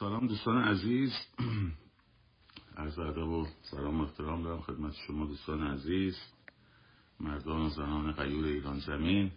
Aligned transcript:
سلام 0.00 0.26
دوستان 0.26 0.64
عزیز. 0.64 1.12
عرض 2.76 2.98
ادب 2.98 3.28
و 3.28 3.46
سلام 3.62 4.00
و 4.00 4.04
احترام 4.04 4.42
دارم 4.42 4.60
خدمت 4.60 4.94
شما 5.06 5.26
دوستان 5.26 5.66
عزیز 5.66 6.16
مردان 7.20 7.60
و 7.60 7.68
زنان 7.68 8.12
غیور 8.12 8.44
ایران 8.44 8.78
زمین. 8.78 9.32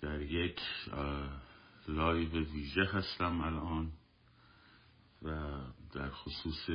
در 0.00 0.20
یک 0.20 0.60
لایو 1.88 2.30
ویژه 2.30 2.84
هستم 2.84 3.40
الان 3.40 3.92
و 5.22 5.58
در 5.92 6.10
خصوص 6.10 6.70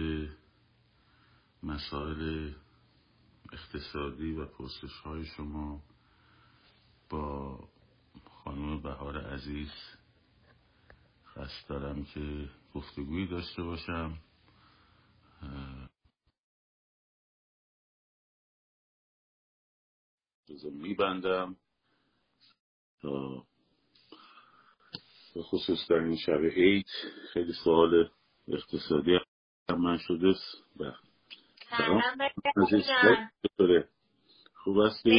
مسائل 1.63 2.51
اقتصادی 3.53 4.31
و 4.31 4.45
پرسش 4.45 4.93
های 5.03 5.25
شما 5.25 5.83
با 7.09 7.59
خانم 8.43 8.81
بهار 8.81 9.17
عزیز 9.17 9.71
قصد 11.39 11.69
دارم 11.69 12.05
که 12.05 12.49
گفتگویی 12.75 13.27
داشته 13.27 13.63
باشم. 13.63 14.17
میبندم 20.71 21.55
تا 23.01 23.43
به 25.35 25.41
خصوص 25.41 25.79
در 25.89 25.95
این 25.95 26.17
شب 26.17 26.41
عید 26.55 26.85
خیلی 27.33 27.53
سوال 27.63 28.09
اقتصادی 28.47 29.19
هم 29.69 29.81
من 29.81 29.97
شده 29.97 30.33
بله. 33.59 33.87
خوب 34.53 34.77
هستی؟ 34.79 35.09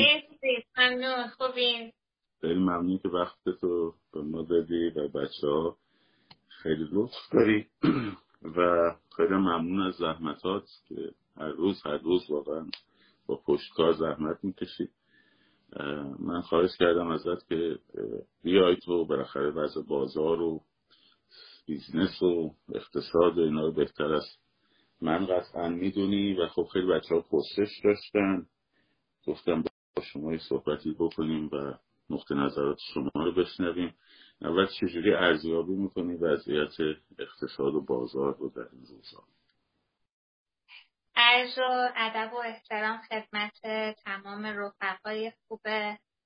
خیلی 2.41 2.61
ممنون 2.61 2.99
که 2.99 3.09
وقت 3.09 3.39
تو 3.61 3.95
به 4.13 4.23
ما 4.23 4.43
دادی 4.43 4.89
و 4.89 5.09
بچه 5.09 5.47
ها 5.47 5.77
خیلی 6.63 6.89
لطف 6.93 7.33
داری. 7.33 7.67
و 8.57 8.91
خیلی 9.17 9.35
ممنون 9.35 9.81
از 9.81 9.95
زحمتات 9.95 10.65
که 10.89 11.11
هر 11.37 11.49
روز 11.49 11.83
هر 11.85 11.99
روز 11.99 12.31
واقعا 12.31 12.67
با 13.27 13.37
پشتکار 13.47 13.93
زحمت 13.93 14.45
می‌کشی. 14.45 14.89
من 16.19 16.41
خواهش 16.41 16.77
کردم 16.79 17.09
ازت 17.09 17.49
که 17.49 17.79
بیای 18.43 18.77
تو 18.77 19.05
بالاخره 19.05 19.51
وضع 19.51 19.83
بازار 19.83 20.41
و 20.43 20.61
business 21.67 22.23
و 22.23 22.55
اقتصاد 22.75 23.39
و 23.39 23.41
اینا 23.41 23.67
رو 23.67 23.73
بهتر 23.73 24.13
از 24.13 24.27
من 25.03 25.27
قطعا 25.27 25.69
می‌دونی 25.69 26.35
و 26.35 26.49
خب 26.49 26.67
خیلی 26.73 26.87
بچه 26.87 27.15
ها 27.15 27.21
پرسش 27.21 27.81
داشتن. 27.85 28.47
گفتم 29.27 29.63
با 29.97 30.03
شما 30.03 30.39
صحبتی 30.39 30.97
بکنیم 30.99 31.51
و 31.53 31.75
نقطه 32.11 32.35
نظرات 32.35 32.79
شما 32.95 33.11
رو 33.15 33.33
بشنویم. 33.33 33.95
اول 34.43 34.67
چجوری 34.81 35.15
ارزیابی 35.15 35.73
می‌کنی 35.73 36.15
وضعیت 36.15 36.73
اقتصاد 37.19 37.75
و 37.75 37.81
بازار 37.81 38.37
رو 38.37 38.49
در 38.49 38.69
این 38.73 38.87
روزها 38.87 39.25
عرض 41.17 41.59
و 41.59 41.93
ادب 41.97 42.33
و 42.33 42.37
احترام 42.37 43.01
خدمت 43.09 43.61
تمام 44.05 44.47
رفقای 44.47 45.33
خوب 45.49 45.61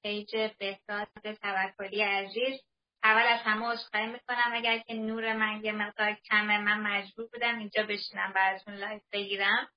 page 0.02 0.36
بهداد 0.58 1.08
توکلی 1.42 2.02
عزیز. 2.02 2.60
اول 3.04 3.22
از 3.22 3.40
همه 3.44 3.66
عذرخواهی 3.66 4.06
می‌کنم. 4.06 4.52
اگر 4.52 4.78
که 4.78 4.94
نور 4.94 5.36
من 5.36 5.64
یه 5.64 5.72
مقدار 5.72 6.12
کمه 6.12 6.58
من 6.58 6.80
مجبور 6.80 7.26
بودم 7.32 7.58
اینجا 7.58 7.82
بشینم 7.82 8.32
براتون 8.34 8.74
live 8.74 9.02
بگیرم. 9.12 9.68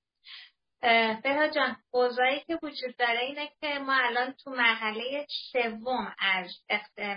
بها 1.22 1.48
جان 1.48 1.76
اوضاعی 1.90 2.40
که 2.40 2.58
وجود 2.62 2.96
داره 2.98 3.20
اینه 3.20 3.48
که 3.60 3.78
ما 3.78 3.94
الان 3.94 4.32
تو 4.32 4.50
مرحله 4.50 5.26
سوم 5.52 6.14
از 6.18 6.50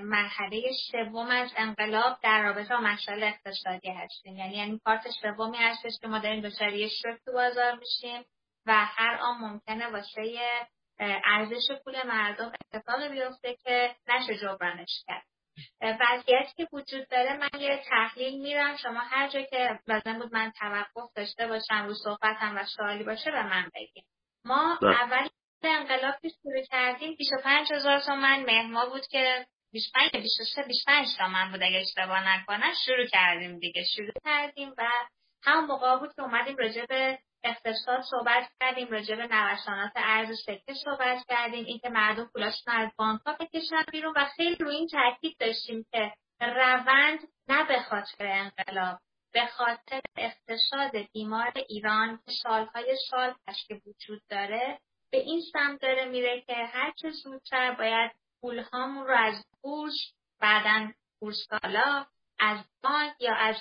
مرحله 0.01 0.61
سوم 0.91 1.27
از 1.29 1.51
انقلاب 1.57 2.17
در 2.23 2.41
رابطه 2.41 2.75
با 2.75 2.81
مسائل 2.81 3.23
اقتصادی 3.23 3.89
هستیم. 3.89 4.37
یعنی 4.37 4.55
یعنی 4.55 4.79
پارت 4.85 5.07
سومی 5.21 5.57
هستش 5.57 5.91
که 6.01 6.07
ما 6.07 6.19
داریم 6.19 6.41
دچار 6.41 6.73
یه 6.73 6.87
شوک 6.87 7.19
تو 7.25 7.31
بازار 7.31 7.75
میشیم 7.75 8.25
و 8.65 8.85
هر 8.85 9.17
آن 9.21 9.37
ممکنه 9.37 9.87
واسه 9.87 10.39
ارزش 10.99 11.71
پول 11.85 12.07
مردم 12.07 12.51
اتفاقی 12.73 13.09
بیفته 13.09 13.55
که 13.55 13.95
نشه 14.07 14.38
جبرانش 14.38 15.03
کرد. 15.07 15.25
وضعیتی 15.81 16.53
که 16.57 16.67
وجود 16.73 17.07
داره 17.07 17.38
من 17.38 17.61
یه 17.61 17.83
تحلیل 17.89 18.41
میرم 18.41 18.77
شما 18.77 18.99
هر 18.99 19.29
جا 19.29 19.41
که 19.41 19.79
لازم 19.88 20.19
بود 20.19 20.33
من 20.33 20.51
توقف 20.59 21.13
داشته 21.16 21.47
باشم 21.47 21.85
رو 21.85 21.94
صحبتم 21.94 22.57
و 22.57 22.66
سوالی 22.66 23.03
باشه 23.03 23.31
به 23.31 23.44
من 23.44 23.69
بگیم 23.75 24.05
ما. 24.45 24.79
بله. 24.81 25.01
اول 25.01 25.27
انقلاب 25.63 26.16
که 26.21 26.29
شروع 26.29 26.63
کردیم 26.71 27.16
25 27.16 27.73
هزار 27.73 28.00
تومن 28.00 28.44
مهما 28.44 28.85
بود 28.85 29.07
که 29.07 29.45
25 29.71 30.11
23 30.11 30.63
25 30.63 31.07
تومن 31.17 31.51
بود 31.51 31.63
اگه 31.63 31.77
اشتباه 31.77 32.29
نکنم 32.29 32.73
شروع 32.85 33.05
کردیم 33.05 33.59
دیگه 33.59 33.83
شروع 33.95 34.13
کردیم 34.25 34.73
و 34.77 34.83
هم 35.44 35.66
موقع 35.66 35.97
بود 35.97 36.13
که 36.16 36.21
اومدیم 36.21 36.57
راجع 36.57 36.85
به 36.85 37.19
اقتصاد 37.44 38.02
صحبت 38.02 38.50
کردیم 38.59 38.88
راجع 38.88 39.16
به 39.16 39.28
نوسانات 39.28 39.91
ارز 39.96 40.40
سکه 40.46 40.74
صحبت 40.84 41.25
کردیم 41.29 41.66
اینکه 41.66 41.90
مردم 41.90 42.29
پولاشون 42.34 42.74
از 42.74 42.90
بانک 42.97 43.22
ها 43.25 43.34
بکشن 43.34 43.84
بیرون 43.91 44.13
و 44.18 44.25
خیلی 44.25 44.56
روی 44.56 44.75
این 44.75 44.88
تاکید 44.88 45.38
داشتیم 45.40 45.85
که 45.91 46.13
روند 46.41 47.19
نه 47.47 47.63
به 47.63 47.80
خاطر 47.80 48.28
انقلاب 48.28 49.00
به 49.34 49.46
خاطر 49.46 50.01
اقتصاد 50.18 50.91
بیمار 51.13 51.53
ایران 51.69 52.19
که 52.25 52.31
سالهای 52.44 52.97
سال 53.09 53.35
که 53.68 53.81
وجود 53.85 54.22
داره 54.30 54.80
به 55.12 55.18
این 55.18 55.41
سمت 55.53 55.81
داره 55.81 56.06
میره 56.06 56.41
که 56.41 56.53
هر 56.53 56.94
چه 57.01 57.09
زودتر 57.09 57.72
باید 57.72 58.12
پولهامون 58.41 59.07
رو 59.07 59.16
از 59.18 59.46
بورس 59.62 60.13
بعدا 60.40 60.91
بورس 61.19 61.47
از 62.40 62.66
بانک 62.84 63.13
یا 63.19 63.35
از 63.35 63.56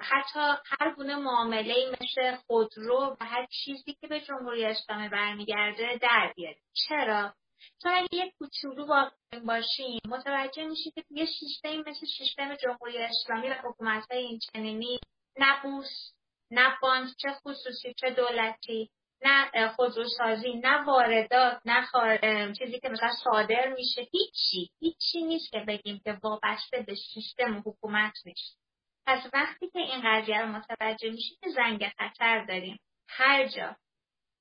حتی 0.00 0.40
هر 0.80 0.94
گونه 0.96 1.16
معامله 1.16 1.74
مثل 2.00 2.36
خودرو 2.36 3.16
و 3.20 3.24
هر 3.24 3.46
چیزی 3.46 3.96
که 4.00 4.06
به 4.06 4.20
جمهوری 4.20 4.64
اسلامی 4.64 5.08
برمیگرده 5.08 5.98
در 6.02 6.32
بیاریم 6.36 6.62
چرا؟ 6.88 7.34
چون 7.82 7.92
اگه 7.92 8.08
یک 8.12 8.34
کوچولو 8.38 8.86
واقعی 8.86 9.40
باشیم 9.46 10.00
متوجه 10.08 10.64
میشید 10.64 10.94
که 10.94 11.04
یه 11.10 11.26
سیستمی 11.40 11.78
مثل 11.78 12.06
سیستم 12.18 12.54
جمهوری 12.54 12.98
اسلامی 12.98 13.48
و 13.48 13.54
حکومت 13.64 14.04
های 14.10 14.20
این 14.20 14.38
چنینی 14.38 14.98
نه 15.38 15.62
بوس 15.62 16.12
نه 16.50 16.78
بانک 16.82 17.08
چه 17.18 17.28
خصوصی 17.32 17.94
چه 17.94 18.10
دولتی 18.10 18.90
نه 19.24 19.68
خودروسازی 19.68 20.52
نه 20.54 20.84
واردات 20.84 21.60
نه 21.64 22.52
چیزی 22.58 22.80
که 22.80 22.88
مثلا 22.88 23.10
صادر 23.24 23.74
میشه 23.76 24.08
هیچی. 24.12 24.70
هیچی 24.80 25.22
نیست 25.22 25.52
که 25.52 25.58
بگیم 25.68 26.00
که 26.04 26.18
وابسته 26.22 26.82
به 26.86 26.94
سیستم 27.14 27.62
حکومت 27.66 28.12
نیست. 28.26 28.67
پس 29.08 29.26
وقتی 29.32 29.70
که 29.70 29.78
این 29.78 30.02
قضیه 30.04 30.40
رو 30.40 30.48
متوجه 30.48 31.10
میشید 31.10 31.38
که 31.40 31.50
زنگ 31.50 31.88
خطر 31.98 32.44
داریم. 32.44 32.78
هر 33.08 33.46
جا 33.46 33.76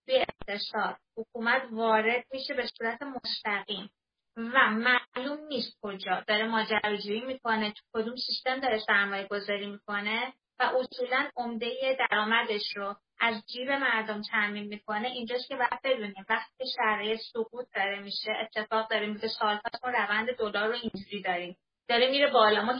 توی 0.05 0.15
اقتصاد 0.15 0.97
حکومت 1.17 1.61
وارد 1.71 2.25
میشه 2.33 2.53
به 2.53 2.67
صورت 2.77 3.01
مستقیم 3.01 3.89
و 4.37 4.69
معلوم 4.69 5.47
نیست 5.47 5.77
کجا. 5.81 6.23
داره 6.27 6.47
ماجراجویی 6.47 7.21
می‌کنه 7.21 7.71
تو 7.71 7.81
کدوم 7.93 8.15
سیستم 8.15 8.59
داره 8.59 8.79
سرمایه 8.79 9.27
گذاری 9.27 9.67
می‌کنه 9.67 10.33
و 10.59 10.63
اصولا 10.63 11.29
عمده 11.35 11.97
درآمدش 11.99 12.75
رو 12.75 12.95
از 13.19 13.43
جیب 13.53 13.71
مردم 13.71 14.21
تعمین 14.21 14.67
می‌کنه. 14.67 15.07
اینجاست 15.07 15.47
که 15.47 15.55
باید 15.55 15.81
بدونیم 15.83 16.25
وقتی 16.29 16.63
شرایط 16.75 17.19
سقوط 17.33 17.65
داره 17.75 17.99
میشه 17.99 18.31
اتفاق 18.41 18.89
داره 18.89 19.07
میفته 19.07 19.27
سالها 19.27 19.61
ما 19.83 19.89
روند 19.89 20.35
دلار 20.35 20.67
رو 20.67 20.73
اینجوری 20.73 21.21
داریم. 21.21 21.57
داره 21.89 22.11
میره 22.11 22.31
بالا 22.31 22.61
ما 22.65 22.73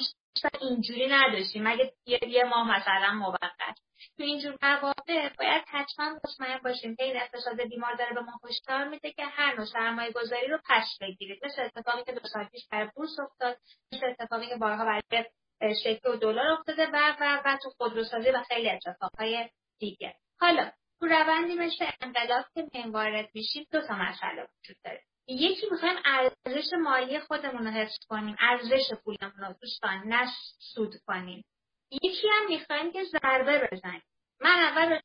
اینجوری 0.61 1.07
نداشتیم. 1.07 1.67
مگه 1.67 1.93
یه 2.05 2.43
ماه 2.43 2.77
مثلا 2.77 3.13
موقت. 3.13 3.77
تو 4.17 4.23
اینجور 4.23 4.57
مواقع 4.61 5.29
باید 5.39 5.63
حتما 5.67 6.19
مطمئن 6.25 6.57
باشیم 6.57 6.95
که 6.95 7.03
این 7.03 7.17
اقتصاد 7.17 7.61
بیمار 7.61 7.95
داره 7.95 8.13
به 8.13 8.21
ما 8.21 8.39
هشدار 8.43 8.87
میده 8.87 9.11
که 9.11 9.25
هر 9.25 9.55
نوع 9.55 9.65
سرمایه 9.65 10.11
گذاری 10.11 10.47
رو 10.47 10.59
پس 10.69 10.97
بگیرید. 11.01 11.45
مثل 11.45 11.61
اتفاقی 11.61 12.03
که 12.03 12.11
دو 12.11 12.27
سال 12.27 12.43
پیش 12.43 12.67
برای 12.71 12.89
بورس 12.95 13.19
افتاد 13.19 13.57
مثل 13.93 14.05
اتفاقی 14.05 14.47
که 14.47 14.55
بارها 14.55 14.85
برای 14.85 15.75
شکل 15.83 16.09
و 16.09 16.15
دلار 16.15 16.47
افتاده 16.47 16.87
و 16.87 17.15
و 17.19 17.41
و 17.45 17.57
تو 17.63 17.69
خودروسازی 17.69 18.29
و 18.29 18.43
خیلی 18.47 18.69
اتفاقهای 18.69 19.49
دیگه. 19.79 20.15
حالا 20.39 20.71
تو 20.99 21.05
روندی 21.05 21.55
مثل 21.55 21.85
انقلاب 22.01 22.45
که 22.53 22.83
وارد 22.87 23.29
میشیم 23.33 23.65
دو 23.71 23.87
تا 23.87 23.95
مسئله 23.95 24.41
وجود 24.43 24.77
داره. 24.83 25.03
یکی 25.27 25.67
می‌خوایم 25.71 25.97
ارزش 26.05 26.73
مالی 26.83 27.19
خودمون 27.19 27.67
رو 27.67 27.71
حفظ 27.71 27.97
کنیم 28.09 28.35
ارزش 28.39 28.93
پولمون 29.03 29.39
رو 29.39 29.53
دوستان 29.61 30.03
نه 30.05 30.27
سود 30.59 30.93
کنیم. 31.07 31.43
یکی 31.91 32.27
هم 32.27 32.47
می‌خوایم 32.49 32.91
که 32.91 33.03
ضربه 33.03 33.69
بزنیم. 33.71 34.03
من 34.41 34.59
اول 34.59 34.99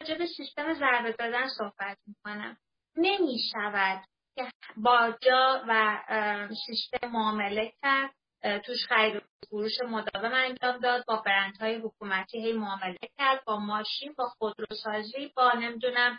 راجع 0.00 0.18
به 0.18 0.26
سیستم 0.26 0.74
ضربه 0.74 1.12
دادن 1.12 1.48
صحبت 1.48 1.98
می‌کنم. 2.06 2.56
نمی‌شود 2.96 4.04
که 4.36 4.50
باجا 4.76 5.64
و 5.68 5.98
سیستم 6.66 7.08
معامله 7.08 7.72
کرد 7.82 8.14
توش 8.64 8.86
خرید 8.88 9.16
و 9.16 9.20
فروش 9.48 9.80
مداوم 9.80 10.32
انجام 10.34 10.78
داد 10.78 11.04
با 11.06 11.16
برندهای 11.16 11.74
حکومتی 11.74 12.38
هی 12.42 12.52
معامله 12.52 12.98
کرد 13.18 13.44
با 13.44 13.56
ماشین 13.56 14.14
با 14.18 14.28
خودروسازی 14.38 15.32
با 15.36 15.52
نمی‌دونم 15.52 16.18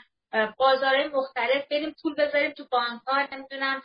بازارهای 0.58 1.08
مختلف 1.08 1.68
بریم 1.72 1.96
پول 2.02 2.16
بذاریم 2.16 2.52
تو 2.52 2.66
بانک 2.72 3.02
ها 3.08 3.28
نمی‌دونم 3.32 3.82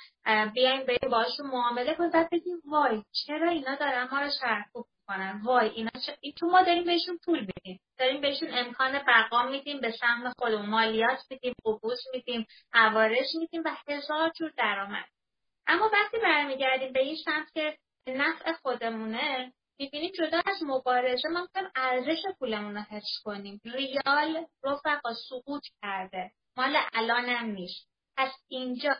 بیایم 0.54 0.87
بریم 0.87 1.10
باشون 1.10 1.46
معامله 1.46 1.94
کنیم. 1.94 2.10
بعد 2.10 2.31
بگیم 2.31 2.62
وای 2.64 3.02
چرا 3.12 3.50
اینا 3.50 3.75
دارن 3.75 4.08
ما 4.12 4.20
رو 4.20 4.31
شرکوب 4.40 4.87
می‌کنن؟ 5.00 5.40
وای 5.44 5.69
اینا 5.69 5.90
چه... 6.06 6.32
تو 6.38 6.46
ما 6.46 6.62
داریم 6.62 6.84
بهشون 6.84 7.19
پول 7.25 7.40
میدیم. 7.40 7.81
داریم 7.98 8.20
بهشون 8.20 8.48
امکان 8.52 8.98
بقا 9.06 9.43
میدیم 9.43 9.81
به 9.81 9.90
سهم 9.90 10.32
خودمون 10.38 10.66
مالیات 10.66 11.19
میدیم 11.31 11.54
قبوس 11.64 11.98
میدیم 12.14 12.46
عوارض 12.72 13.37
میدیم 13.38 13.62
و 13.64 13.70
هزار 13.88 14.31
جور 14.31 14.52
درآمد. 14.56 15.04
اما 15.66 15.90
وقتی 15.92 16.19
برمیگردیم 16.19 16.92
به 16.92 17.00
این 17.00 17.16
سمت 17.25 17.52
که 17.54 17.76
نفع 18.06 18.52
خودمونه 18.52 19.52
می‌بینیم 19.78 20.12
جدا 20.19 20.43
از 20.46 20.62
مبارزه 20.62 21.28
ما 21.28 21.40
می‌تونیم 21.40 21.70
ارزش 21.76 22.23
پولمون 22.38 22.76
رو 22.76 22.82
حفظ 22.82 23.19
کنیم. 23.25 23.61
ریال 23.64 24.46
رفقا 24.64 25.14
سقوط 25.28 25.62
کرده. 25.82 26.31
مال 26.56 26.76
الانم 26.94 27.50
نیست. 27.50 27.88
پس 28.17 28.32
اینجا 28.49 28.96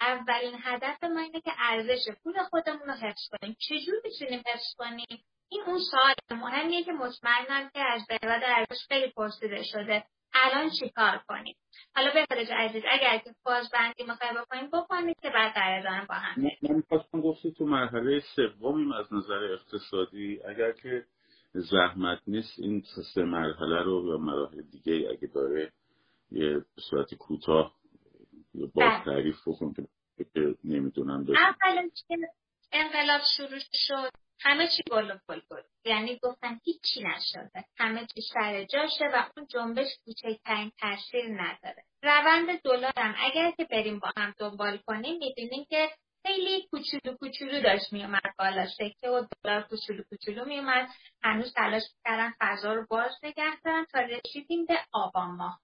اولین 0.00 0.54
هدف 0.62 1.04
ما 1.04 1.20
اینه 1.20 1.40
که 1.40 1.52
ارزش 1.58 2.00
پول 2.22 2.42
خودمون 2.42 2.88
رو 2.88 2.92
حفظ 2.92 3.28
کنیم. 3.32 3.56
چجور 3.60 3.94
می‌تونیم 4.04 4.42
حفظ 4.46 4.74
کنیم؟ 4.78 5.24
این 5.48 5.62
اون 5.66 5.78
سوال 5.90 6.14
مهمیه 6.30 6.84
که 6.84 6.92
مطمئنم 6.92 7.70
که 7.74 7.80
از 7.80 8.02
بهراد 8.08 8.42
ارزش 8.44 8.86
خیلی 8.88 9.12
پرسیده 9.12 9.62
شده. 9.62 10.04
الان 10.34 10.70
چیکار 10.80 11.22
کنیم؟ 11.28 11.56
حالا 11.94 12.10
بهراد 12.14 12.52
عزیز 12.52 12.82
اگر 12.90 13.18
که 13.18 13.34
بازبندی 13.44 14.04
می‌خوای 14.04 14.30
بکنیم 14.42 14.70
بکنید 14.70 15.20
که 15.22 15.30
بعد 15.30 15.54
در 15.54 16.04
با 16.08 16.14
هم. 16.14 16.42
من 16.62 16.74
می‌خواستم 16.74 17.20
گفتی 17.20 17.52
تو 17.52 17.66
مرحله 17.66 18.20
سومیم 18.36 18.92
از 18.92 19.12
نظر 19.12 19.44
اقتصادی. 19.52 20.40
اگر 20.48 20.72
که 20.72 21.04
زحمت 21.52 22.18
نیست 22.26 22.58
این 22.58 22.82
سه 23.14 23.22
مرحله 23.22 23.82
رو 23.82 24.06
یا 24.08 24.18
مراحل 24.18 24.62
دیگه 24.62 25.08
اگه 25.10 25.26
داره 25.34 25.72
یه 26.30 26.64
صورت 26.90 27.14
کوتاه 27.14 27.74
یا 28.54 28.66
باز 28.74 28.84
بله. 28.84 29.04
تعریف 29.04 29.36
بکن 29.46 29.74
که 29.74 30.54
نمی‌دونم 30.64 31.26
انقلاب 32.72 33.20
شروع 33.36 33.58
شد. 33.72 34.23
همه 34.44 34.68
چی 34.68 34.82
گل 34.90 35.10
و 35.10 35.18
گل 35.28 35.40
گل. 35.50 35.62
یعنی 35.84 36.18
گفتن 36.22 36.60
هیچی 36.64 37.02
نشده. 37.02 37.64
همه 37.78 38.06
چی 38.06 38.20
سر 38.34 38.64
جاشه 38.64 39.04
و 39.04 39.30
اون 39.36 39.46
جنبش 39.46 39.88
کوچکترین 40.04 40.72
تاثیر 40.80 41.42
نداره. 41.42 41.84
روند 42.02 42.60
دلار 42.60 42.92
هم 42.96 43.14
اگر 43.18 43.50
که 43.50 43.64
بریم 43.64 43.98
با 43.98 44.08
هم 44.16 44.34
دنبال 44.38 44.76
کنیم 44.76 45.18
می‌بینیم 45.18 45.66
که 45.70 45.90
خیلی 46.26 46.68
کوچولو 46.70 47.16
کوچولو 47.16 47.62
داشت 47.62 47.92
میومد 47.92 48.34
بالا. 48.38 48.66
سکه 48.66 49.08
و 49.10 49.26
دلار 49.44 49.62
کوچولو 49.62 50.02
کوچولو 50.10 50.44
میومد 50.44 50.88
هنوز 51.22 51.54
تلاش 51.54 51.82
کردن 52.04 52.34
فضا 52.40 52.74
رو 52.74 52.86
باز 52.90 53.12
نگه 53.22 53.60
دارن 53.64 53.84
تا 53.84 53.98
رسیدیم 54.00 54.64
به 54.66 54.78
آبان 54.92 55.30
ماه 55.30 55.60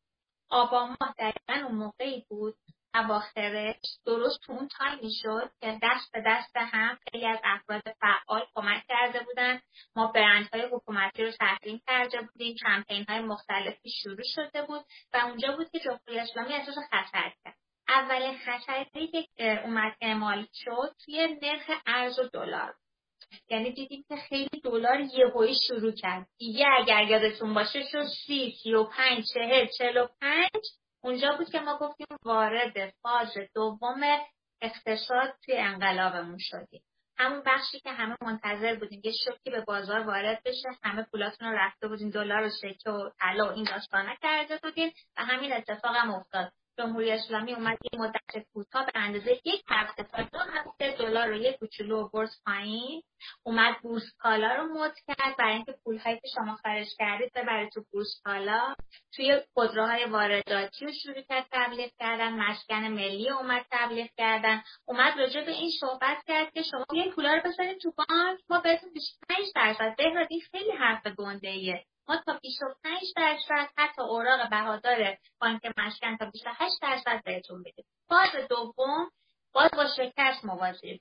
آبان 0.50 0.96
ماه 1.00 1.14
دقیقا 1.18 1.66
اون 1.66 1.74
موقعی 1.74 2.24
بود 2.28 2.56
اواخرش 2.94 3.76
درست 4.06 4.40
تو 4.42 4.52
اون 4.52 4.68
تایمی 4.68 5.12
شد 5.22 5.50
که 5.60 5.78
دست 5.82 6.12
به 6.12 6.22
دست 6.26 6.56
هم 6.56 6.98
خیلی 7.10 7.26
از 7.26 7.38
افراد 7.44 7.82
فعال 8.00 8.46
کمک 8.54 8.84
کرده 8.88 9.20
بودن. 9.24 9.60
ما 9.96 10.06
برندهای 10.06 10.62
حکومتی 10.72 11.24
رو 11.24 11.30
تحریم 11.30 11.80
کرده 11.86 12.20
بودیم. 12.20 12.56
کمپین 12.66 13.04
های 13.08 13.20
مختلفی 13.20 13.90
شروع 14.02 14.24
شده 14.34 14.62
بود 14.62 14.84
و 15.14 15.16
اونجا 15.16 15.56
بود 15.56 15.70
که 15.70 15.80
جمهوری 15.80 16.18
اسلامی 16.18 16.54
احساس 16.54 16.76
خطر 16.90 17.32
کرد. 17.44 17.56
اولین 17.88 18.38
خطری 18.38 19.26
که 19.36 19.62
اومد 19.64 19.96
اعمال 20.00 20.46
شد 20.54 20.94
توی 21.04 21.38
نرخ 21.42 21.70
ارز 21.86 22.18
و 22.18 22.28
دلار. 22.32 22.74
یعنی 23.50 23.72
دیدیم 23.72 24.04
که 24.08 24.16
خیلی 24.16 24.60
دلار 24.64 25.00
یهویی 25.00 25.54
شروع 25.68 25.92
کرد. 25.92 26.26
دیگه 26.38 26.66
اگر 26.78 27.02
یادتون 27.02 27.54
باشه 27.54 27.82
شد 27.92 28.06
سی 28.26 28.54
سی 28.62 28.74
و 28.74 28.84
پنج 28.84 29.24
چهل 29.34 29.66
چهل 29.78 29.96
و 29.96 30.08
پنج. 30.20 30.79
اونجا 31.02 31.36
بود 31.36 31.50
که 31.50 31.60
ما 31.60 31.78
گفتیم 31.78 32.06
وارد 32.24 32.94
فاز 33.02 33.34
دوم 33.54 34.00
اقتصاد 34.62 35.34
توی 35.44 35.56
انقلابمون 35.56 36.38
شدیم. 36.40 36.82
همون 37.18 37.42
بخشی 37.46 37.80
که 37.80 37.90
همه 37.90 38.16
منتظر 38.22 38.74
بودیم 38.74 39.00
یه 39.04 39.12
شوکی 39.24 39.50
به 39.50 39.60
بازار 39.60 40.00
وارد 40.00 40.42
بشه 40.44 40.68
همه 40.82 41.02
پولاتون 41.02 41.48
رو 41.48 41.58
رفته 41.58 41.88
بودین 41.88 42.10
دلار 42.10 42.42
و 42.42 42.50
سکه 42.50 42.90
و 42.90 43.10
طلا 43.20 43.48
و 43.48 43.52
این 43.52 43.64
داستانا 43.64 44.14
کرده 44.22 44.58
بودین 44.62 44.92
و 45.16 45.24
همین 45.24 45.52
اتفاق 45.52 45.96
هم 45.96 46.10
افتاد. 46.10 46.52
جمهوری 46.80 47.10
اسلامی 47.12 47.54
اومد 47.54 47.78
یه 47.92 48.00
مدت 48.00 48.46
کوتاه 48.54 48.86
به 48.86 48.92
اندازه 48.94 49.32
یک 49.44 49.62
هفته 49.68 50.02
تا 50.02 50.22
دو 50.22 50.38
هفته 50.38 50.96
دلار 50.98 51.28
رو 51.28 51.36
یک 51.36 51.58
کوچولو 51.58 52.08
بورس 52.08 52.42
پایین 52.46 53.02
اومد 53.42 53.74
بورس 53.82 54.02
کالا 54.18 54.54
رو 54.54 54.64
مد 54.74 54.94
کرد. 55.06 55.36
برای 55.38 55.54
اینکه 55.54 55.74
پولهایی 55.84 56.16
که 56.16 56.28
شما 56.34 56.56
خارج 56.56 56.86
کردید 56.98 57.32
ببره 57.34 57.68
تو 57.70 57.84
بورس 57.92 58.20
کالا. 58.24 58.74
توی 59.14 59.40
خودروهای 59.54 60.04
وارداتی 60.04 60.84
رو 60.84 60.92
شروع 60.92 61.22
کرد 61.28 61.46
تبلیغ 61.52 61.90
کردن. 61.98 62.32
مسکن 62.32 62.88
ملی 62.88 63.30
اومد 63.30 63.66
تبلیغ 63.70 64.08
کردن. 64.16 64.62
اومد 64.88 65.18
راجع 65.18 65.44
به 65.44 65.52
این 65.52 65.70
صحبت 65.80 66.24
کرد 66.26 66.52
که 66.52 66.62
شما 66.62 66.84
یه 66.92 67.10
پولا 67.10 67.34
رو 67.34 67.40
بذارید 67.44 67.78
تو 67.78 67.92
بانک. 67.96 68.38
ما 68.50 68.60
بهتون 68.60 68.92
25 68.92 69.46
درصد 69.54 69.96
بهرادی 69.98 70.40
خیلی 70.40 70.72
حرف 70.72 71.06
گنده 71.06 71.48
ایه 71.48 71.84
ما 72.10 72.16
تا 72.26 72.38
25 72.42 73.12
درصد 73.16 73.68
حتی 73.76 74.02
اوراق 74.02 74.50
بهادار 74.50 75.16
بانک 75.40 75.60
مشکن 75.76 76.16
تا 76.16 76.30
28 76.30 76.82
درصد 76.82 77.24
بهتون 77.24 77.62
بدیم. 77.62 77.84
فاز 78.08 78.48
دوم 78.48 79.10
باز 79.52 79.70
با 79.70 79.86
شکست 79.96 80.44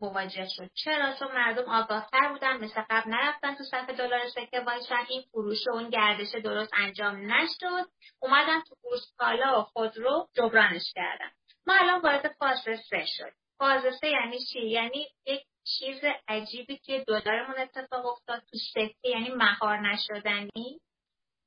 مواجه 0.02 0.48
شد. 0.50 0.70
چرا؟ 0.74 1.14
چون 1.14 1.32
مردم 1.32 1.70
آگاهتر 1.70 2.30
بودن 2.32 2.58
مثل 2.58 2.82
قبل 2.90 3.12
نرفتن 3.12 3.56
تو 3.56 3.64
صفحه 3.64 3.94
دلار 3.94 4.30
سکه 4.30 4.60
وایسن 4.60 5.06
این 5.10 5.22
فروش 5.32 5.68
و 5.68 5.72
اون 5.72 5.90
گردش 5.90 6.36
درست 6.44 6.72
انجام 6.74 7.34
نشد. 7.34 7.90
اومدن 8.20 8.62
تو 8.62 8.76
بورس 8.82 9.14
کالا 9.18 9.60
و 9.60 9.64
خودرو 9.64 10.28
جبرانش 10.34 10.94
کردن. 10.96 11.32
ما 11.68 11.74
الان 11.74 12.02
وارد 12.02 12.36
فاز 12.40 12.60
سه 12.90 13.06
شد. 13.06 13.34
فاز 13.58 13.82
سه 14.02 14.08
یعنی 14.08 14.40
چی؟ 14.54 14.60
یعنی 14.60 15.08
یک 15.26 15.42
چیز 15.64 16.02
عجیبی 16.28 16.78
که 16.78 17.04
دلارمون 17.08 17.60
اتفاق 17.60 18.06
افتاد 18.06 18.40
تو 18.40 18.58
سکه 18.74 19.10
یعنی 19.10 19.30
مهار 19.30 19.80
نشدنی. 19.80 20.80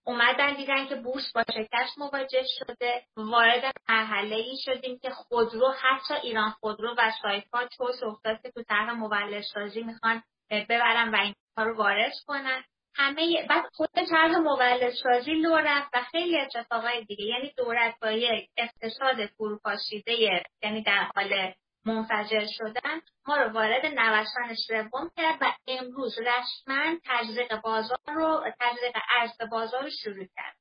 اومدن 0.04 0.56
دیدن 0.56 0.86
که 0.86 0.94
بورس 0.94 1.32
با 1.34 1.42
شکست 1.42 1.98
مواجه 1.98 2.42
شده 2.58 3.02
وارد 3.16 3.74
مرحله 3.88 4.36
ای 4.36 4.56
شدیم 4.64 4.98
که 4.98 5.10
خودرو 5.10 5.74
حتی 5.82 6.14
ایران 6.14 6.50
خودرو 6.50 6.94
و 6.98 7.10
سایپا 7.22 7.64
چوش 7.76 8.02
افتاد 8.02 8.42
که 8.42 8.50
تو 8.50 8.62
طرح 8.62 8.92
مولدسازی 8.92 9.82
می‌خوان 9.82 10.22
ببرن 10.50 11.14
و 11.14 11.16
این 11.16 11.34
کار 11.56 11.66
رو 11.66 11.76
وارد 11.76 12.12
کنن. 12.26 12.64
همه 12.94 13.46
بعد 13.48 13.64
خود 13.72 13.90
طرح 14.10 14.36
مولدسازی 14.36 15.32
لو 15.32 15.56
رفت 15.56 15.90
و 15.94 16.02
خیلی 16.02 16.38
اتفاقای 16.38 17.04
دیگه 17.04 17.24
یعنی 17.24 17.52
دولت 17.56 17.94
با 18.02 18.10
یک 18.10 18.50
اقتصاد 18.56 19.26
فروپاشیده 19.26 20.42
یعنی 20.62 20.82
در 20.82 21.10
حال 21.16 21.52
منفجر 21.84 22.46
شدن 22.58 23.00
ما 23.26 23.36
رو 23.36 23.52
وارد 23.52 23.86
نوسان 23.86 24.54
سوم 24.54 25.10
کرد 25.16 25.38
و 25.40 25.52
امروز 25.66 26.18
رسما 26.18 26.96
تزریق 27.04 27.60
بازار 27.60 27.98
رو 28.06 28.44
تزریق 28.60 28.96
ارز 29.14 29.50
بازار 29.50 29.82
رو 29.82 29.90
شروع 29.90 30.26
کرد. 30.36 30.56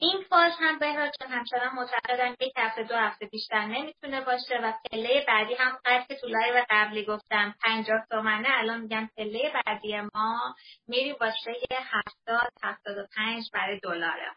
این 0.00 0.24
فاز 0.30 0.52
هم 0.58 0.78
بهراد 0.78 1.12
چون 1.20 1.28
همچنان 1.28 1.74
معتقدن 1.74 2.36
یک 2.40 2.52
هفته 2.56 2.82
دو 2.82 2.94
هفته 2.96 3.26
بیشتر 3.26 3.66
نمی‌تونه 3.66 4.20
باشه 4.20 4.58
و 4.62 4.72
پله 4.90 5.24
بعدی 5.28 5.54
هم 5.54 5.78
قد 5.84 6.06
که 6.08 6.14
تو 6.14 6.26
live 6.26 6.64
قبلی 6.70 7.04
گفتم 7.04 7.54
پنجاه 7.62 8.06
تومنه 8.10 8.48
الان 8.50 8.80
میگن 8.80 9.08
پله 9.16 9.52
بعدی 9.64 10.00
ما 10.14 10.54
میری 10.88 11.12
باشه 11.12 11.52
هفتاد 11.70 12.52
هفتاد 12.62 12.98
و 12.98 13.06
پنج 13.16 13.44
برای 13.52 13.80
دلاره. 13.80 14.32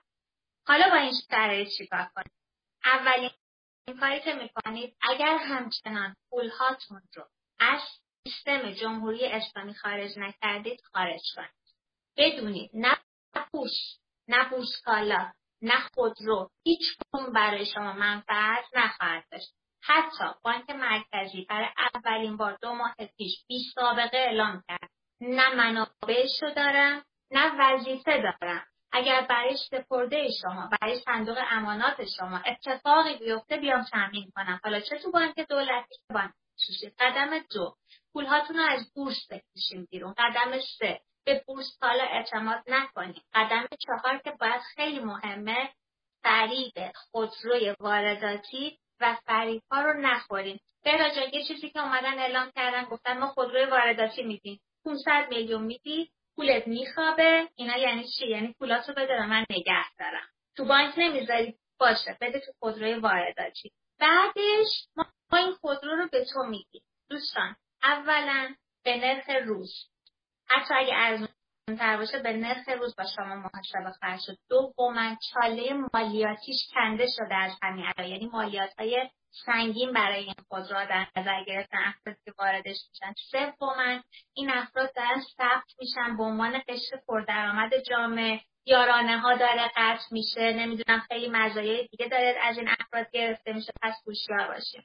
حالا 0.67 0.89
با 0.89 0.95
این 0.95 1.13
شرایط 1.29 1.67
چیکار 1.77 2.09
کنیم؟ 2.15 2.31
اولین 2.85 3.29
این 3.87 3.97
کاری 3.97 4.21
که 4.21 4.33
می‌کنید 4.33 4.95
اگر 5.01 5.37
همچنان 5.37 6.15
پولهاتون 6.29 7.01
رو 7.15 7.23
از 7.59 7.81
سیستم 8.23 8.71
جمهوری 8.71 9.25
اسلامی 9.25 9.73
خارج 9.73 10.19
نکردید 10.19 10.81
خارج 10.93 11.21
کنید. 11.35 11.61
بدونید 12.17 12.71
نه 12.73 12.97
پوش 13.51 13.71
نه 14.27 14.49
بورسکالا 14.49 15.31
نه 15.61 15.79
خودرو 15.93 16.49
هیچ 16.63 16.81
کدوم 16.99 17.33
برای 17.33 17.65
شما 17.65 17.93
منفعت 17.93 18.65
نخواهد 18.75 19.23
داشت. 19.31 19.53
حتی 19.83 20.23
بانک 20.43 20.69
مرکزی 20.69 21.45
برای 21.49 21.67
اولین 21.95 22.37
بار 22.37 22.57
دو 22.61 22.73
ماه 22.73 22.95
پیش 23.17 23.45
بی 23.47 23.63
سابقه 23.75 24.17
اعلام 24.17 24.63
کرد. 24.67 24.89
نه 25.21 25.55
منابعش 25.55 26.31
رو 26.41 26.53
دارم 26.53 27.05
نه 27.31 27.51
وظیفه 27.59 28.21
دارم. 28.21 28.67
اگر 28.91 29.21
برای 29.29 29.57
سپرده 29.69 30.27
شما 30.41 30.69
برای 30.81 30.99
صندوق 30.99 31.37
امانات 31.51 32.05
شما 32.17 32.41
اتفاقی 32.45 33.17
بیفته 33.17 33.57
بیام 33.57 33.83
تامین 33.83 34.31
کنم. 34.35 34.59
حالا 34.63 34.79
چه 34.79 34.97
تو 34.97 35.11
بانک 35.11 35.39
دولتی؟ 35.39 35.95
چه 35.95 36.13
بانک 36.13 36.31
خصوصی 36.55 36.91
قدم 36.99 37.39
دو. 37.39 37.75
پولهاتون 38.13 38.57
رو 38.57 38.63
از 38.63 38.91
بورس 38.95 39.27
بکشیم 39.31 39.87
بیرون. 39.91 40.13
قدم 40.17 40.59
سه. 40.79 41.01
به 41.25 41.43
بورس 41.47 41.77
حالا 41.81 42.03
اعتماد 42.03 42.63
نکنید. 42.67 43.23
قدم 43.33 43.67
چهار 43.79 44.17
که 44.17 44.31
باید 44.39 44.61
خیلی 44.75 44.99
مهمه 44.99 45.69
فریب 46.23 46.73
خودروی 46.95 47.75
وارداتی 47.79 48.79
و 48.99 49.17
فریب 49.25 49.61
ها 49.71 49.81
رو 49.81 50.01
نخوریم. 50.01 50.59
به 50.83 50.91
یه 51.33 51.43
چیزی 51.47 51.69
که 51.69 51.79
اومدن 51.79 52.19
اعلام 52.19 52.51
کردن 52.55 52.83
گفتن 52.83 53.17
ما 53.17 53.27
خودروی 53.27 53.65
وارداتی 53.65 54.23
میدیم. 54.23 54.59
500 54.85 55.27
میلیون 55.29 55.63
میدی؟ 55.63 56.11
پولت 56.41 56.67
میخوابه. 56.67 57.49
اینا 57.55 57.77
یعنی 57.77 58.07
چی؟ 58.17 58.27
یعنی 58.27 58.55
پولاتو 58.59 58.93
بده 58.93 59.25
من 59.25 59.45
نگه 59.49 59.85
دارم. 59.99 60.29
تو 60.57 60.65
بانک 60.65 60.93
نمی‌ذاری. 60.97 61.55
باشه 61.79 62.17
بده 62.21 62.39
تو 62.39 62.51
خودروی 62.59 62.93
وارداتی. 62.93 63.71
بعدش 63.99 64.87
ما 64.95 65.37
این 65.37 65.51
خودرو 65.51 65.95
رو 65.95 66.07
به 66.11 66.25
تو 66.33 66.43
میدیم. 66.43 66.81
دوستان 67.09 67.55
اولا 67.83 68.55
به 68.83 68.97
نرخ 68.97 69.29
روز. 69.45 69.73
حتی 70.47 70.73
اگه 70.73 70.93
ارزون 70.95 71.27
تر 71.67 71.97
باشه 71.97 72.19
به 72.19 72.33
نرخ 72.33 72.69
روز 72.69 72.95
با 72.95 73.03
شما 73.15 73.35
محاسبه 73.35 73.91
خواهد 73.99 74.19
شد. 74.19 74.37
دوما 74.49 75.15
چاله 75.33 75.73
مالیاتیش 75.93 76.57
کنده 76.73 77.07
شده 77.17 77.35
از 77.35 77.51
همین 77.63 77.85
یعنی 77.97 78.29
مالیات 78.33 78.73
های 78.79 79.09
سنگین 79.45 79.93
برای 79.93 80.23
این 80.23 80.35
خودرو 80.47 80.85
در 80.89 81.07
نظر 81.17 81.43
گرفتن 81.43 81.77
افرادی 81.77 82.19
که 82.25 82.33
واردش 82.39 82.77
میشن. 82.89 83.13
سوما 83.31 84.01
این 84.33 84.49
افراد 84.49 84.95
دارن 84.95 85.21
ثبت 85.37 85.75
میشن 85.79 86.17
به 86.17 86.23
عنوان 86.23 86.61
قشر 86.67 86.97
پردرآمد 87.07 87.71
جامعه. 87.89 88.41
یارانه 88.65 89.19
ها 89.19 89.35
داره 89.35 89.71
قطع 89.75 90.03
میشه. 90.11 90.53
نمی‌دونم 90.53 90.99
خیلی 90.99 91.29
مزایای 91.29 91.87
دیگه 91.87 92.07
داره 92.07 92.35
از 92.41 92.57
این 92.57 92.69
افراد 92.79 93.11
گرفته 93.11 93.53
میشه. 93.53 93.71
پس 93.81 93.93
هوشیار 94.07 94.47
باشیم 94.47 94.83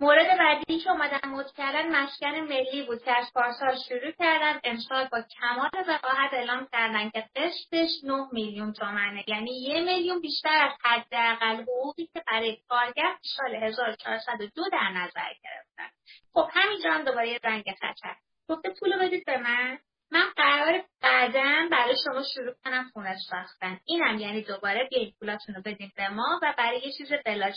مورد 0.00 0.38
بعدی 0.38 0.78
که 0.78 0.90
اومدن 0.90 1.28
مد 1.28 1.52
کردن 1.56 1.96
مسکن 1.96 2.34
ملی 2.34 2.82
بود 2.86 3.04
که 3.04 3.18
از 3.18 3.32
پارسال 3.34 3.76
شروع 3.88 4.10
کردن 4.10 4.60
امسال 4.64 5.08
با 5.12 5.22
کمال 5.22 5.84
وقاحت 5.88 6.32
اعلام 6.32 6.68
کردن 6.72 7.10
که 7.10 7.24
قسطش 7.36 7.90
9 8.04 8.28
میلیون 8.32 8.72
تومنه. 8.72 9.24
یعنی 9.26 9.50
یه 9.50 9.80
میلیون 9.80 10.20
بیشتر 10.20 10.68
از 10.68 10.72
حداقل 10.84 11.62
حقوقی 11.62 12.06
که 12.06 12.22
برای 12.26 12.58
کارگر 12.68 13.16
سال 13.36 13.54
1402 13.54 14.62
در 14.72 14.88
نظر 14.88 15.32
گرفتن. 15.44 15.90
خب 16.34 16.48
همینجا 16.52 16.90
هم 16.90 17.04
دوباره 17.04 17.38
رنگ 17.44 17.64
خطر. 17.80 18.16
گفته 18.48 18.70
پولو 18.80 18.98
بدید 18.98 19.24
به 19.26 19.38
من. 19.38 19.78
من 20.10 20.30
قرار 20.36 20.84
بعدا 21.02 21.68
برای 21.70 21.96
شما 22.04 22.22
شروع 22.34 22.54
کنم 22.64 22.90
خونه 22.92 23.16
ساختن. 23.30 23.80
اینم 23.84 24.18
یعنی 24.18 24.42
دوباره 24.42 24.88
بیاید 24.90 25.14
پولاتون 25.20 25.54
رو 25.54 25.62
بدین 25.62 25.92
به 25.96 26.08
ما 26.08 26.40
و 26.42 26.54
برای 26.58 26.80
یه 26.80 26.92
چیز 26.92 27.12
بلا 27.24 27.52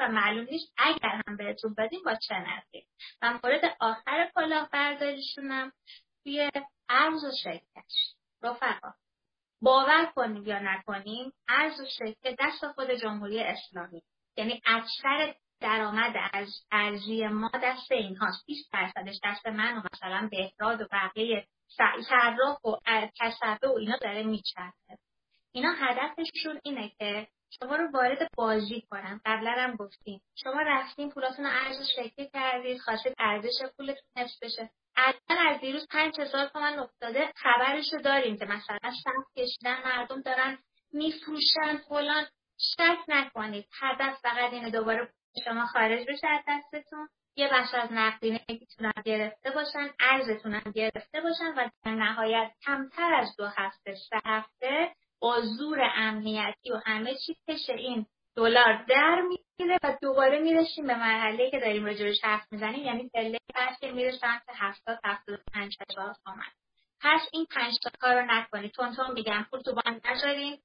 و 0.00 0.08
معلوم 0.08 0.46
نیست 0.50 0.72
اگر 0.76 1.22
هم 1.26 1.36
بهتون 1.36 1.74
بدیم 1.78 2.00
با 2.04 2.14
چه 2.14 2.34
نرخی 2.34 2.86
و 3.22 3.32
مورد 3.32 3.76
آخر 3.80 4.30
کلاهبرداریشونم 4.34 5.72
توی 6.24 6.50
ارز 6.88 7.24
و 7.24 7.30
شرکت. 7.44 7.92
رفقا 8.42 8.92
باور 9.62 10.12
کنیم 10.14 10.46
یا 10.46 10.58
نکنیم 10.58 11.32
ارز 11.48 11.80
و 11.80 11.84
شرکت 11.98 12.36
دست 12.38 12.72
خود 12.74 12.90
جمهوری 12.90 13.40
اسلامی. 13.40 14.02
یعنی 14.36 14.62
اکثر 14.66 15.34
درآمد 15.60 16.16
ارزی 16.72 17.26
ما 17.26 17.50
دست 17.62 17.92
اینهاست. 17.92 18.46
20 18.46 18.72
درصدش 18.72 19.20
دست 19.24 19.46
من 19.46 19.76
و 19.76 19.82
مثلا 19.92 20.28
بهراد 20.30 20.80
و 20.80 20.86
بقیه 20.92 21.46
صراف 22.08 22.64
و 22.64 22.76
کسبه 23.20 23.68
و 23.68 23.76
اینا 23.78 23.96
داره 23.96 24.22
میچرخه. 24.22 24.98
اینا 25.52 25.72
هدفشون 25.72 26.60
اینه 26.64 26.92
که 26.98 27.26
شما 27.50 27.76
رو 27.76 27.90
وارد 27.90 28.30
بازی 28.36 28.82
کنن. 28.90 29.20
قبلا 29.24 29.50
هم 29.50 29.76
گفتیم. 29.76 30.20
شما 30.34 30.60
رفتین 30.66 31.10
پولاتون 31.10 31.44
رو 31.44 31.50
ارزش 31.50 31.92
شکلی 31.96 32.28
کردید 32.34 32.80
خواستید 32.80 33.14
ارزش 33.18 33.62
پولتون 33.76 34.08
حفظ 34.16 34.38
بشه. 34.42 34.70
الان 34.96 35.46
از 35.48 35.60
دیروز 35.60 35.86
پنج 35.90 36.20
هزار 36.20 36.46
تومن 36.48 36.78
افتاده. 36.78 37.32
خبرش 37.36 37.92
رو 37.92 38.00
داریم 38.00 38.36
که 38.36 38.44
مثلا 38.44 38.78
شخص 38.84 39.32
کشیدن 39.36 39.82
مردم 39.84 40.22
دارن 40.22 40.58
میفروشن 40.92 41.76
فلان. 41.88 42.26
شک 42.76 42.98
نکنید. 43.08 43.68
هدف 43.80 44.18
فقط 44.22 44.52
اینه 44.52 44.70
دوباره 44.70 45.12
شما 45.44 45.66
خارج 45.66 46.06
بشه 46.08 46.26
از 46.26 46.40
دستتون. 46.48 47.08
یه 47.36 47.48
بخش 47.52 47.74
از 47.74 47.92
نقدینه 47.92 48.40
می‌تونن 48.48 48.92
گرفته 49.04 49.50
باشن 49.50 49.90
ارزتون 50.00 50.54
هم 50.54 50.72
گرفته 50.72 51.20
باشن 51.20 51.54
و 51.56 51.68
در 51.84 51.94
نهایت 51.94 52.50
کمتر 52.66 53.14
از 53.14 53.36
دو 53.38 53.46
هفته 53.46 53.94
سه 54.10 54.20
هفته 54.24 54.94
با 55.20 55.40
زور 55.40 55.90
امنیتی 55.94 56.72
و 56.72 56.80
همه 56.86 57.14
چی 57.14 57.36
پش 57.48 57.70
این 57.70 58.06
دلار 58.36 58.84
در 58.88 59.20
میره 59.20 59.78
و 59.82 59.96
دوباره 60.02 60.38
می‌رسیم 60.38 60.86
به 60.86 60.94
مرحله 60.94 61.50
که 61.50 61.58
داریم 61.58 61.84
راجبش 61.86 62.24
حرف 62.24 62.46
می‌زنیم. 62.52 62.84
یعنی 62.84 63.10
پله 63.14 63.38
که 63.80 63.92
میره 63.92 64.12
سمت 64.12 64.42
هفتاد 64.54 64.98
هفتاد 65.04 65.40
پنج 65.54 65.76
هزار 65.90 66.14
تومن 66.24 66.52
پس 67.00 67.28
این 67.32 67.46
پنج 67.50 67.72
تا 67.82 67.90
کار 68.00 68.20
رو 68.20 68.26
نکنید. 68.30 68.70
تون 68.70 68.94
تون 68.94 69.12
میگم 69.12 69.46
پول 69.50 69.60
تو 69.60 69.74
بانک 69.74 70.02
نذارین 70.10 70.58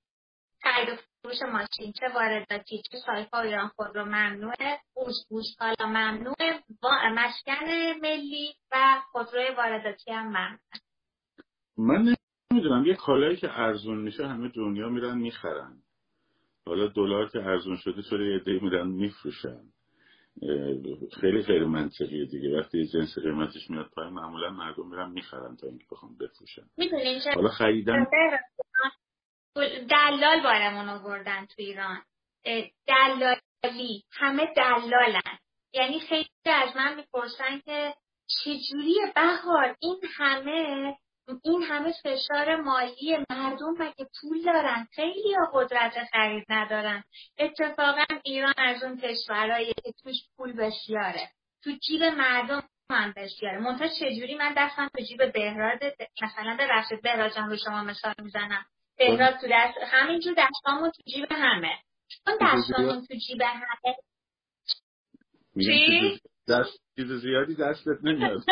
خرید 0.64 0.90
و 0.90 0.96
فروش 1.22 1.42
ماشین 1.42 1.94
چه 2.00 2.06
وارداتی 2.16 2.82
چه 2.92 2.98
سایپا 3.06 3.40
ایران 3.40 3.68
خودرو 3.68 4.06
ممنوعه. 4.06 4.80
بورس 4.96 5.28
بورس 5.30 5.56
کالا 5.60 5.90
ممنوعه. 5.90 6.64
مسکن 7.16 7.66
ملی 8.02 8.54
و 8.72 9.02
خودروی 9.12 9.56
وارداتی 9.58 10.12
هم 10.12 10.28
ممنوعه. 10.28 10.58
من 11.78 12.16
نمی‌دونم 12.52 12.86
یه 12.86 12.96
کالایی 12.96 13.38
که 13.38 13.60
ارزون 13.60 13.98
میشه 13.98 14.28
همه 14.28 14.50
دنیا 14.50 14.90
میرن 14.90 15.18
می‌خرن. 15.18 15.78
حالا 16.68 16.88
دلار 16.88 17.30
که 17.30 17.40
ارزون 17.40 17.78
شده 17.78 18.02
شده 18.02 18.24
یه 18.24 18.40
دی 18.40 18.60
میرن 18.60 18.88
میفروشن؟ 18.88 19.62
خیلی 21.22 21.44
خیلی 21.44 21.66
منطقیه 21.66 22.26
دیگه. 22.26 22.60
وقتی 22.60 22.88
جنس 22.88 23.20
قیمتش 23.20 23.70
میاد 23.70 23.90
پایین 23.96 24.14
معمولا 24.14 24.50
مردم 24.50 24.90
میرن 24.90 25.12
می‌خرن 25.12 25.56
تا 25.56 25.68
اینکه 25.68 25.86
بخوام 25.92 26.18
بفروشن. 26.18 26.68
حالا 27.36 27.50
خریدن 27.50 28.06
دلال 29.90 30.44
بارمون 30.44 30.90
آوردن 30.90 31.46
تو 31.46 31.56
ایران. 31.58 32.02
دلالی. 32.88 34.04
همه 34.12 34.54
دلالن. 34.56 35.40
یعنی 35.74 36.00
خیلی 36.00 36.30
از 36.46 36.76
من 36.76 36.96
می‌پرسن 36.96 37.60
که 37.66 37.94
چجوری 38.28 38.96
بهار؟ 39.16 39.76
این 39.80 40.00
همه 40.18 40.96
این 41.44 41.64
همه 41.64 41.94
فشار 42.04 42.56
مالی 42.56 43.18
مردم 43.30 43.76
مگه 43.80 44.08
پول 44.22 44.44
دارن؟ 44.46 44.88
خیلی 44.92 45.36
قدرت 45.54 45.94
خرید 46.12 46.46
ندارن. 46.50 47.04
اتفاقا 47.38 48.06
ایران 48.24 48.54
از 48.58 48.84
اون 48.84 48.98
کشورهایی 48.98 49.74
که 49.74 49.94
توش 50.04 50.16
پول 50.38 50.54
بسیاره. 50.54 51.30
تو 51.64 51.72
جیب 51.72 52.04
مردم 52.04 52.64
من 52.90 53.14
بسیاره. 53.16 53.60
منتها 53.60 53.88
چجوری 53.88 54.36
من 54.36 54.54
دستم 54.58 54.88
تو 54.88 55.04
جیب 55.04 55.32
بهراد 55.34 55.80
مثلا 56.22 56.58
به 56.58 56.98
بهراد 57.04 57.36
جان 57.36 57.50
رو 57.50 57.58
شما 57.58 57.84
مثال 57.84 58.14
می‌زنم. 58.20 58.66
بهراد 58.98 59.34
تو 59.42 59.48
دست 59.52 59.78
همینجور 59.92 60.34
دستامون 60.38 60.92
تو 60.92 61.04
جیب 61.06 61.32
همه. 61.32 61.78
چون 62.26 62.38
دستامون 62.42 63.06
تو 63.08 63.16
جیب 63.28 63.42
همه 63.42 63.96
چی؟ 65.66 66.20
دست 66.50 66.80
چیز 66.96 67.12
زیادی 67.12 67.56
دستت 67.56 68.04
نمیاد. 68.04 68.42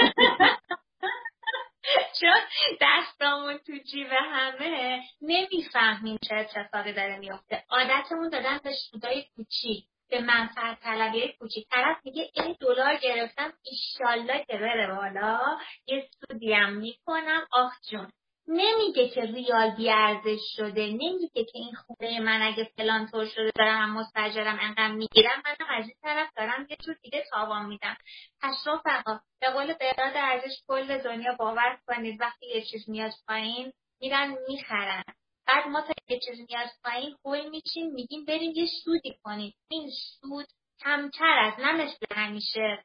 چون 2.19 2.39
دستامون 2.81 3.57
تو 3.57 3.74
جیب 3.91 4.07
همه 4.12 5.01
نمی‌فهمیم 5.21 6.17
چه 6.29 6.36
اتفاقی 6.36 6.93
داره 6.93 7.19
میفته 7.19 7.63
عادتمون 7.69 8.29
دادن 8.29 8.60
به 8.63 8.74
سودای 8.74 9.25
کوچیک 9.36 9.86
به 10.10 10.21
منفعت 10.21 10.79
طلبی 10.79 11.33
کوچیک. 11.39 11.67
طرف 11.69 11.98
میگه 12.05 12.31
این 12.33 12.55
دلار 12.60 12.95
گرفتم 12.95 13.53
ایشالله 13.63 14.45
که 14.45 14.57
بره 14.57 14.95
بالا. 14.95 15.57
یه 15.88 16.10
سودی 16.19 16.53
هم 16.53 16.74
می‌کنم. 16.74 17.48
آخ 17.51 17.74
جون. 17.91 18.12
نمیگه 18.53 19.10
که 19.10 19.22
ریال 19.22 19.75
بیارزش 19.75 20.39
شده 20.55 20.88
نمیگه 20.88 21.43
که 21.43 21.51
این 21.53 21.75
خونه 21.75 22.20
من 22.20 22.41
اگه 22.41 22.72
فلان 22.77 23.08
طور 23.08 23.25
شده 23.25 23.51
دارم 23.55 23.93
مستجرم 23.93 24.58
انقدر 24.62 24.91
می‌گیرم. 24.91 25.41
منم 25.46 25.70
از 25.70 25.86
این 25.86 25.96
طرف 26.01 26.29
دارم 26.38 26.67
یه 26.70 26.77
جور 26.86 26.96
دیگه 27.03 27.24
تاوان 27.31 27.65
میدم. 27.65 27.98
پس 28.41 28.55
رفقا 28.67 29.20
به 29.41 29.48
قول 29.53 29.74
بهراد 29.74 30.13
ارزش 30.15 30.63
کل 30.67 30.98
دنیا 30.98 31.36
باور 31.39 31.79
کنید 31.88 32.22
وقتی 32.22 32.46
یه 32.48 32.62
چیز 32.62 32.89
میاد 32.89 33.12
پایین 33.27 33.74
میرن 34.01 34.36
می‌خرن. 34.48 35.03
بعد 35.48 35.67
ما 35.67 35.81
تا 35.81 35.93
یه 36.10 36.20
چیز 36.20 36.39
میاد 36.50 36.70
پایین 36.84 37.15
هول 37.25 37.50
میچیم 37.50 37.91
میگیم 37.93 38.25
بریم 38.25 38.51
یه 38.55 38.67
سودی 38.84 39.15
کنیم. 39.24 39.53
این 39.70 39.89
سود 40.22 40.46
کمتر 40.84 41.39
از 41.39 41.53
نه 41.60 41.72
مثل 41.72 42.05
همیشه 42.12 42.84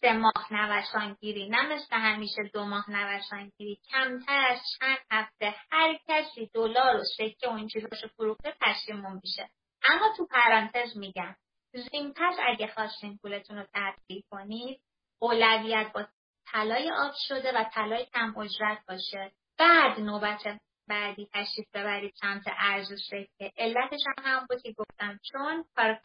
سه 0.00 0.12
ماه 0.12 0.46
نوسانگیری 0.50 1.48
نه 1.48 1.74
مثل 1.74 1.96
همیشه 1.96 2.42
دو 2.52 2.64
ماه 2.64 2.90
نوسانگیری. 2.90 3.80
کمتر 3.90 4.46
از 4.50 4.60
چند 4.78 4.98
هفته 5.10 5.54
هر 5.70 5.98
کسی 6.08 6.50
دلار 6.54 6.96
و 6.96 7.04
سکه 7.16 7.48
و 7.48 7.52
این 7.52 7.68
چیزاشو 7.68 8.08
فروخته 8.08 8.54
پشیمون 8.60 9.20
میشه. 9.22 9.50
اما 9.88 10.14
تو 10.16 10.26
پرانتز 10.26 10.96
میگم 10.96 11.36
زین 11.72 12.12
پس 12.16 12.36
اگه 12.46 12.66
خواستین 12.66 13.18
پولتون 13.22 13.58
رو 13.58 13.66
تبدیل 13.74 14.22
کنید 14.30 14.80
اولویت 15.22 15.92
با 15.94 16.06
طلای 16.46 16.90
آب 16.90 17.12
شده 17.28 17.52
و 17.52 17.64
طلای 17.64 18.06
کم 18.06 18.38
اجرت 18.38 18.84
باشه. 18.88 19.32
بعد 19.58 20.00
نوبت 20.00 20.60
بعدی 20.88 21.28
تشریف 21.32 21.66
ببرید 21.74 22.14
سمت 22.20 22.42
ارز 22.46 22.88
سکه. 23.10 23.52
علتش 23.56 24.00
هم 24.18 24.24
هم 24.24 24.46
بود 24.48 24.62
که 24.62 24.72
گفتم 24.72 25.20
چون 25.32 25.64
کار 25.76 26.00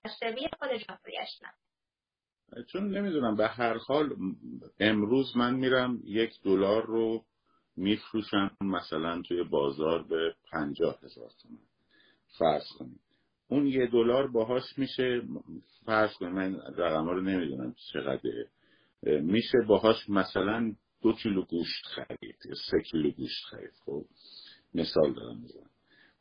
خود 0.59 0.69
جمهوری 0.69 1.17
اسلامی 1.17 1.63
چون 2.67 2.97
نمی‌دونم 2.97 3.35
به 3.35 3.47
هر 3.47 3.77
حال 3.77 4.15
امروز 4.79 5.37
من 5.37 5.55
میرم 5.55 6.01
یک 6.05 6.31
دلار 6.43 6.85
رو 6.85 7.25
میفروشم 7.75 8.51
مثلا 8.61 9.21
توی 9.21 9.43
بازار 9.43 10.03
به 10.03 10.35
پنجاه 10.51 10.99
هزار 11.03 11.29
تومن 11.41 11.59
فرض 12.39 12.63
کنیم 12.79 12.99
اون 13.47 13.67
یه 13.67 13.87
دلار 13.87 14.31
باهاش 14.31 14.63
میشه 14.77 15.21
فرض 15.85 16.13
کنیم 16.13 16.31
من 16.31 16.55
رقم 16.77 17.09
رو 17.09 17.21
نمی‌دونم 17.21 17.75
چقدره. 17.93 18.49
میشه 19.03 19.57
باهاش 19.67 20.09
مثلا 20.09 20.75
دو 21.01 21.13
کیلو 21.13 21.45
گوشت 21.45 21.85
خرید 21.85 22.37
یا 22.45 22.55
سه 22.71 22.79
کیلو 22.91 23.11
گوشت 23.11 23.45
خرید. 23.45 23.73
خب 23.85 24.05
مثال 24.73 25.13
دارم 25.13 25.37
می‌زنم. 25.37 25.69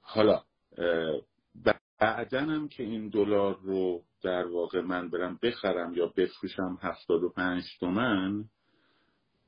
حالا 0.00 0.42
بعدا 1.98 2.40
هم 2.40 2.68
که 2.68 2.82
این 2.82 3.08
دلار 3.08 3.58
رو 3.62 4.02
در 4.22 4.46
واقع 4.46 4.80
من 4.80 5.10
برم 5.10 5.38
بخرم 5.42 5.94
یا 5.94 6.12
بفروشم 6.16 6.78
هفتاد 6.82 7.22
و 7.22 7.28
پنج 7.28 7.62
تومن 7.80 8.44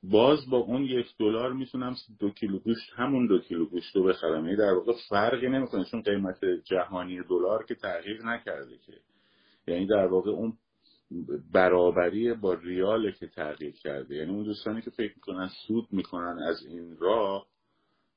باز 0.03 0.51
با 0.51 0.59
اون 0.59 0.83
یک 0.83 1.07
دلار 1.19 1.53
می‌تونم 1.53 1.95
دو 2.19 2.31
کیلو 2.31 2.59
گوشت 2.59 2.93
همون 2.97 3.27
دو 3.27 3.39
کیلو 3.39 3.67
گوشت 3.67 3.97
رو 3.97 4.05
بخرم. 4.05 4.45
یعنی 4.45 4.57
در 4.57 4.73
واقع 4.73 4.93
فرقی 5.09 5.49
نمی‌کنه 5.49 5.85
چون 5.85 6.03
قیمت 6.03 6.45
جهانی 6.45 7.23
دلار 7.23 7.65
که 7.65 7.75
تغییر 7.75 8.25
نکرده 8.25 8.79
که. 8.79 8.93
یعنی 9.67 9.87
در 9.87 10.07
واقع 10.07 10.31
اون 10.31 10.53
برابری 11.53 12.35
با 12.35 12.55
ریاله 12.55 13.13
که 13.13 13.27
تغییر 13.27 13.75
کرده. 13.75 14.15
یعنی 14.15 14.31
اون 14.31 14.45
دوستانی 14.45 14.83
که 14.83 14.91
فکر 14.91 15.13
می‌کنن 15.17 15.49
سود 15.67 15.87
می‌کنن 15.91 16.39
از 16.49 16.67
این 16.67 16.97
راه 16.97 17.47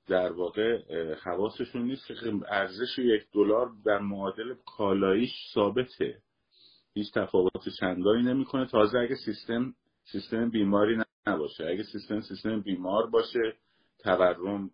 در 0.08 0.32
واقع 0.32 0.84
حواسشون 1.14 1.82
نیست 1.82 2.08
که 2.08 2.14
ارزش 2.50 3.00
یک 3.00 3.22
دلار 3.34 3.72
در 3.86 4.00
معادل 4.00 4.54
کالاییش 4.66 5.32
ثابته. 5.54 6.22
هیچ 6.98 7.14
تفاوت 7.14 7.70
چندانی 7.80 8.24
نمی‌کنه. 8.24 8.66
تازه 8.66 8.98
اگه 8.98 9.16
سیستم 9.16 9.74
سیستم 10.12 10.50
بیماری 10.50 10.98
نباشه 11.28 11.66
اگه 11.66 11.84
سیستم 11.84 12.22
سیستم 12.22 12.62
بیمار 12.62 13.10
باشه 13.10 13.54
تورم 14.04 14.72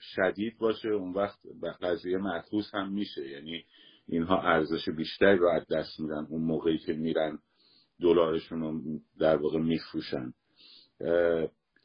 شدید 0.00 0.58
باشه 0.58 0.88
اون 0.88 1.12
وقت 1.12 1.38
به 1.60 1.70
قضیه 1.70 2.18
محفوظ 2.18 2.74
هم 2.74 2.92
میشه. 2.92 3.28
یعنی 3.28 3.64
اینها 4.08 4.42
ارزش 4.42 4.88
بیشتری 4.96 5.36
رو 5.36 5.48
از 5.48 5.66
دست 5.70 6.00
میدن. 6.00 6.26
اون 6.30 6.42
موقعی 6.42 6.78
که 6.78 6.92
میرن 6.92 7.38
دلارشون 8.00 8.60
رو 8.60 8.80
در 9.18 9.36
واقع 9.36 9.58
میفروشن. 9.58 10.32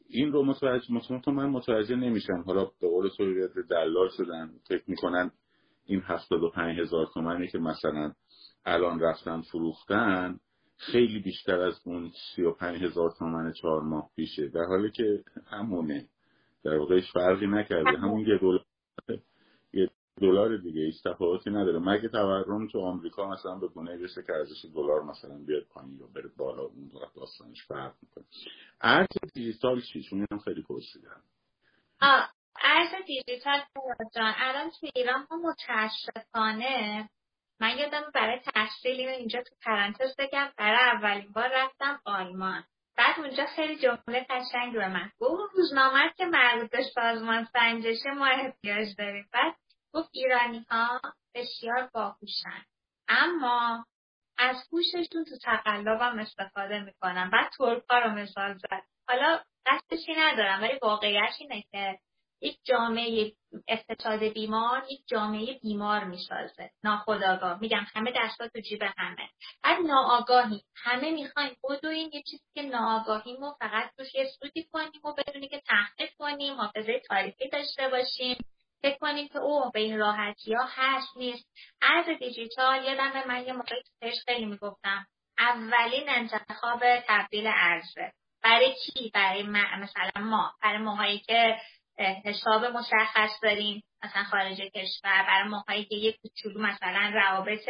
این 0.08 0.32
رو 0.32 0.44
متوجه 0.44 0.94
متوجه 0.94 1.32
من 1.32 1.46
متوجه 1.46 1.96
نمیشم. 1.96 2.42
حالا 2.46 2.64
به 2.64 2.88
قول 2.88 3.08
تو 3.08 3.62
دلال 3.70 4.08
شدن 4.16 4.50
فکر 4.68 4.84
می‌کنن 4.86 5.30
این 5.86 6.02
هفتاد 6.04 6.42
و 6.42 6.50
پنج 6.50 6.80
هزار 6.80 7.06
تومنی 7.14 7.48
که 7.48 7.58
مثلا 7.58 8.12
الان 8.66 9.00
رفتن 9.00 9.40
فروختن 9.40 10.40
خیلی 10.76 11.18
بیشتر 11.18 11.60
از 11.60 11.80
اون 11.84 12.12
سی 12.34 12.42
و 12.42 12.52
پنج 12.52 12.82
هزار 12.82 13.10
تومن 13.18 13.52
چهار 13.52 13.82
ماه 13.82 14.10
پیشه. 14.16 14.48
در 14.48 14.64
حالی 14.64 14.90
که 14.90 15.24
همونه. 15.46 16.08
در 16.64 16.78
واقع 16.78 17.00
فرقی 17.12 17.46
نکرده. 17.46 17.98
همون. 17.98 18.20
یه 18.20 18.38
دلار 18.38 18.64
یه 19.72 19.90
دلار 20.20 20.56
دیگه. 20.56 20.82
هیچ 20.82 21.02
تفاوتی 21.02 21.50
نداره. 21.50 21.78
مگه 21.78 22.08
تورم 22.08 22.68
تو 22.68 22.80
آمریکا 22.80 23.30
مثلا 23.30 23.54
به 23.54 23.68
گونه 23.68 23.96
بشه 23.96 24.22
که 24.26 24.32
ارزش 24.32 24.64
دلار 24.74 25.02
مثلا 25.02 25.38
بیاد 25.46 25.62
پایین 25.62 25.96
یا 26.00 26.06
بره 26.06 26.30
بالا 26.36 26.62
اون 26.62 26.90
داستانش 27.16 27.66
فرق 27.66 27.94
می‌کنه؟ 28.02 28.24
ارز 28.80 29.06
دیجیتال 29.34 29.80
چی؟ 29.80 30.02
چون 30.02 30.26
هم 30.32 30.38
خیلی 30.38 30.62
پرسیدن 30.62 31.22
ارز 32.62 33.06
دیجیتال 33.06 33.60
جان. 34.14 34.34
الان 34.36 34.70
تو 34.80 34.86
ایران 34.94 35.26
ما 35.30 35.36
متاسفانه 35.36 37.08
من 37.60 37.78
یادم 37.78 38.10
برای 38.14 38.40
تحصیل 38.54 39.08
اینجا 39.08 39.42
تو 39.42 39.54
پرانتز 39.62 40.16
بگم 40.18 40.52
برای 40.58 40.96
اولین 40.96 41.32
بار 41.32 41.48
رفتم 41.52 42.00
آلمان. 42.04 42.64
بعد 42.96 43.20
اونجا 43.20 43.46
خیلی 43.46 43.76
جمله 43.76 44.26
قشنگ 44.30 44.72
به 44.72 44.88
من 44.88 45.10
گفت. 45.20 45.54
روزنامه 45.54 46.12
که 46.16 46.24
مربوط 46.24 46.70
به 46.70 46.82
سازمان 46.94 47.44
سنجشه 47.44 48.10
ما 48.10 48.26
احتیاج 48.26 48.88
داریم. 48.98 49.28
بعد 49.32 49.54
گفت 49.92 50.10
ایرانی 50.12 50.66
ها 50.70 51.00
بسیار 51.34 51.90
باهوشن. 51.94 52.64
اما 53.08 53.86
از 54.38 54.56
هوششون 54.72 55.24
تو 55.24 55.38
تقلبم 55.44 56.18
استفاده 56.18 56.80
می‌کنن. 56.80 57.30
بعد 57.30 57.50
ترکا 57.58 57.98
رو 57.98 58.10
مثال 58.10 58.54
زد. 58.54 58.82
حالا 59.08 59.40
دستشی 59.66 60.14
ندارم 60.16 60.62
ولی 60.62 60.78
واقعیت 60.82 61.34
اینه 61.40 61.64
یک 62.40 62.58
جامعه 62.64 63.32
اقتصاد 63.68 64.24
بیمار 64.24 64.84
یک 64.90 65.00
جامعه 65.06 65.58
بیمار 65.62 66.04
می‌سازه. 66.04 66.70
ناخداگاه 66.84 67.60
میگم 67.60 67.86
همه 67.94 68.12
دستا 68.16 68.48
تو 68.48 68.60
جیب 68.60 68.82
همه. 68.82 69.28
بعد 69.62 69.78
ناآگاهی. 69.86 70.62
همه 70.76 71.10
می‌خوایم 71.10 71.56
بدویم 71.70 72.10
یه 72.12 72.22
چیزی 72.22 72.44
که 72.54 72.62
ناآگاهیمو 72.62 73.52
فقط 73.60 73.90
توش 73.96 74.14
یه 74.14 74.24
سودی 74.24 74.64
کنیم 74.72 75.00
و 75.04 75.12
بدونی 75.12 75.48
که 75.48 75.62
تحقیق 75.66 76.10
کنیم 76.18 76.54
حافظه 76.54 77.00
تاریخی 77.08 77.48
داشته 77.48 77.88
باشیم. 77.88 78.36
فکر 78.82 78.98
کنیم 78.98 79.28
که 79.28 79.38
او 79.38 79.70
به 79.70 79.80
این 79.80 79.98
راحتی 79.98 80.54
ها 80.54 80.66
هست 80.70 81.16
نیست. 81.16 81.50
ارز 81.82 82.18
دیجیتال 82.18 82.84
یادم 82.84 83.28
من 83.28 83.46
یه 83.46 83.52
موقعی 83.52 83.82
تو 83.82 84.10
خیلی 84.26 84.44
می‌گفتم 84.44 85.06
اولین 85.38 86.08
انتخاب 86.08 86.80
تبدیل 87.08 87.46
ارزه. 87.46 88.12
برای 88.42 88.74
کی 88.74 89.10
برای 89.14 89.42
مثلا 89.42 90.10
ما. 90.22 90.52
برای 90.62 90.78
ماهایی 90.78 91.18
که 91.18 91.56
حساب 91.98 92.64
مشخص 92.64 93.30
داریم 93.42 93.82
مثلا 94.04 94.24
خارج 94.24 94.60
کشور. 94.60 95.24
برای 95.26 95.48
ماهایی 95.48 95.84
که 95.84 95.94
یک 95.94 96.16
کوچولو 96.22 96.60
مثلا 96.60 97.12
روابط 97.14 97.68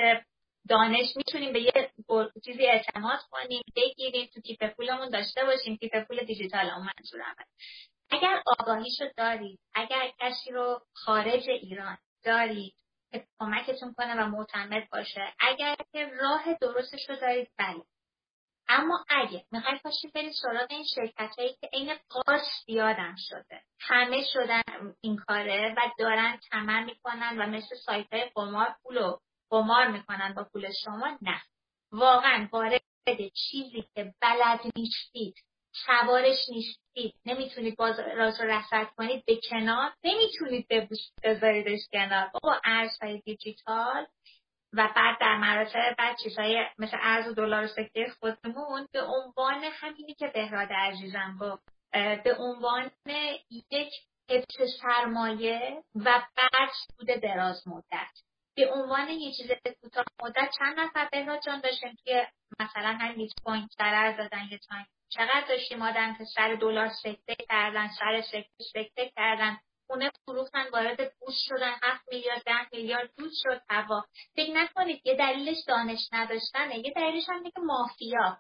دانش 0.69 1.17
می‌تونیم 1.17 1.53
به 1.53 1.61
یه 1.61 1.91
چیزی 2.45 2.67
اعتماد 2.67 3.21
کنیم 3.31 3.63
بگیریم 3.77 4.29
تو 4.35 4.41
کیف 4.41 4.63
پولمون 4.63 5.11
داشته 5.11 5.45
باشیم. 5.45 5.77
کیف 5.77 5.95
پول 6.09 6.25
دیجیتال 6.25 6.71
اون 6.71 6.87
منظورمه 6.99 7.45
اگر 8.11 8.43
آگاهیشو 8.47 9.05
دارید 9.17 9.59
اگر 9.75 10.11
کسی 10.21 10.51
رو 10.51 10.81
خارج 10.95 11.49
ایران 11.49 11.99
دارید 12.25 12.75
که 13.13 13.27
کمکتون 13.39 13.95
کنه 13.97 14.15
و 14.15 14.27
معتمد 14.27 14.89
باشه 14.93 15.35
اگر 15.41 15.77
که 15.93 16.11
راه 16.21 16.45
درستش 16.61 17.09
رو 17.09 17.17
دارید 17.17 17.49
بله. 17.59 17.83
اما 18.69 19.05
اگه 19.09 19.45
می‌خواید 19.53 19.83
پاشید 19.83 20.13
برید 20.13 20.33
سراغ 20.43 20.67
این 20.71 20.85
شرکت 20.95 21.31
هایی 21.39 21.57
که 21.61 21.71
عین 21.73 21.95
قاش 22.09 22.65
بیادم 22.67 23.15
شده. 23.19 23.63
همه 23.81 24.25
شدن 24.33 24.63
این 25.01 25.17
کاره 25.17 25.75
و 25.77 25.81
دارن 25.99 26.39
تمام 26.51 26.85
می‌کنن 26.85 27.39
و 27.39 27.47
مثل 27.47 27.77
سایت 27.87 28.13
های 28.13 28.31
قمار 28.35 28.77
پول 28.83 28.97
و 28.97 29.19
قمار 29.51 29.87
می‌کنن 29.87 30.35
با 30.35 30.45
پول 30.53 30.73
شما 30.85 31.19
نه. 31.23 31.43
واقعا 31.93 32.49
وارد 32.53 32.83
چیزی 33.35 33.85
که 33.95 34.15
بلد 34.21 34.61
نیستید 34.77 35.35
سوارش 35.87 36.39
نیستید 36.49 37.15
نمی‌تونید 37.27 37.77
باز 37.77 37.99
راز 37.99 38.41
رسد 38.41 38.87
کنید 38.97 39.25
به 39.27 39.41
کنار 39.51 39.93
نمی‌تونید 40.05 40.67
بذاریدش 41.23 41.81
کنار. 41.93 42.31
بابا 42.35 42.61
ارزهای 42.65 43.21
دیجیتال 43.21 44.07
و 44.77 44.89
بعد 44.97 45.19
در 45.21 45.37
مراتب 45.37 45.95
بعد 45.99 46.17
چیزهای 46.23 46.67
مثل 46.79 46.97
ارز 47.01 47.29
و 47.29 47.35
دلار 47.35 47.65
و 47.65 47.67
سکه 47.67 48.07
خودمون 48.21 48.89
به 48.93 49.03
عنوان 49.03 49.65
همینی 49.65 50.15
که 50.15 50.27
بهراد 50.27 50.73
عزیزم 50.73 51.37
با 51.41 51.59
به 52.25 52.37
عنوان 52.39 52.91
یک 53.71 53.93
حفظ 54.31 54.81
سرمایه 54.83 55.83
و 55.95 56.23
بعد 56.37 56.71
سود 56.87 57.07
دراز 57.07 57.69
مدت. 57.69 58.13
به 58.57 58.73
عنوان 58.73 59.09
یه 59.09 59.33
چیز 59.33 59.51
کوتاه 59.83 60.05
مدت 60.23 60.51
چند 60.59 60.81
نفر 60.81 61.09
بهراد 61.13 61.41
جان 61.47 61.61
داشتیم 61.61 61.97
توی 62.05 62.27
مثلا 62.61 62.99
هم 63.01 63.15
بیت 63.15 63.33
کوین 63.45 63.69
سر 63.79 64.13
دادن 64.13 64.49
یه 64.51 64.59
تایم. 64.59 64.87
چقدر 65.09 65.45
داشتیم 65.49 65.83
آدم 65.83 66.15
که 66.15 66.25
سر 66.25 66.55
دلار 66.55 66.89
سکته 66.89 67.35
کردن 67.49 67.89
سر 67.99 68.21
سکته 68.21 68.65
سکته 68.75 69.13
کردن. 69.17 69.59
خونه 69.87 70.11
فروختن 70.27 70.69
وارد 70.73 70.97
بورس 71.21 71.37
شدن 71.49 71.73
هفت 71.83 72.05
میلیارد 72.13 72.43
ده 72.47 72.69
میلیارد 72.73 73.11
دود 73.19 73.31
شد 73.43 73.63
هوا. 73.71 74.05
فکر 74.37 74.53
نکنید 74.53 75.03
یه 75.05 75.15
دلیلش 75.17 75.59
دانش 75.69 76.09
نداشتنه. 76.13 76.79
یه 76.79 76.93
دلیلش 76.97 77.25
هم 77.29 77.43
که 77.43 77.61
مافیا. 77.61 78.39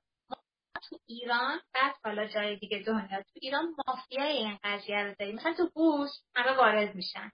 تو 0.90 0.98
ایران 1.06 1.60
بعد 1.74 1.94
حالا 2.04 2.26
جای 2.26 2.56
دیگه 2.56 2.78
دنیا 2.78 3.22
تو 3.22 3.38
ایران 3.42 3.74
مافیای 3.86 4.36
این 4.36 4.58
قضیه 4.64 5.02
رو 5.02 5.14
داریم. 5.18 5.34
مثلا 5.34 5.54
تو 5.54 5.70
بورس 5.74 6.10
همه 6.34 6.56
وارد 6.56 6.94
میشن. 6.94 7.30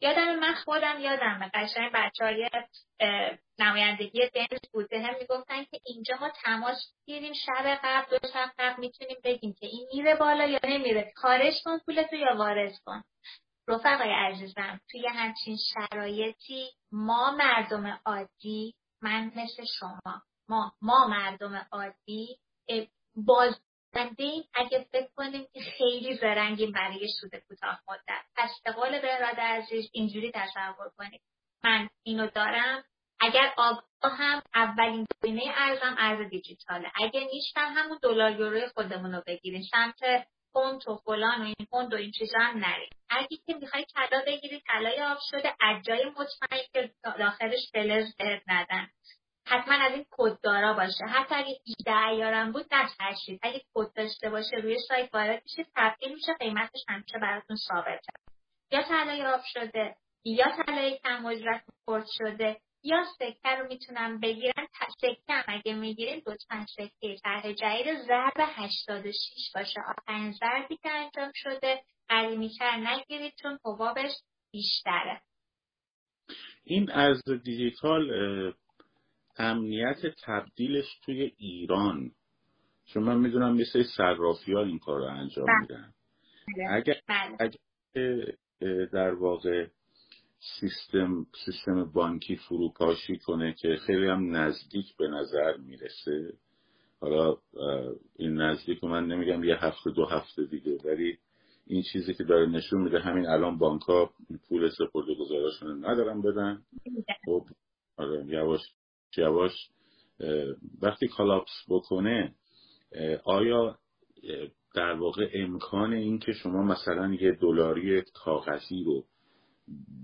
یادم 0.00 0.38
من 0.38 0.54
خودم 0.54 1.00
یادم 1.00 1.50
قشنگ 1.54 1.90
بچه 1.94 2.24
های 2.24 2.50
نمایندگی 3.58 4.28
دنس 4.34 4.60
بود. 4.72 4.88
به 4.88 5.00
هم 5.00 5.14
می‌گفتن 5.20 5.64
که 5.64 5.80
اینجا 5.86 6.16
ما 6.20 6.30
تماس 6.44 6.76
گیریم 7.06 7.32
شب 7.32 7.78
قبل 7.84 8.18
دو 8.18 8.28
شب 8.28 8.50
قبل 8.58 8.80
می‌تونیم 8.80 9.16
بگیم 9.24 9.54
که 9.60 9.66
این 9.66 9.88
میره 9.92 10.14
بالا 10.14 10.44
یا 10.44 10.60
نمیره. 10.64 11.12
خارج 11.16 11.54
کن 11.64 11.78
پولتو 11.78 12.16
یا 12.16 12.36
وارد 12.36 12.72
کن. 12.86 13.02
رفقای 13.68 14.12
عزیزم 14.12 14.80
توی 14.90 15.06
همچین 15.08 15.56
شرایطی 15.74 16.70
ما 16.92 17.36
مردم 17.38 18.00
عادی 18.06 18.74
من 19.02 19.32
مثل 19.36 19.64
شما 19.78 20.22
ما 20.48 20.72
ما 20.82 21.06
مردم 21.06 21.66
عادی 21.72 22.38
بازنده 23.16 24.44
اگه 24.54 24.86
فکر 24.92 25.08
کنیم 25.16 25.46
که 25.52 25.60
خیلی 25.60 26.16
زرنگیم 26.16 26.72
برای 26.72 27.08
سود 27.20 27.30
کوتاه 27.48 27.80
مدت. 27.88 28.24
پس 28.36 28.50
به 28.64 28.72
قول 28.72 29.00
بهراد 29.00 29.40
عزیز 29.40 29.90
اینجوری 29.92 30.32
تصور 30.34 30.90
کنید. 30.98 31.20
من 31.64 31.88
اینو 32.02 32.26
دارم. 32.26 32.84
اگر 33.20 33.54
آگاه 33.56 34.18
هم 34.18 34.42
اولین 34.54 35.06
گزینه 35.22 35.42
ارزم 35.56 35.94
ارز 35.98 36.28
دیجیتاله. 36.30 36.92
اگه 37.02 37.28
نیستم 37.32 37.72
همون 37.76 37.98
دلار 38.02 38.40
یورو 38.40 38.68
خودمون 38.74 39.14
رو 39.14 39.22
بگیریم. 39.26 39.62
سمت 39.70 40.26
پونت 40.54 40.88
و 40.88 40.96
فلان 40.96 41.40
و 41.40 41.44
این 41.44 41.66
پونت 41.70 41.92
و 41.92 41.96
این 41.96 42.10
چیزا 42.10 42.38
هم 42.38 42.58
نرید 42.58 42.92
اگه 43.10 43.36
که 43.46 43.54
می‌خوای 43.54 43.84
طلا 43.94 44.22
بگیری 44.26 44.62
طلای 44.66 45.02
آب 45.02 45.18
شده 45.30 45.54
اجای 45.60 46.04
مطمئن 46.04 46.64
که 46.72 46.90
داخلش 47.18 47.70
فلز 47.72 48.14
ندن. 48.48 48.88
حتما 49.46 49.74
از 49.74 49.92
این 49.92 50.06
کددارا 50.10 50.72
باشه. 50.72 51.04
حتی 51.04 51.34
اگه 51.34 51.58
18 51.80 52.06
ایارم 52.06 52.52
بود 52.52 52.66
نترسید 52.74 53.40
اگه 53.42 53.62
کد 53.74 53.92
داشته 53.96 54.30
باشه 54.30 54.56
روی 54.56 54.78
سایت 54.88 55.14
وارد 55.14 55.42
میشه 55.42 55.70
تبدیل 55.76 56.14
میشه 56.14 56.34
قیمتش 56.34 56.84
همیشه 56.88 57.18
براتون 57.18 57.56
ثابته 57.56 58.12
یا 58.72 58.82
طلای 58.82 59.26
آب 59.26 59.40
شده 59.44 59.96
یا 60.24 60.46
طلای 60.56 60.98
کم 60.98 61.26
اجرت 61.26 61.64
شده 62.18 62.60
یا 62.84 63.04
سکه 63.18 63.48
رو 63.58 63.66
می‌تونم 63.68 64.20
بگیرن 64.20 64.66
سکه 65.00 65.16
هم 65.28 65.44
اگه 65.48 65.74
می‌گیریم 65.74 66.22
لطفا 66.26 66.66
سکه 66.76 67.16
طرح 67.24 67.52
جدید 67.52 68.02
ضرب 68.06 68.32
86 68.38 69.52
باشه 69.54 69.80
آخرین 69.80 70.32
ضربی 70.32 70.76
که 70.76 70.90
انجام 70.90 71.32
شده 71.34 71.82
قدیمیتر 72.10 72.76
نگیرید 72.76 73.32
چون 73.42 73.58
حبابش 73.64 74.12
بیشتره 74.52 75.20
این 76.64 76.90
از 76.90 77.22
دیجیتال 77.44 78.10
امنیت 79.38 79.98
تبدیلش 80.24 80.98
توی 81.04 81.32
ایران 81.38 82.10
چون 82.86 83.02
من 83.02 83.18
می‌دونم 83.18 83.54
مثل 83.54 83.82
صرافی 83.96 84.52
ها 84.52 84.62
این 84.62 84.78
کار 84.78 84.98
رو 84.98 85.04
انجام 85.04 85.46
بله. 85.46 85.60
میدن. 85.60 85.94
اگر, 86.70 87.00
بله. 87.08 87.36
اگر 87.40 87.56
در 88.92 89.14
واقع 89.14 89.66
سیستم 90.60 91.26
سیستم 91.44 91.84
بانکی 91.84 92.36
فروپاشی 92.36 93.16
کنه 93.18 93.54
که 93.58 93.76
خیلی 93.86 94.06
هم 94.06 94.36
نزدیک 94.36 94.96
به 94.96 95.08
نظر 95.08 95.56
می‌رسه. 95.56 96.32
حالا 97.00 97.36
این 98.16 98.40
نزدیک 98.40 98.78
رو 98.78 98.88
من 98.88 99.06
نمیگم 99.06 99.44
یه 99.44 99.56
هفته 99.64 99.90
دو 99.90 100.04
هفته 100.06 100.44
دیگه 100.44 100.78
ولی 100.84 101.18
این 101.66 101.82
چیزی 101.92 102.14
که 102.14 102.24
داره 102.24 102.46
نشون 102.46 102.82
میده 102.82 103.00
همین 103.00 103.26
الان 103.26 103.58
بانک 103.58 103.82
ها 103.82 104.10
پول 104.48 104.70
سپرده 104.70 105.14
گذاراشون 105.14 105.84
ندارن 105.84 106.22
بدن. 106.22 106.62
خب 107.26 107.44
آره 107.96 108.24
یواش 108.26 108.60
یواش 109.16 109.52
وقتی 110.82 111.08
کالاپس 111.08 111.64
بکنه 111.68 112.34
آیا 113.24 113.78
در 114.74 114.92
واقع 114.92 115.30
امکان 115.34 115.92
این 115.92 116.18
که 116.18 116.32
شما 116.32 116.62
مثلا 116.62 117.14
یه 117.14 117.32
دلاری 117.32 118.02
کاغذی 118.14 118.84
رو 118.84 119.04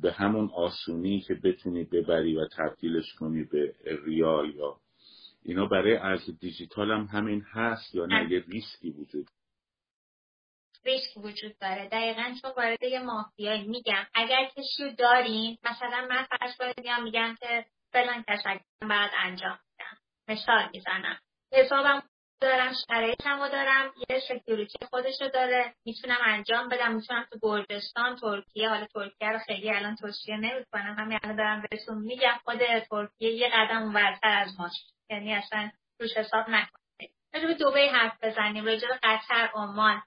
به 0.02 0.12
همون 0.12 0.50
آسونی 0.54 1.20
که 1.20 1.34
بتونی 1.34 1.84
ببری 1.84 2.36
و 2.36 2.48
تبدیلش 2.48 3.14
کنی 3.14 3.44
به 3.44 3.74
ریال 4.04 4.54
یا 4.54 4.76
اینا 5.42 5.66
برای 5.66 5.96
ارز 5.96 6.30
دیجیتال 6.40 6.90
هم 6.90 7.04
همین 7.04 7.40
هست 7.52 7.94
یا 7.94 8.06
نه؟ 8.06 8.32
یه 8.32 8.44
ریسکی 8.48 8.90
وجود 8.90 9.26
ریسک 10.84 11.16
وجود 11.16 11.58
داره. 11.60 11.88
دقیقا 11.88 12.34
چون 12.42 12.50
وارد 12.56 12.82
یه 12.82 13.02
مافیایی 13.02 13.68
میگم. 13.68 14.06
اگر 14.14 14.48
کشی 14.56 14.84
رو 14.84 14.90
دارین 14.98 15.58
مثلا 15.64 16.06
من 16.10 16.24
فرض 16.24 16.56
کنید 16.56 16.90
میگم 17.04 17.34
که 17.40 17.64
فلان 17.92 18.24
کشک 18.28 18.60
بعد 18.80 19.10
انجام 19.18 19.58
میدم. 19.70 19.96
مثال 20.28 20.68
می‌زنم. 20.72 21.18
حسابم 21.52 22.02
دارم 22.40 22.72
شرایطمو 22.86 23.48
دارم 23.48 23.92
یه 24.10 24.20
سکیوریتی 24.28 24.86
خودشو 24.90 25.28
داره 25.28 25.74
می‌تونم 25.84 26.18
انجام 26.24 26.68
بدم 26.68 26.92
می‌تونم 26.92 27.26
تو 27.32 27.38
گرجستان 27.42 28.16
ترکیه 28.16 28.68
حالا 28.68 28.86
ترکیه 28.86 29.28
رو 29.28 29.38
خیلی 29.38 29.70
الان 29.70 29.96
توصیه 29.96 30.36
نمی‌کنم 30.36 30.96
همین 30.98 31.18
الان 31.22 31.36
دارم 31.36 31.64
بهتون 31.70 31.98
میگم 31.98 32.40
خود 32.44 32.58
ترکیه 32.90 33.30
یه 33.30 33.50
قدم 33.54 33.82
اونورتر 33.82 34.28
از 34.28 34.60
ماست 34.60 34.94
یعنی 35.10 35.34
اصلا 35.34 35.70
روش 36.00 36.16
حساب 36.16 36.44
نکنید. 36.48 37.10
راجع 37.34 37.46
به 37.46 37.54
دبی 37.54 37.86
حرف 37.86 38.24
بزنیم 38.24 38.64
راجع 38.64 38.88
به 38.88 38.98
قطر 39.02 39.50
عمان 39.54 40.02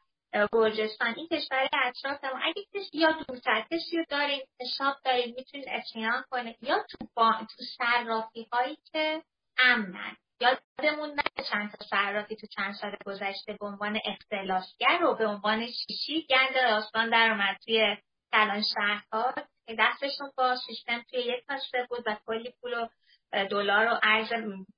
گرجستان 0.54 1.14
این 1.18 1.28
کشور 1.28 1.70
اطرافمون 1.84 2.42
اگه 2.44 2.64
کسی 2.74 2.98
یا 2.98 3.12
دورتر 3.12 3.66
کسی 3.72 3.98
رو 3.98 4.06
دارید 4.10 4.50
حساب 4.62 4.96
دارید 5.06 5.36
می‌تونید 5.36 5.68
اطمینان 5.70 6.24
کنید. 6.32 6.58
یا 6.62 6.86
تو 6.90 7.08
با... 7.16 7.34
تو 7.34 7.64
صرافی 7.78 8.48
هایی 8.52 8.78
که 8.92 9.24
امنن. 9.58 10.18
یادمون 10.44 11.10
نه 11.10 11.44
چند 11.52 11.72
تا 11.72 11.86
صرافی 11.90 12.36
تو 12.36 12.48
چند 12.48 12.74
سال 12.74 12.98
گذشته 13.06 13.54
به 13.60 13.66
عنوان 13.66 14.00
اختلاسگر 14.06 15.04
و 15.04 15.16
به 15.16 15.26
عنوان 15.28 15.68
چیشی 15.68 16.28
گند 16.30 16.54
داستان 16.56 17.10
در 17.10 17.32
اومد 17.32 17.58
توی 17.66 17.98
کلان 18.34 18.62
شهرها. 18.76 19.34
دستشون 19.80 20.32
با 20.38 20.56
سیستم 20.56 21.02
توی 21.10 21.20
یک 21.20 21.46
کاسه 21.48 21.88
بود 21.90 22.04
و 22.06 22.18
کلی 22.26 22.54
پول 22.62 22.88
دلار 23.52 23.88
و 23.88 24.00
ارز 24.04 24.30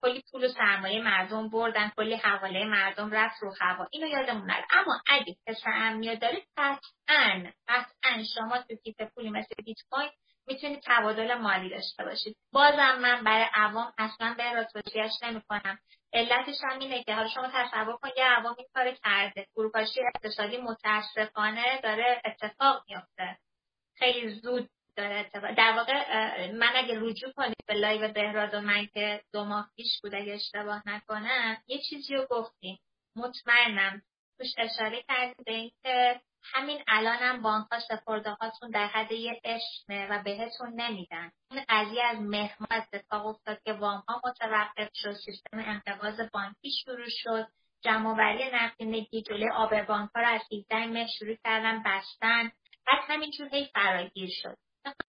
کلی 0.02 0.24
پول 0.32 0.46
و 0.46 0.48
سرمایه 0.48 1.02
مردم 1.02 1.50
بردن 1.50 1.90
کلی 1.90 2.16
حواله 2.16 2.66
مردم 2.66 3.12
رفت 3.12 3.44
رو 3.44 3.54
هوا. 3.62 3.88
اینو 3.92 4.08
یادمون 4.08 4.46
نره. 4.46 4.66
اما 4.72 5.02
اگه 5.08 5.36
کسر 5.48 5.72
امنیت 5.74 6.20
داره 6.20 6.42
قطعا 6.58 7.52
قطعا 7.68 8.24
شما 8.36 8.58
تو 8.58 8.76
کیف 8.76 9.02
پولی 9.02 9.30
مثل 9.30 9.56
بیت 9.66 9.78
کوین 9.90 10.10
می‌تونید 10.48 10.84
تبادل 10.86 11.34
مالی 11.34 11.70
داشته 11.70 12.04
باشید. 12.04 12.38
بازم 12.54 13.00
من 13.02 13.24
برای 13.24 13.46
عوام 13.54 13.94
اصلا 13.98 14.36
به 14.38 14.68
توصیهش 14.74 15.12
نمی‌کنم 15.24 15.80
علتش 16.14 16.56
هم 16.64 16.80
اینه 16.80 17.04
که 17.04 17.16
حالا 17.16 17.30
شما 17.30 17.52
تصور 17.54 17.98
کن 17.98 18.10
یه 18.18 18.26
عوام 18.26 18.56
این 18.58 18.68
کار 18.74 18.92
کرده. 19.04 19.48
فروپاشی 19.54 20.00
اقتصادی 20.16 20.58
متاسفانه 20.58 21.82
داره 21.82 22.22
اتفاق 22.26 22.84
میفته 22.90 23.38
خیلی 23.96 24.30
زود 24.30 24.70
داره 24.96 25.16
اتفاق. 25.16 25.52
در 25.52 25.74
واقع 25.78 26.52
من 26.52 26.72
اگه 26.76 27.00
رجوع 27.00 27.32
کنید 27.32 27.56
به 27.68 27.74
live 27.74 28.14
بهراد 28.14 28.54
و 28.54 28.62
من 28.62 28.86
که 28.86 29.22
دو 29.34 29.44
ماه 29.44 29.70
پیش 29.76 30.02
بود 30.04 30.16
اگه 30.16 30.34
اشتباه 30.34 30.84
نکنم 30.86 31.58
یه 31.68 31.82
چیزی 31.90 32.16
رو 32.16 32.28
گفتیم. 32.30 32.80
مطمئنم 33.16 34.02
توش 34.38 34.48
اشاره 34.58 35.04
کردیم 35.08 35.44
به 35.46 35.54
اینکه 35.54 36.22
همین 36.54 36.84
الانم 36.88 37.42
بانک 37.42 37.66
ها 37.72 37.80
سپرده 37.80 38.32
هاتون 38.32 38.70
در 38.70 38.88
حد 38.88 39.12
یه 39.12 39.42
اسمه 39.44 40.08
و 40.08 40.24
بهتون 40.24 40.82
نمیدن. 40.82 41.32
این 41.52 41.64
قضیه 41.70 42.04
از 42.04 42.18
مهر 42.20 42.56
اتفاق 42.72 43.26
افتاد 43.26 43.62
که 43.66 43.74
وام 43.74 44.04
ها 44.08 44.22
متوقف 44.26 44.90
شد 44.94 45.14
سیستم 45.14 45.60
انقباض 45.60 46.20
بانکی 46.34 46.72
شروع 46.84 47.10
شد. 47.10 47.48
جمعوری 47.82 48.52
نقدینگی 48.54 49.22
جلوی 49.22 49.50
آب 49.50 49.82
بانک 49.82 50.10
ها 50.16 50.22
رو 50.22 50.28
از 50.28 50.42
17 50.54 50.86
مهر 50.86 51.08
شروع 51.20 51.36
کردن 51.44 51.84
بستن. 51.86 52.52
بعد 52.88 53.04
همینجور 53.08 53.48
هی 53.48 53.66
فراگیر 53.66 54.30
شد. 54.42 54.58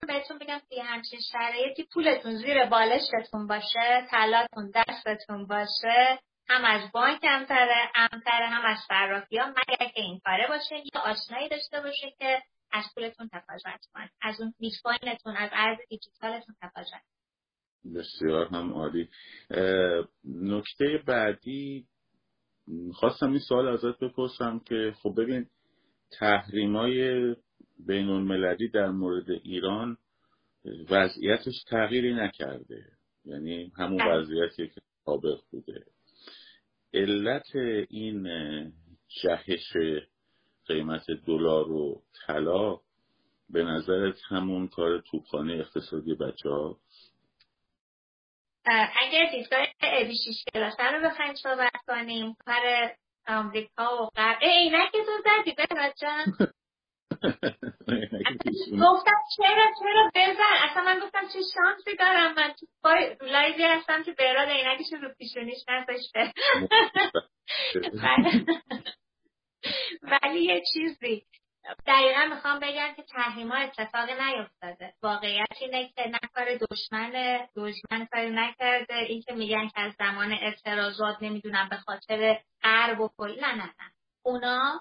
بهتون 0.07 0.37
بگم 0.37 0.61
توی 0.69 0.79
همچین 0.79 1.19
شرایطی 1.31 1.83
پولتون 1.93 2.35
زیر 2.35 2.65
بالشتون 2.65 3.47
باشه 3.47 4.07
طلاتون 4.11 4.71
دستتون 4.75 5.47
باشه. 5.47 6.19
هم 6.47 6.65
از 6.65 6.91
بانک 6.91 7.21
کمتره 7.21 7.91
امتره 7.95 8.47
هم 8.47 8.65
از 8.65 8.77
صرافی 8.87 9.37
ها 9.37 9.45
مگر 9.47 9.89
که 9.89 10.01
این 10.01 10.19
کاره 10.25 10.47
باشه 10.47 10.75
یا 10.75 11.01
آشنایی 11.01 11.49
داشته 11.49 11.81
باشه 11.81 12.15
که 12.19 12.41
از 12.71 12.83
پولتون 12.95 13.29
تفاجت 13.33 13.85
کنه 13.93 14.09
از 14.21 14.41
اون 14.41 14.53
بیت 14.59 14.73
کوینتون 14.83 15.35
از 15.37 15.49
ارز 15.53 15.77
دیجیتالتون 15.89 16.55
تفاجت 16.61 17.01
بسیار 17.95 18.47
هم 18.47 18.73
عالی. 18.73 19.09
نکته 20.25 21.03
بعدی 21.07 21.87
خواستم 22.93 23.29
این 23.29 23.39
سوال 23.39 23.67
ازت 23.67 23.99
بپرسم 23.99 24.59
که 24.59 24.93
خب 25.03 25.13
ببین 25.17 25.49
تحریمای 26.19 27.35
بین 27.87 28.09
المللی 28.09 28.69
در 28.69 28.89
مورد 28.89 29.29
ایران 29.29 29.97
وضعیتش 30.89 31.63
تغییری 31.67 32.13
نکرده. 32.13 32.85
یعنی 33.25 33.71
همون 33.77 33.97
بله. 33.97 34.13
وضعیتی 34.13 34.67
که 34.67 34.81
سابق 35.05 35.39
بوده. 35.51 35.85
علت 36.95 37.55
این 37.89 38.23
جهش 39.21 39.77
قیمت 40.67 41.05
دلار 41.27 41.71
و 41.71 42.01
طلا 42.27 42.79
به 43.49 43.63
نظرت 43.63 44.15
همون 44.29 44.67
کار 44.67 45.01
توپخانه 45.01 45.53
اقتصادی 45.53 46.15
بچه 46.15 46.49
ها 46.49 46.77
اگر 49.01 49.31
دیدگاه 49.31 49.67
ابی 49.81 50.15
شیش 50.25 50.43
کلاسه 50.53 50.83
رو 50.83 51.09
بخوایم 51.09 51.35
صحبت 51.35 51.71
کنیم 51.87 52.35
کار 52.45 52.91
آمریکا 53.27 54.03
و 54.03 54.09
غرب. 54.15 54.39
تو 54.91 55.11
زدی 55.25 55.55
به 55.57 55.93
جان 56.01 56.25
گفتم 58.81 59.19
چرا 59.37 59.65
چرا؟ 59.79 60.11
بزن. 60.15 60.69
اصلا 60.69 60.83
من 60.83 60.99
گفتم 60.99 61.27
چه 61.33 61.39
شانسی 61.55 61.95
دارم 61.99 62.33
من. 62.33 62.53
تو 62.83 62.89
لایزی 63.25 63.63
هستم 63.63 64.03
که 64.03 64.11
براد 64.11 64.49
عینکش 64.49 64.93
رو 65.01 65.09
پیشونیش 65.17 65.57
نذاشته. 65.69 66.33
ولی 70.23 70.39
یه 70.41 70.61
چیزی. 70.73 71.25
دقیقا 71.87 72.25
می‌خوام 72.35 72.59
بگم 72.59 72.93
که 72.95 73.03
تحریم 73.03 73.51
ها 73.51 73.57
اتفاق 73.57 74.09
نیفتاده. 74.09 74.93
واقعیت 75.03 75.57
اینه 75.61 75.89
که 75.95 76.07
نه 76.09 76.19
کار 76.35 76.45
دشمن 76.71 77.39
دشمن 77.55 78.05
کاری 78.11 78.29
نکرده. 78.29 78.95
این 78.95 79.21
که 79.21 79.33
میگن 79.33 79.67
که 79.67 79.79
از 79.81 79.93
زمان 79.99 80.31
اعتراضات 80.31 81.17
نمی‌دونم 81.21 81.69
به 81.69 81.77
خاطر 81.77 82.39
غرب 82.63 82.99
و 82.99 83.09
کل 83.17 83.39
نه 83.41 83.55
نه 83.55 83.65
نه. 83.65 83.91
اونا 84.25 84.79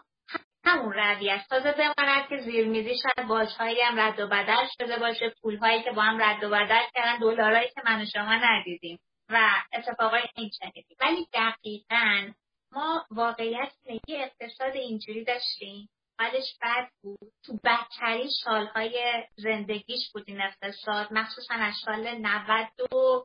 همون 0.64 0.92
روی 0.92 1.30
است 1.30 1.48
تازه 1.48 1.72
بماند 1.72 2.28
که 2.28 2.36
زیرمیزی 2.36 2.94
شاید 3.02 3.28
بازهایی 3.28 3.80
هم 3.80 4.00
رد 4.00 4.20
و 4.20 4.26
بدل 4.26 4.66
شده 4.78 4.98
باشه 4.98 5.34
پولهایی 5.42 5.82
که 5.82 5.90
با 5.90 6.02
هم 6.02 6.22
رد 6.22 6.44
و 6.44 6.50
بدل 6.50 6.84
کردن 6.94 7.18
دلارایی 7.18 7.68
که 7.68 7.82
من 7.84 8.02
و 8.02 8.04
شما 8.12 8.34
ندیدیم 8.34 8.98
و 9.28 9.50
اتفاقای 9.72 10.22
این 10.36 10.50
شنیدیم. 10.60 10.96
ولی 11.00 11.28
دقیقا 11.32 12.32
ما 12.72 13.04
واقعیت 13.10 13.72
یه 14.08 14.18
اقتصاد 14.18 14.74
اینجوری 14.74 15.24
داشتیم 15.24 15.88
حالش 16.18 16.58
بد 16.62 16.88
بود. 17.02 17.32
تو 17.44 17.58
بدترین 17.64 18.28
سالهای 18.44 19.24
زندگیش 19.36 20.10
بود 20.14 20.24
این 20.26 20.42
اقتصاد. 20.42 21.12
مخصوصا 21.12 21.54
از 21.54 21.74
سال 21.84 22.18
90 22.18 22.92
و 22.92 23.24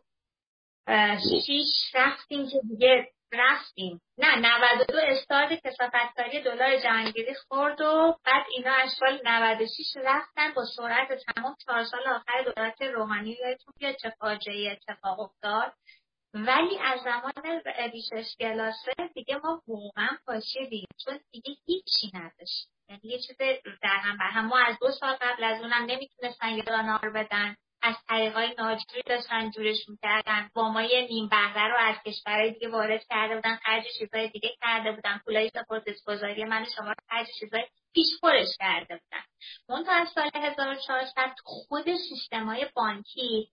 شیش 1.45 1.95
رفتیم 1.95 2.49
که 2.49 2.59
دیگه 2.69 3.11
رفتیم. 3.31 4.01
نه 4.17 4.35
92 4.35 4.97
استارت 4.97 5.67
کسافتکاری 5.67 6.41
دلار 6.41 6.77
جهانگیری 6.79 7.33
خورد 7.47 7.81
و 7.81 8.17
بعد 8.25 8.45
اینا 8.55 8.73
از 8.73 8.89
سال 8.99 9.21
96 9.25 9.97
رفتن 10.05 10.53
با 10.53 10.65
سرعت 10.77 11.07
تمام 11.13 11.55
چهار 11.65 11.83
سال 11.83 12.07
آخر 12.07 12.43
دولت 12.43 12.81
روحانی 12.81 13.37
یادتون 13.41 13.73
بیاد 13.79 13.95
چه 13.95 14.09
فاجعه 14.19 14.71
اتفاق 14.71 15.19
افتاد. 15.19 15.73
ولی 16.33 16.79
از 16.79 16.99
زمان 16.99 17.61
بیشش 17.91 18.35
گلاسه 18.39 18.91
دیگه 19.13 19.35
ما 19.43 19.61
واقعا 19.67 20.17
پاشیدیم 20.25 20.87
چون 21.05 21.19
دیگه 21.31 21.55
هیچی 21.65 22.11
نداشت 22.13 22.69
یعنی 22.89 23.01
یه 23.03 23.19
چیز 23.19 23.37
در 23.81 23.97
هم 23.97 24.17
بر 24.17 24.29
هم. 24.29 24.45
ما 24.45 24.59
از 24.59 24.79
دو 24.79 24.91
سال 24.91 25.15
قبل 25.15 25.43
از 25.43 25.61
اونم 25.61 25.85
نمی‌تونستن 25.85 26.49
یه 26.49 26.63
نار 26.69 27.09
بدن. 27.09 27.55
از 27.81 27.95
طریقای 28.07 28.55
ناجوری 28.57 29.01
داشتن 29.05 29.51
جورش 29.51 29.89
می‌کردن. 29.89 30.49
وامای 30.55 31.07
نیم 31.07 31.29
بهره 31.29 31.67
رو 31.67 31.75
از 31.79 31.95
کشورهای 32.05 32.51
دیگه 32.51 32.69
وارد 32.69 33.03
کرده 33.09 33.35
بودن 33.35 33.55
خرج 33.55 33.83
چیزهای 33.99 34.27
دیگه 34.29 34.49
کرده 34.61 34.91
بودن. 34.91 35.21
پولای 35.25 35.49
سپرد 35.49 35.83
گذاری 36.07 36.43
من 36.43 36.65
شما 36.75 36.87
رو 36.87 36.95
خرج 37.09 37.27
چیزهای 37.39 37.65
پیش 37.93 38.07
خورش 38.19 38.57
کرده 38.59 38.95
بودن. 38.95 39.23
منتها 39.69 39.93
از 39.93 40.09
سال 40.09 40.29
1400 40.33 41.33
خود 41.43 41.85
های 42.31 42.67
بانکی 42.75 43.49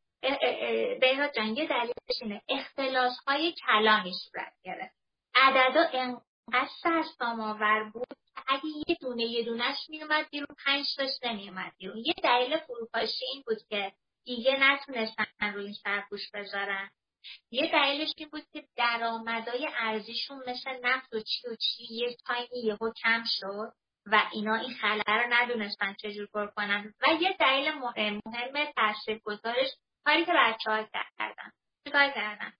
بهراد 1.01 1.35
جان 1.37 1.47
یه 1.47 1.67
دلیلش 1.67 2.23
اینه 2.23 2.43
اختلاس 2.49 3.19
های 3.27 3.53
کلامی 3.53 4.13
صورت 4.13 4.53
گرفت. 4.65 4.95
عددا 5.35 5.81
انقدر 5.93 6.69
سرسام 6.83 7.41
آور 7.41 7.91
بود 7.91 8.07
اگه 8.49 8.67
یه 8.89 8.97
دونه 9.01 9.23
یه 9.23 9.45
دونش 9.45 9.77
میومد 9.89 10.31
بیرون 10.31 10.57
پنج 10.67 10.87
تاش 10.97 11.11
نمیومد 11.23 11.73
بیرون. 11.79 11.97
یه 11.97 12.15
دلیل 12.25 12.57
فروپاشی 12.57 13.25
این 13.33 13.43
بود 13.47 13.59
که 13.71 13.93
دیگه 14.27 14.57
نتونستن 14.61 15.25
روی 15.55 15.65
این 15.65 15.75
سرپوش 15.75 16.31
بذارن. 16.35 16.91
یه 17.51 17.73
دلیلش 17.73 18.13
این 18.17 18.29
بود 18.29 18.45
که 18.53 18.65
درآمدای 18.77 19.69
ارزیشون 19.79 20.43
مثل 20.47 20.71
نفت 20.83 21.15
و 21.15 21.21
چی 21.21 21.49
و 21.49 21.57
چی 21.57 21.95
یه 21.95 22.17
تایمی 22.27 22.59
یهو 22.65 22.93
کم 23.03 23.23
شد 23.27 23.73
و 24.07 24.23
اینا 24.33 24.55
این 24.55 24.75
خلع 24.75 25.23
رو 25.23 25.35
ندونستن 25.35 25.95
چجور 25.95 26.27
پر 26.27 26.47
کنن. 26.47 26.95
و 27.03 27.07
یه 27.21 27.37
دلیل 27.41 27.73
مهم 27.73 28.21
تاثیر 28.77 29.21
گذارش 29.25 29.69
کاری 30.05 30.25
که 30.25 30.33
بچه 30.33 30.71
ها 30.71 30.83
کردن. 31.19 31.51
چیکار 31.85 32.11
کردن؟ 32.11 32.53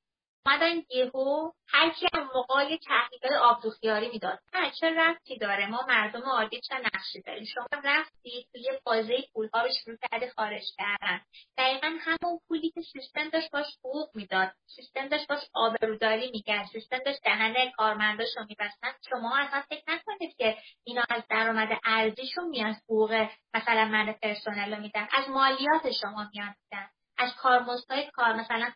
اومدن 0.47 0.83
یهو 0.91 1.51
هر 1.69 1.91
کی 1.91 2.07
هم 2.15 2.31
موقع 2.35 2.77
تحقیقات 2.77 3.33
آبدوخیاری 3.33 4.09
می‌داد. 4.09 4.39
نه 4.55 4.71
چه 4.81 4.91
رفتی 4.97 5.39
داره؟ 5.39 5.67
ما 5.67 5.85
مردم 5.89 6.23
عادی 6.23 6.61
چه 6.61 6.75
نقشی 6.75 7.23
داریم 7.27 7.45
شما 7.45 7.67
رفتی 7.85 8.47
توی 8.53 8.71
بازه 8.85 9.17
پولها 9.35 9.63
رو 9.63 9.69
شروع 9.85 9.97
کرده 9.97 10.31
خارج 10.37 10.63
کردن. 10.79 11.21
دقیقا 11.59 11.97
همون 12.01 12.41
پولی 12.49 12.71
که 12.71 12.81
سیستم 12.93 13.29
داشت 13.29 13.51
باش 13.51 13.67
حقوق 13.79 14.09
می‌داد. 14.15 14.53
سیستم 14.67 15.09
داشت 15.09 15.29
باش 15.29 15.41
آبروداری 15.55 16.31
می‌کرد. 16.31 16.67
سیستم 16.67 16.99
داشت 16.99 17.23
دهن 17.25 17.71
کارمنداش 17.77 18.29
رو 18.37 18.45
میبستن. 18.49 18.93
شما 19.11 19.39
اصلا 19.39 19.63
فکر 19.69 19.85
نکنید 19.89 20.37
که 20.37 20.57
اینا 20.85 21.03
از 21.11 21.23
درآمد 21.31 21.69
ارزیشون 21.85 22.49
میان 22.49 22.73
حقوق 22.73 23.27
مثلا 23.55 23.85
من 23.85 24.13
پرسنل 24.23 24.75
رو 24.75 24.81
میدن. 24.81 25.09
از 25.13 25.29
مالیات 25.29 25.91
شما 26.01 26.31
میان 26.35 26.55
میدن. 26.65 26.89
از 27.27 27.35
کارمزدهای 27.35 28.11
کار 28.11 28.33
مثلا 28.33 28.73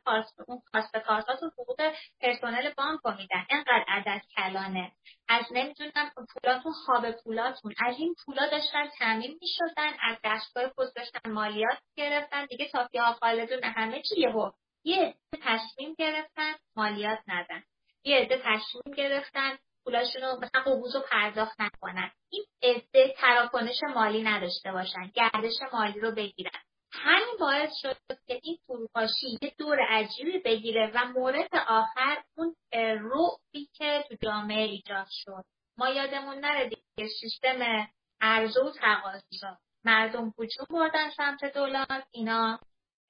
اون 0.46 0.62
کاسب 0.72 0.98
کارتاتون 0.98 1.50
حقوق 1.58 1.92
پرسنل 2.20 2.70
بانک 2.76 3.00
رو 3.04 3.10
میدن. 3.10 3.46
اینقدر 3.50 3.84
عدد 3.88 4.22
کلانه. 4.36 4.92
از 5.28 5.44
نمی‌دونم 5.50 6.10
پولاتون 6.34 6.72
خواب 6.72 7.10
پولاتون. 7.10 7.74
از 7.86 7.94
این 7.98 8.14
پولا 8.24 8.48
داشتن 8.50 8.88
تعمین 8.98 9.38
می‌شدن 9.40 9.92
از 10.02 10.16
دستگاه 10.24 10.66
پست 10.68 10.96
داشتن 10.96 11.30
مالیات 11.30 11.78
گرفتن. 11.96 12.46
دیگه 12.46 12.70
ها 12.94 13.12
خالدون 13.12 13.64
همه 13.64 14.02
چی 14.02 14.20
یهو 14.20 14.50
یه 14.84 15.14
تصمیم 15.42 15.94
گرفتن 15.98 16.54
مالیات 16.76 17.18
ندن. 17.26 17.62
یه 18.04 18.16
عده 18.18 18.36
تصمیم 18.36 18.94
گرفتن 18.96 19.58
پولاشون 19.84 20.22
رو 20.22 20.36
مثلا 20.36 20.62
قبوز 20.62 20.96
رو 20.96 21.02
پرداخت 21.10 21.60
نکنن. 21.60 22.10
این 22.30 22.44
عده 22.62 23.14
تراکنش 23.18 23.80
مالی 23.94 24.22
نداشته 24.22 24.72
باشن. 24.72 25.10
گردش 25.14 25.54
مالی 25.72 26.00
رو 26.00 26.10
بگیرن. 26.10 26.60
همین 26.92 27.36
باعث 27.40 27.70
شد 27.82 27.96
که 28.26 28.40
این 28.42 28.58
فروپاشی 28.66 29.38
یه 29.42 29.54
دور 29.58 29.78
عجیبی 29.88 30.38
بگیره 30.38 30.92
و 30.94 31.04
مورد 31.04 31.56
آخر 31.68 32.22
اون 32.36 32.56
رعبی 32.72 33.68
که 33.74 34.04
تو 34.08 34.16
جامعه 34.22 34.64
ایجاد 34.64 35.06
شد. 35.10 35.44
ما 35.78 35.88
یادمون 35.88 36.38
نره 36.38 36.68
دیگه 36.68 37.08
سیستم 37.20 37.86
عرضه 38.20 38.60
و 38.60 38.70
تقاضا. 38.70 39.58
مردم 39.84 40.34
هجوم 40.38 40.66
بردن 40.70 41.10
سمت 41.10 41.44
دلار. 41.44 42.02
اینا 42.10 42.60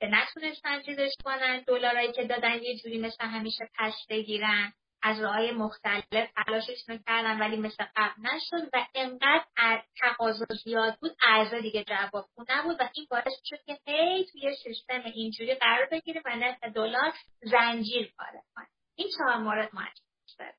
نتونستن 0.02 0.82
چیزش 0.82 1.10
کنن. 1.24 1.64
دلارایی 1.66 2.12
که 2.12 2.24
دادن 2.24 2.62
یه 2.62 2.78
جوری 2.78 2.98
مثل 2.98 3.24
همیشه 3.24 3.68
پس 3.78 3.94
بگیرن. 4.08 4.72
از 5.02 5.20
راه 5.20 5.50
مختلف 5.50 6.30
تلاششون 6.46 6.98
کردن 7.06 7.40
ولی 7.40 7.56
مثل 7.56 7.84
قبل 7.96 8.22
نشد 8.22 8.68
و 8.72 8.86
انقدر 8.94 9.82
تقاضا 10.00 10.46
زیاد 10.64 10.96
بود 11.00 11.10
ارزه 11.26 11.60
دیگه 11.60 11.84
جواب 11.84 12.28
نبود 12.48 12.76
و 12.80 12.88
این 12.96 13.06
باعث 13.10 13.32
شد 13.44 13.58
که 13.66 13.78
هی 13.86 14.24
توی 14.24 14.56
سیستم 14.64 15.02
اینجوری 15.14 15.54
قرار 15.54 15.88
بگیره 15.92 16.22
و 16.24 16.36
نرخ 16.36 16.60
دلار 16.74 17.12
زنجیر 17.42 18.12
کاره 18.16 18.42
کنه 18.54 18.66
این 18.94 19.08
چهار 19.18 19.36
مورد 19.36 19.70
مهمه 19.74 20.52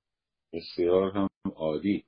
بسیار 0.53 1.11
هم 1.11 1.29
عالی. 1.55 2.05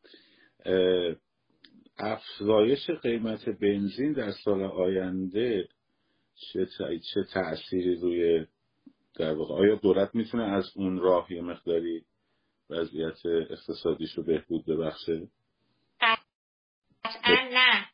افزایش 1.98 2.90
قیمت 2.90 3.50
بنزین 3.50 4.14
در 4.14 4.32
سال 4.32 4.64
آینده 4.64 5.68
چه, 6.36 6.68
چه 7.14 7.24
تأثیری 7.34 7.96
روی 7.96 8.46
در 9.16 9.34
واقع 9.34 9.56
آیا 9.56 9.76
دولت 9.76 10.16
می‌تونه 10.16 10.44
از 10.44 10.72
اون 10.76 11.00
راه 11.00 11.34
یه 11.34 11.42
مقداری 11.42 12.06
وضعیت 12.74 13.26
اقتصادیش 13.26 14.14
رو 14.14 14.24
بهبود 14.24 14.66
ببخشه؟ 14.66 15.28
قطعا 17.04 17.50
نه. 17.52 17.86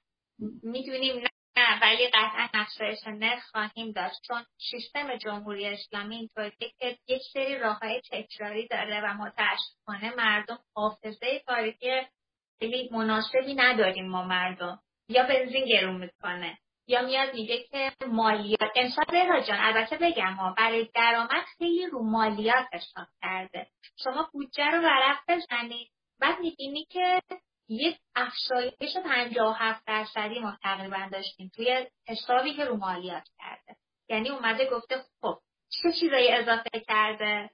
می‌دونیم 0.64 1.16
نه 1.58 1.80
ولی 1.82 2.08
قطعا 2.08 2.48
افزایش 2.54 3.00
نرخ 3.08 3.44
خواهیم 3.52 3.92
داشت. 3.92 4.22
چون 4.28 4.46
سیستم 4.72 5.18
جمهوری 5.18 5.66
اسلامی 5.66 6.16
اینطوری 6.16 6.74
که 6.80 6.98
یک 7.08 7.22
سری 7.34 7.58
راههای 7.58 8.02
تکراری 8.12 8.68
داره 8.68 9.02
و 9.02 9.14
متاسفانه 9.14 10.16
مردم 10.16 10.60
حافظه 10.76 11.40
تاریخی 11.48 12.02
خیلی 12.60 12.90
مناسبی 12.92 13.54
نداریم 13.56 14.08
ما 14.08 14.24
مردم. 14.28 14.80
یا 15.10 15.24
بنزین 15.24 15.66
گرون 15.66 15.98
می‌کنه. 15.98 16.58
یا 16.90 17.02
میاد 17.02 17.34
میگه 17.34 17.64
که 17.64 17.92
مالیات 18.08 18.72
انسان 18.76 19.06
به 19.12 19.44
جان 19.48 19.58
البته 19.60 19.98
بگم 19.98 20.34
ما 20.34 20.54
برای 20.58 20.90
درآمد 20.96 21.46
خیلی 21.58 21.86
رو 21.86 22.04
مالیات 22.04 22.66
حساب 22.74 23.08
کرده. 23.22 23.68
شما 24.04 24.30
بودجه 24.34 24.66
رو 24.66 24.82
ورق 24.82 25.18
بزنید. 25.28 25.88
بعد 26.20 26.40
می‌بینی 26.40 26.86
که 26.86 27.22
یک 27.70 27.98
افزایش 28.16 28.98
57 29.06 29.86
درصدی 29.86 30.40
ما 30.40 30.58
تقریبا 30.64 31.10
داشتیم 31.12 31.52
توی 31.56 31.88
حسابی 32.08 32.54
که 32.54 32.66
رو 32.66 32.78
مالیات 32.78 33.28
کرده. 33.40 33.76
یعنی 34.10 34.30
اومده 34.30 34.70
گفته 34.70 34.96
خب 35.22 35.40
چه 35.70 35.92
چیزایی 36.00 36.32
اضافه 36.32 36.80
کرده؟ 36.88 37.50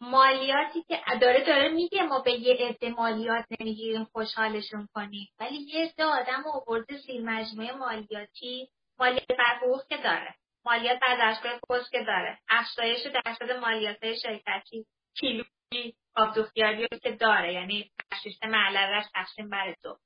مالیاتی 0.00 0.82
که 0.82 1.00
داره 1.20 1.44
داره 1.44 1.68
میگه 1.68 2.02
ما 2.02 2.20
به 2.20 2.32
یه 2.32 2.54
عده 2.68 2.90
مالیات 2.90 3.44
نمی‌گیریم 3.60 4.04
خوشحالشون 4.04 4.88
کنیم. 4.94 5.28
ولی 5.40 5.56
یه 5.56 5.84
عده 5.84 6.04
آدم 6.04 6.44
آورده 6.54 6.96
زیر 6.96 7.22
مجموعه 7.22 7.72
مالیاتی 7.72 8.68
مالیات 9.00 9.28
بر 9.28 9.56
حقوق 9.62 9.86
که 9.88 9.96
داره 9.96 10.34
مالیات 10.64 10.98
بر 11.00 11.16
دستگاه 11.20 11.60
پست 11.68 11.90
که 11.90 12.04
داره 12.04 12.38
افزایش 12.48 13.06
درصد 13.06 13.50
مالیات 13.50 14.14
شرکتی 14.22 14.86
کیلویی 15.14 15.94
آبدوختیاری 16.16 16.88
که 17.02 17.10
داره 17.10 17.52
یعنی 17.52 17.90
سیستم 18.22 18.54
علرش 18.54 19.04
تقسیم 19.14 19.50
بر 19.50 19.74
دو. 19.82 19.96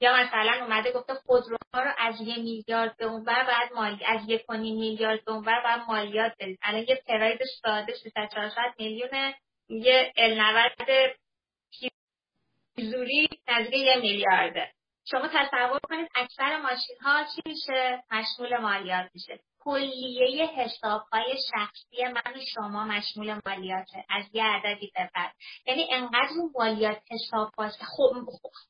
یا 0.00 0.16
مثلا 0.16 0.64
اومده 0.64 0.92
گفته 0.92 1.14
خودروها 1.14 1.58
رو 1.74 1.92
از 1.98 2.20
یه 2.20 2.36
میلیارد 2.36 2.96
به 2.96 3.04
اونور 3.04 3.44
بعد 3.44 3.72
مالی 3.72 4.04
از 4.04 4.20
یک 4.28 4.50
میلیارد 4.50 5.24
به 5.24 5.32
اونور 5.32 5.60
بعد 5.64 5.80
مالیات 5.88 6.32
بدید. 6.40 6.58
الان 6.62 6.84
یه 6.88 7.02
پراید 7.06 7.40
ساده 7.62 7.94
300 7.94 8.74
میلیون 8.78 9.34
یه 9.68 10.12
ال 10.16 10.40
زوری 12.76 13.28
نزدیک 13.48 13.86
یه 13.86 13.96
میلیارده. 13.96 14.72
شما 15.10 15.28
تصور 15.28 15.78
کنید 15.88 16.08
اکثر 16.14 16.56
ماشین 16.56 16.96
ها 17.00 17.24
چی 17.24 17.42
میشه؟ 17.46 18.02
مشمول 18.10 18.56
مالیات 18.56 19.10
میشه. 19.14 19.40
کلیه 19.64 20.46
حساب 20.46 21.02
های 21.12 21.36
شخصی 21.50 22.04
من 22.04 22.32
و 22.34 22.40
شما 22.54 22.84
مشمول 22.84 23.40
مالیاته 23.46 24.04
از 24.10 24.24
یه 24.32 24.44
عددی 24.44 24.92
بپر 24.96 25.28
یعنی 25.66 25.88
انقدر 25.92 26.28
اون 26.38 26.50
مالیات 26.54 27.02
حساب 27.10 27.50
باشه. 27.56 27.84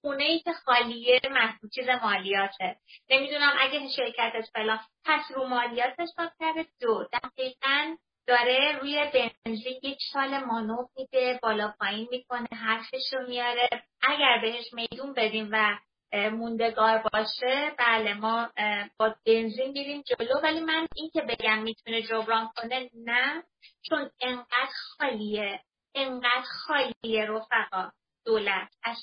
خونه 0.00 0.24
ای 0.24 0.40
که 0.40 0.52
خالیه 0.52 1.20
محبوب 1.30 1.70
چیز 1.70 1.88
مالیاته. 2.02 2.76
نمی‌دونم 3.10 3.52
اگه 3.60 3.88
شرکت 3.96 4.32
فلان. 4.54 4.80
پس 5.04 5.22
رو 5.34 5.46
مالیات 5.46 6.00
حساب 6.00 6.30
کرده 6.40 6.66
دو. 6.80 7.04
دقیقا 7.12 7.96
داره 8.26 8.78
روی 8.80 9.04
بنزین 9.14 9.80
یک 9.82 9.98
سال 10.12 10.38
مانو 10.38 10.86
میده 10.96 11.38
بالا 11.42 11.74
پایین 11.80 12.08
می‌کنه 12.10 12.48
حرفش 12.52 13.12
رو 13.12 13.28
میاره. 13.28 13.68
اگر 14.02 14.38
بهش 14.42 14.72
میدون 14.72 15.12
بدیم 15.12 15.48
و 15.52 15.78
موندگار 16.14 17.02
باشه 17.12 17.74
بله 17.78 18.14
ما 18.14 18.50
با 18.98 19.14
بنزین 19.26 19.72
میریم 19.72 20.02
جلو 20.02 20.40
ولی 20.42 20.60
من 20.60 20.86
این 20.96 21.10
که 21.12 21.20
بگم 21.20 21.62
می‌تونه 21.62 22.02
جبران 22.02 22.50
کنه 22.56 22.90
نه 22.94 23.42
چون 23.88 24.10
انقدر 24.20 24.70
خالیه 24.98 25.60
انقدر 25.94 26.44
خالیه 26.66 27.24
رفقا 27.26 27.90
دولت 28.26 28.68
از 28.82 28.96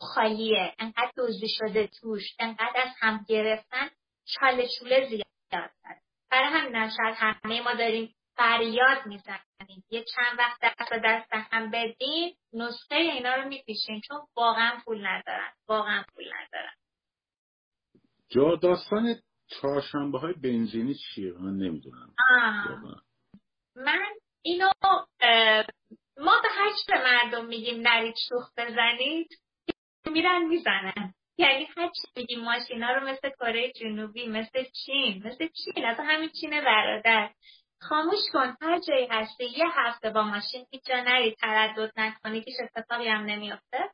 خالیه 0.00 0.74
انقدر 0.78 1.12
دزدی 1.16 1.48
شده 1.48 1.86
توش 1.86 2.22
انقدر 2.38 2.72
از 2.74 2.90
هم 3.00 3.24
گرفتن 3.28 3.90
چاله 4.24 4.68
زیاد 5.08 5.24
داره 5.52 6.00
برای 6.30 6.48
همین 6.48 6.90
شاید 6.90 7.14
همه 7.16 7.60
ما 7.62 7.74
داریم 7.74 8.14
فریاد 8.38 9.06
می‌زنیم. 9.06 9.84
یه 9.90 10.04
چند 10.14 10.38
وقت 10.38 10.60
دست 10.62 10.92
دست 11.04 11.32
هم 11.32 11.70
بدین 11.70 12.34
نسخه 12.52 12.94
اینا 12.94 13.34
رو 13.34 13.48
میپیشین 13.48 14.00
چون 14.00 14.20
واقعا 14.36 14.80
پول 14.84 15.06
ندارن. 15.06 15.52
واقعا 15.68 16.04
پول 16.14 16.24
ندارن. 16.24 16.72
جا 18.30 18.56
داستان 18.56 19.14
چهارشنبه 19.46 20.18
های 20.18 20.32
بنزینی 20.32 20.94
چیه؟ 20.94 21.32
من 21.32 21.56
نمی‌دونم. 21.56 22.14
من 23.76 24.06
اینو 24.42 24.70
ما 26.16 26.40
به 26.42 26.48
هشت 26.50 26.90
مردم 26.90 27.46
میگیم 27.46 27.88
نرید 27.88 28.14
شوخ 28.28 28.52
بزنید. 28.56 29.28
میرن 30.12 30.42
می‌زنن. 30.42 31.14
یعنی 31.38 31.64
هر 31.76 31.88
چی 31.88 32.08
بگیم 32.16 32.40
ماشینا 32.40 32.92
رو 32.92 33.08
مثل 33.08 33.30
کره 33.30 33.72
جنوبی 33.72 34.26
مثل 34.26 34.64
چین. 34.84 35.22
مثل 35.26 35.48
چین. 35.48 35.84
از 35.84 35.96
همین 36.00 36.30
چین 36.40 36.50
برادر. 36.50 37.30
خاموش 37.80 38.20
کن 38.32 38.56
هر 38.62 38.80
جایی 38.80 39.06
هستی 39.10 39.44
یه 39.44 39.64
هفته 39.72 40.10
با 40.10 40.22
ماشین 40.22 40.66
هیچ 40.70 40.84
جا 40.84 41.00
نری 41.00 41.34
تردد 41.34 41.92
نکنی 41.96 42.42
که 42.42 42.52
اتفاقی 42.62 43.08
هم 43.08 43.24
نمیافته. 43.24 43.90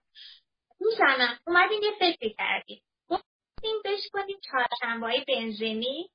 می‌زنم 0.80 1.38
اومدیم 1.46 1.82
یه 1.82 1.90
فکری 1.98 2.34
کردیم 2.38 2.82
گفتیم 3.08 3.76
بش 3.84 4.00
کنیم 4.12 4.36
چهارشنبه 4.44 5.24
بنزینی 5.28 6.10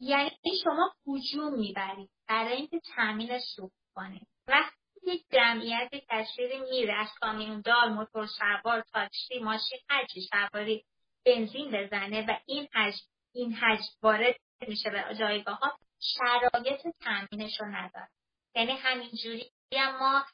یعنی 0.00 0.30
شما 0.64 0.94
هجوم 1.06 1.58
می‌برید 1.58 2.10
برای 2.28 2.52
اینکه 2.52 2.80
تامینش 2.96 3.58
رو 3.58 3.70
کنید 3.94 4.26
وقتی 4.48 4.76
یک 5.06 5.24
جمعیت 5.32 5.90
کشیری 6.10 6.58
میره 6.58 6.94
از 6.94 7.08
کامیوندار 7.20 7.88
موتور 7.88 8.26
سوار 8.26 8.84
تاکسی 8.92 9.38
ماشین 9.38 9.78
هرچی 9.88 10.20
سواری 10.20 10.84
بنزین 11.26 11.70
بزنه 11.70 12.26
و 12.28 12.38
این 12.46 12.68
حجم 12.74 13.04
این 13.34 13.52
حجم 13.54 13.92
وارد 14.02 14.36
میشه 14.68 14.90
به 14.90 15.16
جایگاه 15.18 15.58
ها 15.58 15.78
شرایط 16.00 16.80
تامینش 17.04 17.60
رو 17.60 17.66
نداره. 17.66 18.08
یعنی 18.54 18.72
همینجوری 18.72 19.50
هم 19.72 19.98
ما 19.98 20.24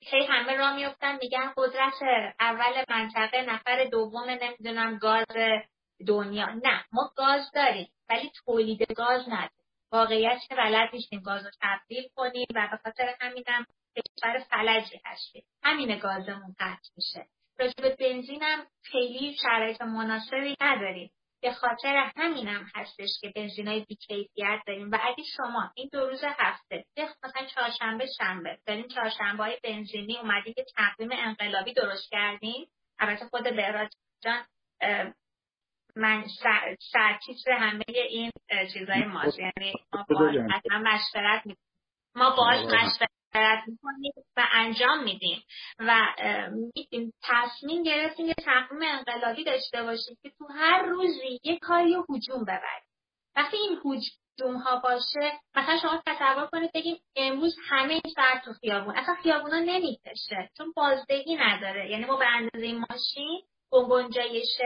هی 0.00 0.26
همه 0.28 0.56
را 0.56 0.74
میفتن 0.76 1.18
میگن 1.22 1.52
قدرت 1.56 1.94
اول 2.40 2.84
منطقه 2.88 3.42
نفر 3.42 3.84
دوم 3.84 4.30
نمی‌دونم 4.30 4.98
گاز 4.98 5.26
دنیا. 6.06 6.46
نه 6.46 6.84
ما 6.92 7.12
گاز 7.16 7.50
داریم 7.54 7.88
ولی 8.08 8.30
تولید 8.44 8.92
گاز 8.92 9.28
نداریم. 9.28 9.64
واقعیت 9.92 10.38
که 10.48 10.54
بلد 10.54 10.90
نیستیم 10.92 11.20
گاز 11.20 11.44
رو 11.44 11.50
تبدیل 11.62 12.08
کنیم 12.16 12.46
و 12.54 12.68
به 12.70 12.76
خاطر 12.84 13.14
همینم 13.20 13.66
کشور 13.96 14.38
فلجی 14.50 15.00
هستیم 15.04 15.44
همین 15.62 15.98
گازمون 15.98 16.54
قطع 16.60 16.90
میشه. 16.96 17.26
راجب 17.58 17.96
بنزینم 17.96 18.66
خیلی 18.82 19.36
شرایط 19.42 19.82
مناسبی 19.82 20.56
نداریم. 20.60 21.10
به 21.44 21.52
خاطر 21.52 22.10
همینم 22.16 22.66
هستش 22.74 23.08
که 23.20 23.32
بنزین 23.36 23.68
های 23.68 23.80
بیکیفیت 23.80 24.60
داریم. 24.66 24.90
و 24.90 24.98
اگه 25.02 25.24
شما 25.36 25.70
این 25.74 25.88
دو 25.92 26.06
روز 26.06 26.24
هفته 26.24 26.84
مثلا 27.24 27.46
چهارشنبه 27.46 28.06
شنبه 28.18 28.58
داریم 28.66 28.88
چهارشنبه 28.88 29.42
های 29.42 29.58
بنزینی 29.64 30.18
اومدی 30.18 30.54
که 30.54 30.64
تقویم 30.76 31.10
انقلابی 31.12 31.72
درست 31.72 32.10
کردیم 32.10 32.66
البته 32.98 33.24
خود 33.24 33.42
بهراج 33.42 33.88
جان 34.22 34.44
من 35.96 36.24
سرتیتر 36.92 37.52
همه 37.52 37.84
این 37.88 38.30
چیزای 38.72 39.04
ماست. 39.04 39.38
یعنی 39.38 39.74
ما 39.92 40.04
باش 40.08 40.34
مشورت 40.70 41.42
ما 42.14 42.30
باش 42.30 42.64
مشورت 42.64 43.13
می‌کنیم 43.66 44.12
و 44.36 44.46
انجام 44.52 45.02
میدیم. 45.04 45.42
و 45.78 46.06
میدیم 46.74 47.12
تصمیم 47.22 47.82
گرفتیم 47.82 48.26
یه 48.26 48.34
تقویم 48.34 48.82
انقلابی 48.82 49.44
داشته 49.44 49.82
باشیم 49.82 50.16
که 50.22 50.30
تو 50.38 50.46
هر 50.46 50.82
روزی 50.82 51.40
یه 51.44 51.58
کاری 51.58 51.96
و 51.96 52.04
حجوم 52.08 52.42
ببریم. 52.42 52.84
وقتی 53.36 53.56
این 53.56 53.78
حجوم 53.84 54.56
ها 54.56 54.76
باشه 54.76 55.32
مثلا 55.54 55.78
شما 55.82 56.02
تصور 56.06 56.46
کنید 56.46 56.70
بگیم 56.74 56.96
امروز 57.16 57.56
همه 57.68 58.00
ساعت 58.14 58.44
تو 58.44 58.52
خیابون 58.52 58.96
اصلا 58.96 59.14
خیابونا 59.14 59.60
نمی‌کشه 59.60 60.50
چون 60.56 60.72
بازدهی 60.76 61.36
نداره. 61.36 61.90
یعنی 61.90 62.04
ما 62.04 62.16
به 62.16 62.26
اندازه 62.26 62.72
ماشین 62.72 63.42
گنجایش 63.70 64.58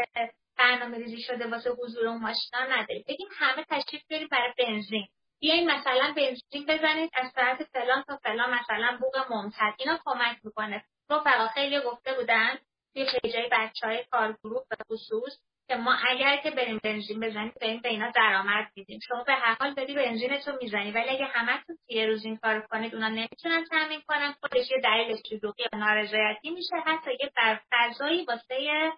برنامه 0.59 0.99
ریزی 0.99 1.23
شده 1.23 1.47
واسه 1.47 1.71
حضور 1.71 2.07
اون 2.07 2.21
ماشینا 2.21 2.65
نداریم. 2.77 3.05
بگیم 3.09 3.29
همه 3.39 3.65
تشریف 3.71 4.03
بریم 4.11 4.29
برای 4.31 4.53
بنزین. 4.59 5.09
بیاین 5.41 5.71
مثلا 5.71 6.15
بنزین 6.17 6.67
بزنید 6.69 7.11
از 7.15 7.33
ساعت 7.35 7.65
فلان 7.65 8.03
تا 8.03 8.17
فلان 8.17 8.55
مثلا 8.55 8.99
بوق 9.01 9.33
ممتد. 9.33 9.75
اینا 9.79 9.99
کمک 10.05 10.39
می‌کنه. 10.45 10.85
رفقا 11.11 11.49
خیلی 11.49 11.81
گفته 11.81 12.15
بودن 12.15 12.59
توی 12.95 13.07
پیجای 13.07 13.49
بچه 13.53 13.87
های 13.87 14.05
کارگروه 14.11 14.63
به 14.71 14.77
خصوص 14.91 15.39
که 15.69 15.77
ما 15.77 15.97
اگر 16.09 16.37
که 16.37 16.51
بریم 16.51 16.81
بنزین 16.85 17.21
بزنیم 17.21 17.53
بریم 17.61 17.81
به 17.81 17.89
اینا 17.89 18.11
درآمد 18.11 18.73
میدیم. 18.77 19.01
شما 19.09 19.25
به 19.25 19.33
هر 19.33 19.57
حال 19.61 19.75
داری 19.75 19.95
بنزینتو 19.95 20.53
می‌زنی 20.63 20.93
ولی 20.93 21.09
اگه 21.11 21.25
همتون 21.25 21.79
یه 21.89 22.07
روز 22.07 22.25
این 22.25 22.37
کار 22.37 22.61
کنید 22.61 22.95
اونا 22.95 23.09
نمی‌تونن 23.09 23.65
تامین 23.65 24.03
کنن 24.09 24.35
خودش 24.41 24.71
یه 24.71 24.79
دلیل 24.85 25.17
شلوغی 25.29 25.63
یا 25.73 25.79
نارضایتی 25.79 26.51
میشه. 26.51 26.77
حتی 26.87 27.11
یه 27.11 27.31
فضایی 27.73 28.25
واسه 28.25 28.93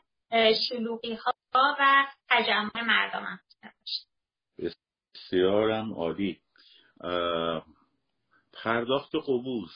شلوغی 0.69 1.15
ها 1.15 1.33
و 1.81 2.07
تجمع 2.29 2.83
مردم 2.83 3.25
هم 3.25 3.41
بسیارم 5.31 5.93
عالی. 5.93 6.39
پرداخت 8.53 9.15
قبوز. 9.15 9.71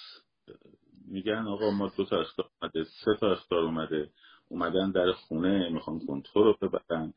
میگن 1.08 1.46
آقا 1.48 1.70
ما 1.70 1.92
دو 1.96 2.04
تا 2.04 2.20
اختار 2.20 2.46
اومده 2.62 2.84
سه 2.84 3.16
تا 3.20 3.32
اختار 3.32 3.58
اومده. 3.58 4.10
اومدن 4.48 4.90
در 4.90 5.12
خونه 5.12 5.68
می‌خوان 5.68 6.06
کنترل 6.06 6.44
رو 6.44 6.56
ببرن. 6.62 7.14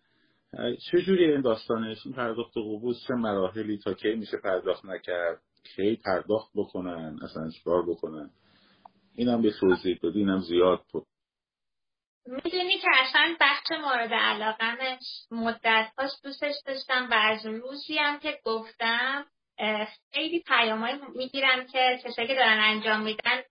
چجوری 0.91 1.31
این 1.31 1.41
داستانش؟ 1.41 1.97
این 2.05 2.15
پرداخت 2.15 2.57
قبوز 2.57 3.03
چه 3.07 3.13
مراحلی؟ 3.13 3.77
تا 3.77 3.93
کی 3.93 4.15
میشه 4.15 4.37
پرداخت 4.37 4.85
نکرد؟ 4.85 5.41
کی 5.75 5.95
پرداخت 5.95 6.51
بکنن؟ 6.55 7.19
اصلا 7.23 7.49
چیکار 7.49 7.85
بکنن؟ 7.89 8.29
اینم 9.15 9.41
به 9.41 9.53
توضیح 9.59 9.99
بدی 10.03 10.19
اینم 10.19 10.39
زیاد 10.39 10.81
بود 10.91 11.05
می‌دونی 12.27 12.77
که 12.77 12.87
اصلا 12.93 13.35
بخش 13.39 13.71
مورد 13.71 14.13
علاقم 14.13 14.77
مدت 15.31 15.91
هاش 15.97 16.11
دوستش 16.23 16.55
داشتم 16.65 17.07
و 17.11 17.13
از 17.13 17.45
روزی 17.45 17.97
هم 17.97 18.19
که 18.19 18.39
گفتم 18.45 19.25
خیلی 20.13 20.43
پیامایی 20.47 20.99
می‌گیرم 21.15 21.67
که 21.67 21.99
کسایی 22.03 22.27
که 22.27 22.35
دارن 22.35 22.59
انجام 22.59 23.01
میدن 23.01 23.43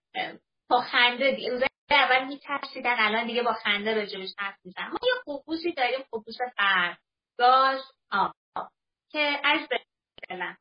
با 0.71 0.81
خنده 0.81 1.49
روز 1.51 1.62
اول 1.91 2.25
میترسیدن 2.25 2.97
الان 2.99 3.27
دیگه 3.27 3.43
با 3.43 3.53
خنده 3.53 3.95
راجبش 3.95 4.29
حرف 4.39 4.57
میزن 4.65 4.87
ما 4.87 4.99
یه 5.03 5.35
قبوسی 5.35 5.73
داریم 5.73 6.05
قبوس 6.12 6.39
فرد 6.57 6.99
گاز 7.39 7.81
آب 8.12 8.33
که 9.12 9.41
از 9.45 9.69
بلن 10.29 10.57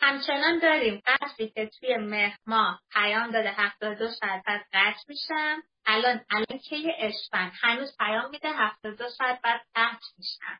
همچنان 0.00 0.58
داریم 0.58 1.02
قصدی 1.06 1.48
که 1.48 1.70
توی 1.78 1.96
مهر 1.96 2.36
ماه 2.46 2.80
پیام 2.92 3.30
داده 3.30 3.52
72 3.52 4.08
ساعت 4.08 4.42
بعد 4.46 4.66
قطع 4.72 5.00
میشن 5.08 5.62
الان 5.90 6.24
الان 6.30 6.58
که 6.58 6.94
اسفند 6.98 7.52
هنوز 7.60 7.96
پیام 7.98 8.30
میده 8.30 8.48
72 8.48 9.08
ساعت 9.08 9.40
بعد 9.42 9.60
قطع 9.74 10.06
میشن. 10.18 10.58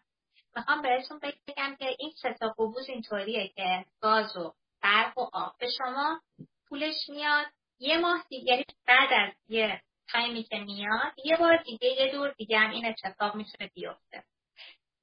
می‌خوام 0.57 0.83
بهتون 0.83 1.19
بگم 1.19 1.77
که 1.79 1.97
این 1.99 2.13
سه 2.23 2.35
تا 2.41 2.49
قبوز 2.49 2.89
اینطوریه 2.89 3.49
که 3.49 3.85
گاز 4.01 4.37
و 4.37 4.55
برق 4.83 5.19
و 5.19 5.31
آب. 5.33 5.57
به 5.59 5.71
شما 5.79 6.21
پولش 6.69 7.09
میاد. 7.09 7.47
یه 7.79 7.99
ماه 7.99 8.25
دیگه 8.29 8.53
یعنی 8.53 8.65
بعد 8.87 9.13
از 9.13 9.33
یه 9.49 9.83
تایمی 10.09 10.43
که 10.43 10.59
میاد 10.59 11.13
یه 11.25 11.37
بار 11.37 11.57
دیگه 11.57 11.89
یه 11.89 12.13
دور 12.13 12.31
دیگه 12.31 12.59
هم 12.59 12.71
این 12.71 12.87
اتفاق 12.87 13.35
می‌تونه 13.35 13.71
بیفته. 13.75 14.25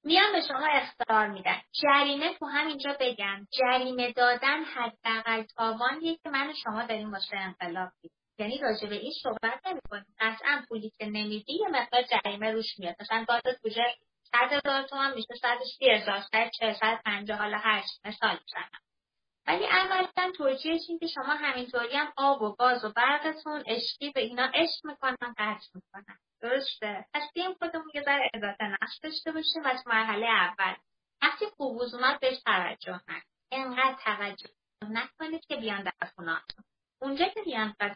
میان 0.04 0.32
به 0.32 0.42
شما 0.48 0.68
اختار 0.72 1.28
میدن. 1.28 1.62
جریمه 1.72 2.34
تو 2.34 2.46
همینجا 2.46 2.98
بگم. 3.00 3.48
جریمه 3.52 4.12
دادن 4.12 4.64
حداقل 4.64 5.44
تاوانیه 5.44 6.16
که 6.16 6.30
من 6.30 6.54
شما 6.64 6.86
داریم 6.86 7.12
باشه 7.12 7.38
انقلاب. 7.38 7.92
یعنی 8.40 8.58
راجع 8.58 8.88
به 8.88 8.96
این 8.96 9.14
صحبت 9.24 9.68
نمی‌کنیم. 9.68 10.16
قطعا 10.20 10.66
پولی 10.70 10.92
که 10.98 11.06
نمیدی 11.06 11.54
یه 11.54 11.68
مقدار 11.68 12.04
جریمه 12.04 12.52
روش 12.52 12.80
میاد. 12.80 12.96
مثلا 13.00 13.26
گازت 13.28 13.62
بوجه 13.62 13.96
صد 14.24 14.54
هزار 14.54 14.84
تومن 14.84 15.14
میشه 15.16 15.36
صد 15.42 15.58
سی 15.78 15.90
هزار 15.90 16.22
صد 16.22 16.50
چه 16.60 16.74
صد 16.74 17.02
پنجاه 17.06 17.38
حالا 17.38 17.58
هشت 17.64 18.06
مثال 18.06 18.40
می‌زنم. 18.42 18.80
ولی 19.48 19.66
اولا 19.66 20.32
توجیهش 20.38 20.82
این 20.90 21.00
که 21.00 21.08
شما 21.08 21.36
همینطوری 21.36 21.98
هم 21.98 22.14
آب 22.18 22.42
و 22.42 22.56
گاز 22.56 22.86
و 22.86 22.90
برقتون 22.90 23.64
عشقی 23.68 24.12
به 24.12 24.22
اینا 24.22 24.52
عشق 24.54 24.86
می‌کنن 24.86 25.34
قطع 25.38 25.68
می‌کنن. 25.74 26.18
درسته؟ 26.42 27.06
پس 27.14 27.24
بیایم 27.34 27.54
خودمون 27.54 27.92
یه 27.94 28.02
ذره 28.02 28.30
عزت 28.34 28.62
نفس 28.62 29.00
داشته 29.04 29.32
باشیم 29.32 29.62
و 29.66 29.74
مرحله 29.86 30.26
اول. 30.26 30.76
وقتی 31.22 31.46
قبوز 31.46 31.94
اومد 31.94 32.20
بهش 32.20 32.42
توجه 32.46 33.02
نکنید 33.08 33.24
انقدر 33.52 33.98
توجه 34.04 34.50
نکنید 34.82 35.46
که 35.46 35.56
بیان 35.56 35.84
در 35.84 36.08
خونهاتون 36.16 36.66
اونجا 37.02 37.26
که 37.26 37.42
بیان 37.42 37.76
در 37.80 37.96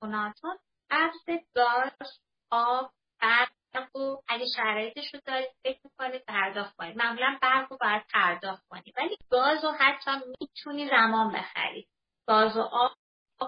خونهاتون. 0.00 0.58
قبض 0.90 1.40
گاز 1.54 2.20
آب 2.50 2.92
برق 3.20 3.50
و 3.96 4.16
اگه 4.28 4.46
شرایطش 4.56 5.14
رو 5.14 5.20
دارید 5.24 5.48
فکر 5.62 5.80
می‌کنید 5.84 6.24
پرداخت 6.28 6.76
کنید. 6.76 6.96
معمولا 6.96 7.38
برق 7.42 7.72
رو 7.72 7.76
باید 7.80 8.02
پرداخت 8.14 8.68
کنید. 8.68 8.94
ولی 8.96 9.16
گاز 9.30 9.64
رو 9.64 9.70
حتی 9.70 10.10
می‌تونی 10.40 10.88
زمان 10.88 11.32
بخرید 11.32 11.88
گاز 12.26 12.56
و 12.56 12.60
آب 12.60 12.92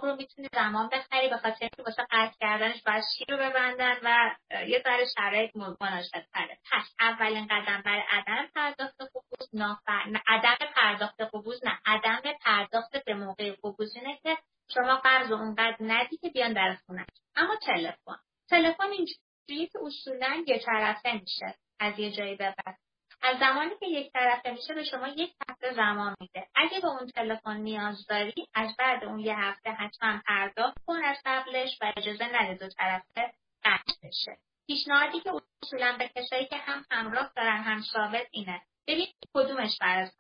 رو 0.03 0.17
می‌تونی 0.17 0.49
زمان 0.55 0.89
بخری 0.89 1.29
به 1.29 1.37
خاطر 1.37 1.59
اینکه 1.61 1.83
واسه 1.83 2.07
قطع 2.11 2.35
کردنش 2.41 2.83
باید 2.83 3.05
شیر 3.17 3.31
رو 3.31 3.37
ببندن 3.37 3.97
و 4.03 4.37
یه 4.67 4.83
ذره 4.85 5.07
شرایط 5.15 5.57
مناسب 5.57 6.21
تره 6.33 6.59
پس 6.73 6.95
اولین 7.01 7.47
قدم 7.47 7.83
برای 7.85 8.03
عدم 8.11 8.47
پرداخت 8.55 9.01
قبوز 9.01 9.49
نافر... 9.53 10.21
عدم 10.27 10.57
پرداخت 10.77 11.21
قبوز 11.21 11.65
نه 11.65 11.79
عدم 11.87 12.21
پرداخت 12.41 13.05
به 13.05 13.15
موقع 13.15 13.53
قبوز 13.65 13.95
که 14.23 14.39
شما 14.75 14.97
قرض 14.97 15.33
اونقدر 15.33 15.77
ندی 15.81 16.17
که 16.17 16.29
بیان 16.29 16.53
در 16.53 16.77
خونه. 16.87 17.07
اما 17.37 17.57
تلفن. 17.57 18.17
تلفن 18.49 18.91
اینجوری 18.91 19.67
که 19.73 19.79
اصولا 19.83 20.45
یه 20.47 20.59
طرفه 20.59 21.13
میشه 21.13 21.55
از 21.81 21.99
یه 21.99 22.13
جایی 22.13 22.37
به 22.37 22.55
بعد. 22.65 22.77
از 23.23 23.39
زمانی 23.39 23.71
که 23.81 23.87
یک 23.87 24.13
طرفه 24.13 24.51
میشه 24.51 24.75
به 24.75 24.85
شما 24.85 25.09
یک 25.09 25.35
هفته 25.49 25.75
زمان 25.75 26.17
میده. 26.21 26.47
اگه 26.55 26.81
به 26.81 26.89
اون 26.89 27.07
تلفن 27.07 27.57
نیاز 27.57 28.07
داری 28.07 28.47
از 28.55 28.77
بعد 28.79 29.05
اون 29.05 29.19
یه 29.19 29.39
هفته 29.39 29.71
حتما 29.71 30.21
پرداخت 30.27 30.79
کن 30.87 31.05
از 31.05 31.17
قبلش 31.25 31.79
و 31.81 31.93
اجازه 31.97 32.25
نده 32.25 32.55
دو 32.55 32.69
طرفه 32.69 33.33
قطع 33.65 34.09
بشه. 34.09 34.39
پیشنهادی 34.67 35.21
که 35.21 35.33
اصولا 35.63 35.97
به 35.99 36.09
کسایی 36.09 36.47
که 36.47 36.57
هم 36.57 36.85
همراه 36.91 37.33
دارن 37.37 37.63
هم 37.63 37.81
ثابت 37.81 38.27
اینه. 38.31 38.63
ببین 38.87 39.07
کدومش 39.35 39.79
بر 39.81 40.11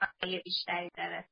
بیشتری 0.44 0.90
داره. 0.96 1.24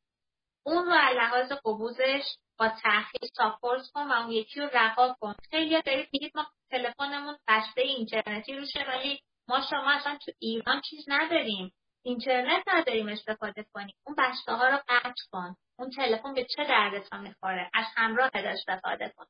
اون 0.62 0.84
رو 0.86 0.92
لحاظ 0.92 1.52
قبوزش 1.52 2.22
با 2.58 2.68
تاخیر 2.68 3.30
ساپورت 3.36 3.86
کن 3.94 4.08
و 4.08 4.12
اون 4.12 4.30
یکی 4.30 4.60
رو 4.60 4.68
رها 4.72 5.16
کن. 5.20 5.34
خیلی 5.50 5.82
دارید 5.82 6.08
میگید 6.12 6.32
ما 6.34 6.46
تلفنمون 6.70 7.38
بسته 7.48 7.80
اینترنتی 7.80 8.56
روشه 8.56 8.84
ولی 8.88 9.20
ما 9.48 9.60
شما 9.70 9.92
اصلا 9.92 10.18
تو 10.24 10.32
ایران 10.38 10.80
چیز 10.80 11.04
نداریم. 11.08 11.72
اینترنت 12.02 12.62
نداریم 12.66 13.08
استفاده 13.08 13.66
کنیم. 13.72 13.94
اون 14.06 14.16
بسته 14.18 14.52
ها 14.52 14.68
رو 14.68 14.78
قطع 14.88 15.12
کن. 15.32 15.56
اون 15.78 15.90
تلفن 15.90 16.34
به 16.34 16.44
چه 16.44 16.64
دردتان 16.64 17.20
می‌خوره؟ 17.20 17.70
از 17.74 17.86
همراه 17.96 18.30
استفاده 18.34 19.12
کن. 19.16 19.26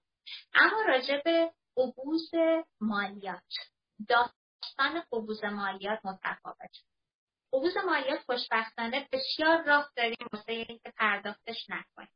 اما 0.54 0.82
راجع 0.88 1.22
به 1.24 1.52
قبوز 1.76 2.30
مالیات. 2.80 3.54
داستان 4.08 5.02
قبوز 5.12 5.44
مالیات 5.44 5.98
متفاوت. 6.04 6.76
قبوز 7.52 7.76
مالیات 7.76 8.20
خوشبختانه 8.22 9.08
بسیار 9.12 9.62
راه 9.62 9.90
داریم 9.96 10.28
واسه 10.32 10.52
اینکه 10.52 10.92
پرداختش 10.96 11.66
نکنیم. 11.68 12.08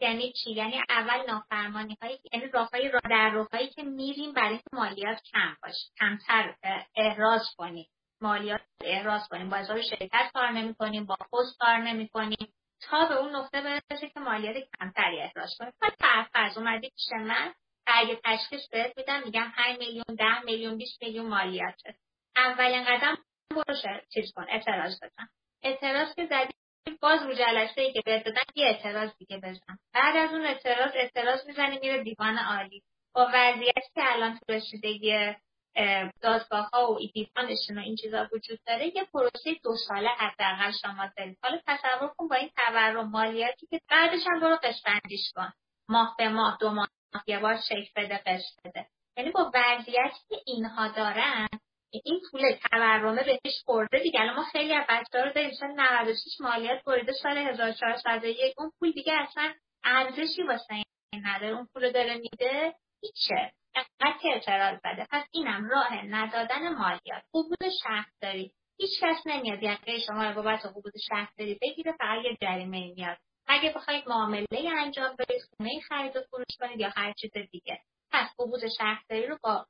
یعنی 0.00 0.32
چی؟ 0.32 0.50
یعنی 0.50 0.82
اول 0.88 1.26
نافرمانی 1.26 1.96
هایی 2.02 2.20
یعنی 2.32 2.46
راههای 2.46 2.88
را 2.88 3.00
در 3.10 3.46
هایی 3.52 3.68
که 3.68 3.82
میریم 3.82 4.32
برای 4.32 4.48
اینکه 4.48 4.68
مالیات 4.72 5.22
کم 5.32 5.56
باشه 5.62 5.86
کمتر 5.98 6.54
احراز 6.96 7.54
کنیم. 7.56 7.86
مالیات 8.20 8.60
احراز 8.84 9.28
کنیم. 9.28 9.50
با 9.50 9.56
حساب 9.56 9.80
شرکت 9.80 10.30
کار 10.34 10.50
نمی 10.50 10.74
کنیم 10.74 11.06
با 11.06 11.16
پست 11.16 11.58
کار 11.58 11.76
نمی 11.76 12.08
کنیم 12.08 12.54
تا 12.80 13.08
به 13.08 13.14
اون 13.14 13.36
نقطه 13.36 13.60
برسه 13.60 14.08
که 14.08 14.20
مالیات 14.20 14.56
کمتری 14.80 15.20
احراز 15.20 15.54
کنیم. 15.58 15.72
پس 15.80 15.92
فرض 16.32 16.58
اومدی 16.58 16.88
پیش 16.88 17.12
من 17.12 17.54
اگه 17.86 18.20
تشخیص 18.24 18.68
بهت 18.70 18.98
میدم 18.98 19.22
میگم 19.24 19.52
5 19.56 19.78
میلیون 19.78 20.16
10 20.18 20.40
میلیون 20.44 20.76
20 20.76 21.02
میلیون 21.02 21.26
مالیاته. 21.26 21.94
اولین 22.36 22.84
قدم 22.84 23.18
برو 23.50 23.74
چیز 24.14 24.32
کن 24.36 24.46
اعتراض 24.48 24.96
بزن. 25.02 25.28
اعتراض 25.62 26.14
که 26.14 26.26
زدی 26.26 26.57
باز 26.90 27.22
رو 27.22 27.32
جلسه 27.34 27.80
ای 27.80 27.92
که 27.92 28.02
بهت 28.04 28.24
دادن 28.24 28.42
یه 28.54 28.66
اعتراض 28.66 29.10
دیگه 29.18 29.38
بزن 29.38 29.78
بعد 29.94 30.16
از 30.16 30.32
اون 30.32 30.46
اعتراض 30.46 30.90
اعتراض 30.94 31.46
می‌زنی 31.46 31.78
میره 31.78 32.02
دیوان 32.02 32.38
عالی. 32.38 32.82
با 33.14 33.28
وضعیتی 33.34 33.90
که 33.94 34.02
الان 34.12 34.38
تو 34.38 34.52
رسیدگی 34.52 35.34
دادگاه 36.22 36.68
ها 36.72 36.92
و 36.92 36.98
دیوانشون 37.14 37.78
و 37.78 37.80
این 37.80 37.96
چیزا 37.96 38.28
وجود 38.32 38.58
داره 38.66 38.96
یه 38.96 39.04
پروسه 39.04 39.54
دو 39.64 39.76
ساله 39.88 40.08
حداقل 40.08 40.72
شما 40.82 41.10
دارید. 41.16 41.38
حالا 41.42 41.60
تصور 41.66 42.08
کن 42.16 42.28
با 42.28 42.36
این 42.36 42.50
تورم 42.56 43.10
مالیاتی 43.10 43.66
که 43.66 43.80
بعدش 43.90 44.20
هم 44.26 44.40
برو 44.40 44.58
قسطبندیش 44.62 45.32
کن. 45.34 45.52
ماه 45.88 46.14
به 46.18 46.28
ماه 46.28 46.58
دو 46.60 46.70
ماه 46.70 46.88
یه 47.26 47.38
بار 47.38 47.56
شکل 47.68 47.86
بده 47.96 48.18
قسط 48.18 48.60
بده. 48.64 48.86
یعنی 49.16 49.30
با 49.30 49.50
وضعیتی 49.54 50.20
که 50.28 50.36
اینها 50.46 50.88
دارن 50.88 51.48
این 51.92 52.20
پول 52.30 52.42
تورمه 52.70 53.24
بهش 53.24 53.62
خورده. 53.64 53.98
دیگه 53.98 54.20
الان 54.20 54.36
ما 54.36 54.44
خیلی 54.44 54.74
از 54.74 54.86
بچه‌ها 54.88 55.24
رو 55.24 55.32
داریم. 55.32 55.50
سال 55.50 55.70
96 55.70 56.40
مالیات 56.40 56.84
بریده 56.84 57.12
سال 57.12 57.38
1401 57.38 58.54
اون 58.58 58.72
پول 58.78 58.92
دیگه 58.92 59.12
اصلا 59.12 59.54
ارزشی 59.84 60.42
واسه 60.42 60.74
این 60.74 61.26
نداره. 61.26 61.54
اون 61.56 61.68
پول 61.74 61.92
داره 61.92 62.14
میده. 62.14 62.74
هیچه. 63.02 63.52
قطع 64.00 64.28
اعتراض 64.34 64.78
بده. 64.84 65.06
پس 65.10 65.24
اینم 65.32 65.68
راه 65.68 66.04
ندادن 66.04 66.74
مالیات. 66.74 67.22
قبول 67.34 67.70
شهرداری. 67.82 68.52
هیچ 68.78 68.90
کس 69.02 69.26
نمیاد. 69.26 69.62
یعنی 69.62 70.00
شما 70.06 70.24
رو 70.24 70.34
بابت 70.42 70.66
قبول 70.66 70.92
شهرداری 71.08 71.58
بگیره 71.62 71.92
فقط 71.92 72.24
یه 72.24 72.36
جریمه 72.40 72.92
میاد. 72.96 73.18
اگه 73.46 73.72
بخواید 73.72 74.08
معامله 74.08 74.70
انجام 74.76 75.16
بدید 75.18 75.42
خونه 75.56 75.80
خرید 75.88 76.16
و 76.16 76.20
فروش 76.30 76.56
کنید 76.60 76.80
یا 76.80 76.88
هر 76.96 77.12
چیز 77.12 77.32
دیگه. 77.50 77.80
پس 78.10 78.28
قبول 78.38 78.60
شهرداری 78.78 79.26
رو 79.26 79.38
با 79.42 79.66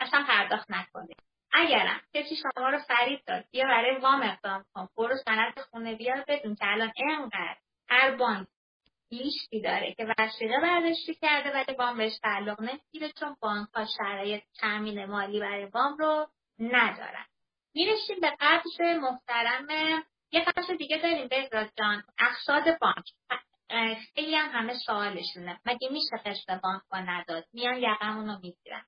اصلا 0.00 0.24
پرداخت 0.28 0.70
نکنید 0.70 1.16
اگرم 1.52 2.00
کسی 2.14 2.36
شما 2.36 2.68
رو 2.68 2.78
فرید 2.78 3.24
داد 3.26 3.44
بیا 3.50 3.64
برای 3.64 3.96
وام 3.96 4.22
اقدام 4.22 4.64
کن. 4.74 4.88
برو 4.96 5.16
سند 5.16 5.60
خونه 5.70 5.94
بیار 5.94 6.24
بدون 6.28 6.54
که 6.54 6.66
الان 6.66 6.92
انقدر 6.96 7.56
هر 7.88 8.16
بانک 8.16 8.48
لیستی 9.10 9.60
داره 9.60 9.94
که 9.94 10.06
وسیقه 10.18 10.60
برداشتی 10.62 11.14
کرده 11.14 11.52
ولی 11.52 11.76
وام 11.78 11.96
بهش 11.96 12.18
تعلق 12.18 12.60
نمی‌گیره 12.60 13.12
چون 13.20 13.36
بانک 13.40 13.68
ها 13.74 13.86
شرایط 13.98 14.42
تامین 14.60 15.04
مالی 15.04 15.40
برای 15.40 15.64
وام 15.64 15.96
رو 15.96 16.28
ندارن. 16.58 17.26
می‌رسیم 17.74 18.20
به 18.20 18.36
قبض 18.40 18.80
محترم. 18.80 19.66
یه 20.32 20.44
قبض 20.44 20.70
دیگه 20.70 20.96
داریم 20.96 21.28
بهزاد 21.28 21.70
جان. 21.78 22.02
اقصاد 22.18 22.78
بانک. 22.80 23.04
خیلی 24.14 24.34
هم 24.34 24.48
همه 24.48 24.74
سوالشونه. 24.86 25.60
مگه 25.66 25.88
میشه 25.88 26.16
قسط 26.26 26.60
بانک 26.62 26.82
با 26.90 26.98
نداد؟ 26.98 27.44
میان 27.52 27.76
یقمون 27.76 28.28
رو 28.28 28.38
می‌گیرن. 28.42 28.84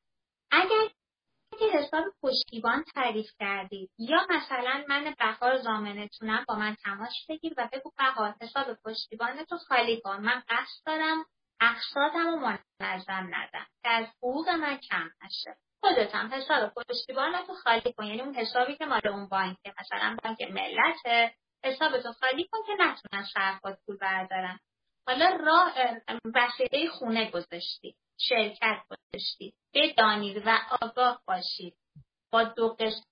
اگر 0.50 0.88
که 1.59 1.64
حساب 1.72 2.05
پشتیبان 2.22 2.84
تعریف 2.94 3.30
کردید 3.40 3.90
یا 3.98 4.26
مثلا 4.30 4.84
من 4.88 5.14
بهار 5.18 5.59
زامنتونم 5.59 6.44
با 6.48 6.55
من 6.55 6.76
تماس 6.84 7.12
بگیر 7.28 7.55
و 7.57 7.68
بگو 7.72 7.92
بهار 7.98 8.34
حساب 8.40 8.74
پشتیبان 8.84 9.44
تو 9.44 9.57
خالی 9.57 10.01
کن. 10.01 10.16
من 10.16 10.42
قصد 10.48 10.86
دارم 10.86 11.24
اقساطم 11.61 12.26
و 12.26 12.36
منظم 12.36 13.28
ندم. 13.34 13.66
که 13.82 13.88
از 13.88 14.07
حقوق 14.07 14.48
من 14.48 14.76
کم 14.76 15.11
نشه. 15.24 15.57
خودتم 15.80 16.30
حساب 16.34 16.72
پشتیبان 16.74 17.46
تو 17.46 17.55
خالی 17.55 17.92
کن. 17.92 18.05
یعنی 18.05 18.20
اون 18.20 18.34
حسابی 18.34 18.76
که 18.76 18.86
مال 18.86 19.09
اون 19.09 19.28
بانکه. 19.28 19.74
مثلا 19.80 20.16
بانک 20.24 20.42
ملت 20.42 21.32
حساب 21.64 22.01
تو 22.01 22.12
خالی 22.12 22.48
کن 22.53 22.59
که 22.66 22.72
نتونن 22.78 23.24
شهرخواد 23.34 23.78
پول 23.86 23.96
بردارن 23.96 24.59
حالا 25.07 25.36
راه 25.40 25.74
وسیله 26.34 26.88
خونه 26.88 27.30
گذاشتی. 27.30 27.96
شرکت 28.28 28.82
گذاشتید. 28.90 29.54
بدانید 29.74 30.46
و 30.46 30.58
آگاه 30.82 31.22
باشید. 31.26 31.76
با 32.32 32.44
دو 32.44 32.68
قسط 32.68 33.04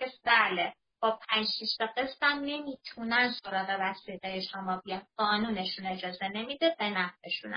قسط 0.00 0.18
بله. 0.24 0.74
با 1.02 1.18
پنج 1.28 1.46
شیش 1.58 1.76
قسط 1.96 2.22
هم 2.22 2.38
نمی‌تونن 2.38 3.34
سراغ 3.44 3.76
وسیقه 3.80 4.40
شما 4.40 4.82
بیان. 4.84 5.02
قانونشون 5.16 5.86
اجازه 5.86 6.28
نمیده 6.28 6.76
به 6.78 6.90
نفعشون 6.90 7.54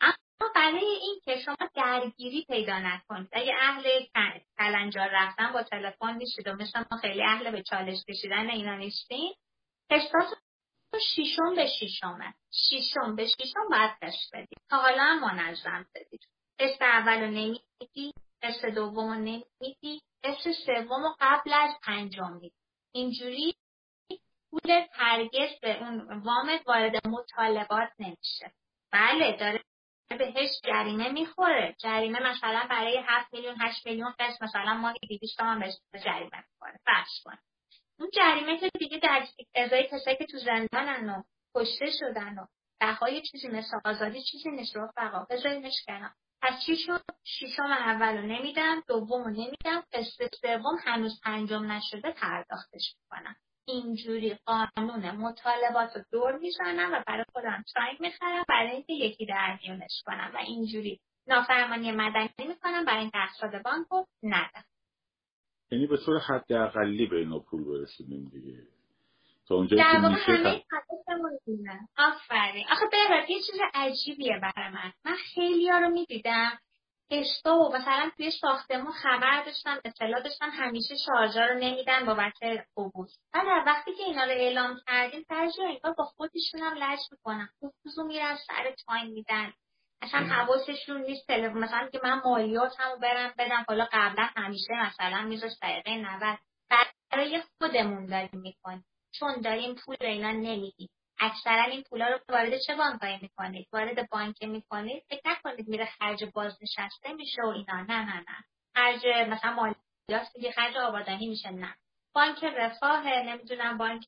اما 0.00 0.52
برای 0.54 0.84
این 0.84 1.20
که 1.24 1.40
شما 1.40 1.56
درگیری 1.74 2.44
پیدا 2.48 2.78
نکنید 2.78 3.28
اگه 3.32 3.54
اهل 3.60 3.84
کلنجار 4.58 5.08
رفتن 5.12 5.52
با 5.52 5.62
تلفن 5.62 6.16
نیستید 6.16 6.48
و 6.48 6.52
مثل 6.52 6.84
ما 6.90 6.98
خیلی 6.98 7.22
اهل 7.22 7.50
به 7.50 7.62
چالش 7.62 8.04
کشیدن 8.08 8.50
اینا 8.50 8.76
نیستین 8.76 9.34
قسطات 10.92 11.00
شیشم 11.14 11.54
به 11.54 11.66
شیشمه 11.66 12.34
شیشم 12.50 13.16
به 13.16 13.26
شیشم 13.26 13.68
باید 13.70 13.90
قسط 14.02 14.32
بدید 14.32 14.58
تا 14.70 14.76
حالا 14.76 15.02
هم 15.02 15.20
منظم 15.20 15.86
بدید 15.94 16.20
قسط 16.58 16.82
اول 16.82 17.20
رو 17.20 17.26
نمیدی 17.26 18.12
قسط 18.42 18.64
دوم 18.64 19.08
رو 19.08 19.14
نمیدی 19.14 20.02
قسط 20.24 20.52
سوم 20.66 21.02
رو 21.02 21.16
قبل 21.20 21.52
از 21.52 21.70
پنجم 21.82 22.32
میدی. 22.32 22.56
اینجوری 22.94 23.54
پول 24.50 24.86
هرگز 24.92 25.60
به 25.62 25.82
اون 25.82 26.22
وامت 26.22 26.68
وارد 26.68 27.06
مطالبات 27.06 27.88
نمیشه. 27.98 28.52
بله 28.92 29.36
داره 29.36 29.62
بهش 30.18 30.50
جریمه 30.64 31.12
می‌خوره. 31.12 31.76
جریمه 31.78 32.30
مثلا 32.30 32.66
برای 32.70 33.02
7 33.06 33.34
میلیون 33.34 33.56
8 33.60 33.86
میلیون 33.86 34.14
قسط 34.18 34.42
مثلا 34.42 34.74
ماهی 34.74 34.98
200 35.08 35.38
تومن 35.38 35.60
بهش 35.60 35.74
جریمه 36.04 36.44
می‌خوره. 36.50 36.80
فرض 36.86 37.22
کن. 37.24 37.38
اون 37.98 38.10
جریمه 38.14 38.58
که 38.58 38.70
دیگه 38.78 38.98
در 38.98 39.26
ازای 39.54 39.88
کسایی 39.92 40.16
که 40.16 40.26
تو 40.26 40.38
زندانن 40.38 41.08
و 41.08 41.22
کشته 41.54 41.86
شدن 41.98 42.38
و 42.38 42.46
بهای 42.80 43.22
چیزی 43.22 43.48
مثل 43.48 43.80
آزادی 43.84 44.22
چیزی 44.22 44.50
نیست 44.50 44.76
رفقا 44.76 45.26
بذاریمش 45.30 45.84
کنار. 45.86 46.10
پس 46.42 46.62
چی 46.66 46.76
شد؟ 46.76 47.02
شیشم 47.24 47.62
اول 47.62 48.16
رو 48.16 48.26
نمیدم 48.26 48.82
دوم 48.88 49.24
رو 49.24 49.30
نمیدم. 49.30 49.84
قسط 49.92 50.34
سوم 50.40 50.76
هنوز 50.84 51.20
پنجم 51.24 51.72
نشده 51.72 52.12
پرداختش 52.12 52.94
می‌کنم. 53.00 53.36
اینجوری 53.68 54.38
قانون 54.46 55.10
مطالبات 55.10 55.96
رو 55.96 56.02
دور 56.12 56.38
می‌زنم 56.38 56.92
و 56.92 57.02
برای 57.06 57.24
خودم 57.32 57.64
تایم 57.74 57.96
می‌خرم 58.00 58.44
برای 58.48 58.70
اینکه 58.70 58.92
یکی 58.92 59.26
در 59.26 59.58
میونش 59.62 60.02
کنم. 60.06 60.30
و 60.34 60.38
اینجوری 60.38 61.00
نافرمانی 61.26 61.92
مدنی 61.92 62.46
می‌کنم 62.48 62.84
برای 62.84 63.00
اینکه 63.00 63.18
اقصاد 63.18 63.62
بانک 63.62 63.86
رو 63.90 64.06
ندم. 64.22 64.64
یعنی 65.70 65.86
به 65.86 65.96
طور 65.96 66.18
حد 66.18 66.52
اقلی 66.52 67.06
به 67.06 67.16
اینا 67.16 67.38
پول 67.38 67.64
برسونیم 67.64 68.28
دیگه. 68.32 68.62
تا 69.48 69.54
اونجایی 69.54 69.82
که 69.82 69.98
میشه 69.98 70.64
آفرین. 71.98 72.64
آخه 72.70 72.86
به 72.90 72.96
یه 73.28 73.40
چیز 73.40 73.60
عجیبیه 73.74 74.40
برای 74.42 74.70
من. 74.70 74.92
من 75.04 75.16
خیلی 75.34 75.68
ها 75.68 75.78
رو 75.78 75.88
می‌دیدم. 75.88 76.58
اشتا 77.10 77.58
و 77.58 77.76
مثلا 77.76 78.10
توی 78.16 78.30
ساختمون 78.30 78.92
خبر 78.92 79.42
داشتن 79.46 79.76
اطلاع 79.84 80.22
داشتن 80.22 80.50
همیشه 80.50 80.94
شارژا 81.06 81.46
رو 81.46 81.54
نمیدن 81.54 82.06
بابت 82.06 82.32
قبوس 82.76 83.18
بعد 83.32 83.66
وقتی 83.66 83.94
که 83.94 84.02
اینا 84.02 84.24
رو 84.24 84.30
اعلام 84.30 84.80
کردیم 84.86 85.24
ترجیح 85.28 85.64
انگار 85.64 85.92
با 85.92 86.04
خودشون 86.04 86.60
هم 86.60 86.74
لج 86.74 86.98
می‌کنن 87.12 87.48
خصوصو 87.58 88.04
میرن 88.04 88.36
سر 88.46 88.74
تایم 88.86 89.10
میدن. 89.10 89.52
اصلا 90.02 90.20
حواسشون 90.20 91.00
نیست 91.02 91.26
تلفن 91.26 91.58
مثلا 91.58 91.88
که 91.92 92.00
من 92.04 92.20
مالیات 92.24 92.72
هم 92.80 92.98
برم 92.98 93.34
بدم 93.38 93.64
حالا 93.68 93.88
قبلا 93.92 94.28
همیشه 94.36 94.72
مثلا 94.86 95.22
میذاش 95.22 95.52
دقیقه 95.62 95.96
90 95.96 96.38
برای 97.12 97.42
خودمون 97.58 98.06
داریم 98.06 98.40
می‌کنیم. 98.40 98.84
چون 99.18 99.40
داریم 99.40 99.74
پول 99.74 99.96
اینا 100.00 100.30
نمیدیم. 100.30 100.88
اکثرا 101.20 101.62
این 101.62 101.82
پولا 101.82 102.08
رو 102.08 102.18
وارد 102.28 102.58
چه 102.66 102.74
بانکایی 102.74 103.18
می‌کنید؟ 103.22 103.68
وارد 103.72 104.10
بانک 104.10 104.42
می‌کنید؟ 104.42 105.02
فکر 105.08 105.20
نکنید 105.24 105.68
میره 105.68 105.84
خرج 105.84 106.24
بازنشسته 106.24 107.12
میشه 107.12 107.42
و 107.42 107.46
اینا. 107.46 107.82
نه 107.82 108.04
نه 108.04 108.16
نه. 108.16 108.44
خرج 108.74 109.06
مثلا 109.28 109.52
مالیات 109.52 110.54
خرج 110.54 110.76
آبادانی 110.76 111.28
میشه. 111.28 111.50
نه. 111.50 111.74
بانک 112.14 112.44
رفاه 112.44 113.06
نمی‌دونم 113.06 113.78
بانک 113.78 114.06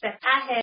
سپه 0.00 0.62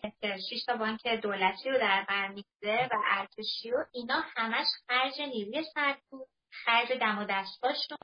شش 0.49 0.63
تا 0.67 0.75
بانک 0.75 1.07
دولتی 1.07 1.69
رو 1.69 1.77
در 1.77 2.05
بر 2.09 2.27
می‌گیره 2.27 2.89
و 2.91 2.95
ارتشی 3.05 3.71
و 3.71 3.85
اینا 3.93 4.23
همش 4.35 4.67
خرج 4.87 5.21
نیروی 5.21 5.63
سرکوب 5.73 6.27
خرج 6.51 6.91
دم 6.91 7.19
و 7.19 7.25
دستاشون 7.29 7.97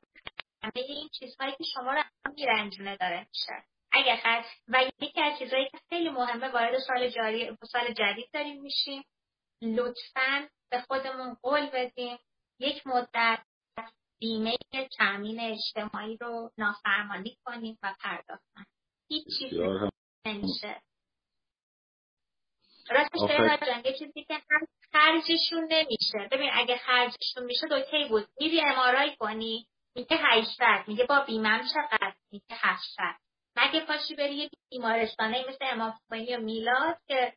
همه 0.64 0.86
این 0.88 1.10
چیزهایی 1.20 1.56
که 1.58 1.64
شما 1.74 1.94
رو 1.94 2.04
میرنجونه 2.36 2.98
داره 2.98 3.20
میشه. 3.20 3.64
اگر 3.92 4.16
خرج 4.16 4.46
و 4.68 4.84
یکی 5.02 5.22
از 5.22 5.40
چیزهایی 5.40 5.70
که 5.70 5.78
خیلی 5.90 6.10
مهمه 6.10 6.48
وارد 6.48 6.80
سال 6.80 7.10
جاری 7.10 7.58
سال 7.72 7.94
جدید 7.94 8.30
داریم 8.34 8.62
میشیم. 8.62 9.04
لطفا 9.62 10.50
به 10.72 10.82
خودمون 10.82 11.34
قول 11.42 11.70
بدیم. 11.74 12.18
یک 12.60 12.88
مدت 12.88 13.46
بیمه 14.20 14.58
تامین 14.98 15.40
اجتماعی 15.40 16.18
رو 16.18 16.52
نافرمانی 16.58 17.38
کنیم 17.46 17.78
و 17.84 17.96
پرداخت 18.00 18.44
کنیم 18.56 18.68
هیچ 19.10 19.26
چیزی 19.40 19.90
نمیشه. 20.26 20.82
راستش 22.90 23.20
جان 23.68 23.82
یه 23.86 23.94
چیزی 24.00 24.24
که 24.24 24.34
هم 24.34 24.68
خرجشون 24.94 25.64
نمیشه. 25.72 26.30
ببین 26.32 26.50
اگه 26.54 26.78
خرجشون 26.78 27.44
میشه 27.44 27.74
اوکی 27.74 28.10
بود. 28.10 28.28
میری 28.40 28.62
امارای 28.62 29.16
کنی 29.16 29.68
میگه 29.96 30.18
800 30.20 30.84
میگه 30.88 31.06
با 31.06 31.20
بیمم 31.20 31.62
چقدر؟ 31.74 32.14
میگه 32.32 32.46
800 32.52 33.16
مگه 33.56 33.80
پاشی 33.80 34.16
بری 34.16 34.36
یه 34.36 34.50
بیمارستانه 34.72 35.46
مثل 35.50 35.66
امام 35.72 35.94
و 36.12 36.16
میلاد 36.40 36.98
که 37.08 37.34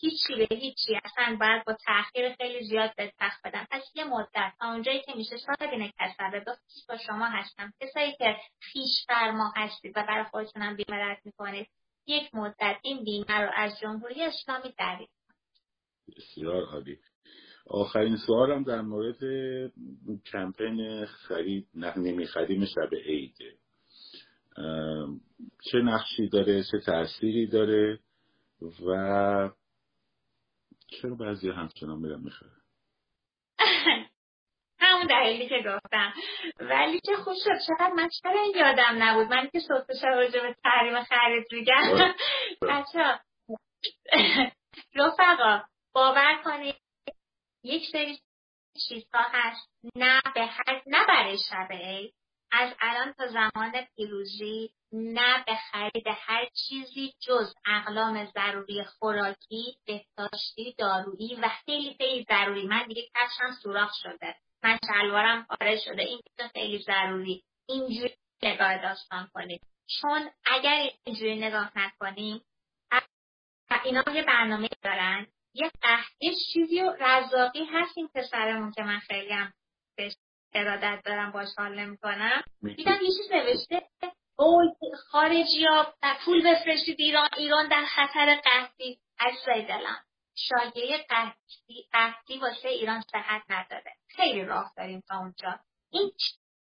هیچی 0.00 0.34
به 0.36 0.56
هیچی 0.56 1.00
اصلا 1.04 1.36
باید 1.40 1.64
با 1.64 1.76
تاخیر 1.86 2.34
خیلی 2.34 2.64
زیاد 2.64 2.94
به 2.96 3.12
تخت 3.18 3.46
بدن. 3.46 3.66
پس 3.70 3.82
یه 3.94 4.04
مدت 4.04 4.52
تا 4.60 4.66
اونجایی 4.66 5.02
که 5.02 5.12
میشه 5.14 5.36
شاید 5.38 5.72
این 5.72 5.92
کسبه 6.00 6.44
با 6.88 6.96
شما 6.96 7.26
هستم. 7.26 7.72
کسایی 7.80 8.12
که 8.12 8.36
خیش 8.60 9.06
فرما 9.06 9.52
هستید 9.56 9.92
و 9.96 10.02
برای 10.02 10.24
خودتونم 10.24 10.76
بیمه 10.76 10.96
رد 10.96 11.20
می‌کنید 11.24 11.68
یک 12.08 12.34
مدت 12.34 12.76
این 12.82 13.04
بیمه 13.04 13.40
رو 13.40 13.50
از 13.54 13.72
جمهوری 13.80 14.22
اسلامی 14.22 14.74
دارید 14.78 15.08
بسیار 16.16 16.62
عالی. 16.62 16.98
آخرین 17.66 18.16
سوالم 18.26 18.62
در 18.62 18.80
مورد 18.80 19.18
کمپین 20.32 21.06
خرید 21.06 21.68
نمی‌خریم 21.74 22.64
شب 22.64 22.94
عیده. 22.94 23.54
چه 25.70 25.78
نقشی 25.78 26.28
داره؟ 26.28 26.64
چه 26.70 26.78
تأثیری 26.86 27.46
داره؟ 27.46 28.00
و 28.62 29.50
چرا 30.86 31.14
بعضی 31.14 31.50
همچنان 31.50 31.98
میرن 31.98 32.20
می‌خره 32.20 32.57
همون 34.88 35.06
دلیلی 35.06 35.48
که 35.48 35.64
گفتم. 35.66 36.12
ولی 36.60 37.00
چه 37.06 37.16
خوش 37.16 37.36
شد. 37.44 37.58
چقدر 37.66 37.92
من 37.92 38.08
چرا 38.22 38.40
این 38.42 38.54
یادم 38.56 39.02
نبود. 39.02 39.26
من 39.26 39.48
که 39.52 39.60
صوت 39.60 40.04
راجع 40.04 40.40
به 40.40 40.56
تحریم 40.64 41.02
خرید 41.02 41.46
میگم. 41.52 42.14
بچه 42.62 43.20
رفقا 44.94 45.62
باور 45.92 46.42
کنید 46.44 46.76
یک 47.64 47.82
سری 47.92 48.18
چیزها 48.88 49.22
هست. 49.32 49.70
نه 49.96 50.20
به 50.34 50.46
هر 50.46 50.82
نه 50.86 51.06
برای 51.08 51.38
شب 51.50 51.68
از 52.52 52.74
الان 52.80 53.12
تا 53.12 53.26
زمان 53.26 53.72
پیروزی 53.96 54.70
نه 54.92 55.44
به 55.46 55.54
خرید 55.54 56.06
هر 56.06 56.48
چیزی 56.68 57.12
جز 57.20 57.54
اقلام 57.66 58.24
ضروری 58.24 58.84
خوراکی، 58.84 59.76
بهداشتی، 59.86 60.74
دارویی 60.78 61.34
و 61.42 61.48
خیلی 61.48 61.94
خیلی 61.98 62.26
ضروری. 62.28 62.66
من 62.66 62.86
دیگه 62.86 63.02
کفشم 63.02 63.52
سوراخ 63.62 63.90
شده. 64.02 64.34
من 64.62 64.78
شلوارم 64.86 65.46
پاره 65.48 65.76
شده. 65.84 66.02
این 66.02 66.20
خیلی 66.52 66.78
ضروری. 66.78 67.44
اینجوری 67.68 68.14
نگاه 68.42 68.82
داستان 68.82 69.30
کنید. 69.34 69.60
چون 70.00 70.30
اگر 70.44 70.90
اینجوری 71.04 71.36
نگاه 71.36 71.72
نکنیم 71.76 72.40
اینا 73.84 74.04
یه 74.14 74.22
برنامه 74.22 74.68
دارن. 74.82 75.26
یه 75.54 75.70
قهدش 75.82 76.36
چیزی 76.52 76.82
و 76.82 76.96
رزاقی 77.00 77.64
هست 77.64 77.98
این 77.98 78.08
پسرمون 78.14 78.72
که 78.72 78.82
من 78.82 78.98
خیلی 78.98 79.32
هم 79.32 79.52
بهش 79.96 80.16
ارادت 80.54 81.02
دارم 81.04 81.32
باش 81.32 81.48
حال 81.58 81.74
نمی‌کنم. 81.80 82.42
دیدم 82.62 82.98
یه 83.02 83.10
چیز 83.16 83.32
نوشته. 83.32 83.88
اوی 84.38 84.68
خارجی 85.10 85.64
ها 85.64 85.94
پول 86.24 86.42
بفرستید 86.42 86.96
ایران. 86.98 87.28
ایران 87.36 87.68
در 87.68 87.84
خطر 87.84 88.40
قحطی. 88.44 88.98
از 89.18 89.34
دلم. 89.46 90.04
شایعه 90.38 91.06
قحطی 91.92 92.38
واسه 92.38 92.68
ایران 92.68 93.00
صحت 93.12 93.42
نداره. 93.48 93.92
خیلی 94.08 94.44
راه 94.44 94.72
داریم 94.76 95.02
تا 95.08 95.18
اونجا. 95.18 95.58
این 95.90 96.12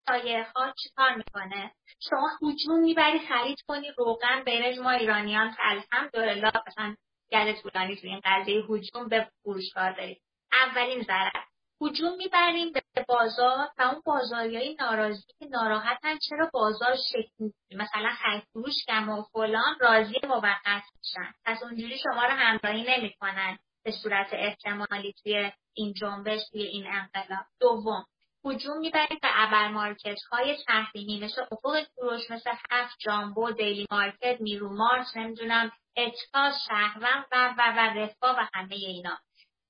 شایعه 0.08 0.46
ها 0.56 0.72
چیکار 0.82 1.14
می‌کنه؟ 1.14 1.72
شما 2.10 2.30
هجوم 2.42 2.80
می‌بری 2.80 3.18
خرید 3.18 3.60
کنی 3.68 3.90
روغن 3.96 4.44
برنج 4.46 4.78
ما 4.78 4.90
ایرانیان 4.90 5.56
الحمدلله 5.58 6.52
مثلا 6.66 6.96
گل 7.32 7.52
طولانی 7.52 7.96
توی 7.96 8.10
این 8.10 8.20
قضیه 8.24 8.64
هجوم 8.70 9.08
به 9.08 9.28
فروشگاه 9.42 9.92
داریم 9.92 10.20
اولین 10.52 11.02
ضرر. 11.02 11.42
هجوم 11.82 12.16
می‌بریم 12.16 12.72
به 12.72 12.82
بازار 13.08 13.68
و 13.78 13.82
اون 13.82 14.02
بازاریای 14.04 14.74
ناراضی 14.80 15.22
که 15.38 15.46
ناراحتن 15.46 16.18
چرا 16.28 16.50
بازار 16.52 16.96
شکل 17.12 17.50
مثلا 17.70 18.10
فروش 18.52 18.74
کم 18.88 19.08
و 19.08 19.22
فلان 19.22 19.76
راضی 19.80 20.14
موقت 20.28 20.82
میشن. 20.98 21.34
پس 21.44 21.62
اونجوری 21.62 21.98
شما 21.98 22.24
رو 22.24 22.30
همراهی 22.30 22.84
نمی‌کنن. 22.88 23.58
به 23.86 23.92
صورت 23.92 24.28
احتمالی 24.32 25.14
توی 25.22 25.52
این 25.74 25.92
جنبش 25.92 26.40
توی 26.52 26.62
این 26.62 26.86
انقلاب. 26.86 27.44
دوم 27.60 28.04
هجوم 28.44 28.78
می‌بریم 28.78 29.18
به 29.22 29.28
ابر 29.32 29.68
مارکت 29.68 30.18
های 30.32 30.56
تحریمی 30.66 31.20
مثل 31.24 31.42
افق 31.42 31.86
کوروش 31.96 32.30
مثل 32.30 32.50
هفت 32.70 32.96
جامبو 32.98 33.50
دیلی 33.50 33.86
مارکت 33.90 34.40
میرو 34.40 34.76
مارت 34.76 35.16
نمی‌دونم 35.16 35.72
اتکا 35.96 36.54
شهروند 36.68 37.24
و 37.32 37.54
و 37.58 37.62
و 37.76 37.98
رفا 37.98 38.34
و 38.34 38.48
همه 38.54 38.74
اینا. 38.74 39.18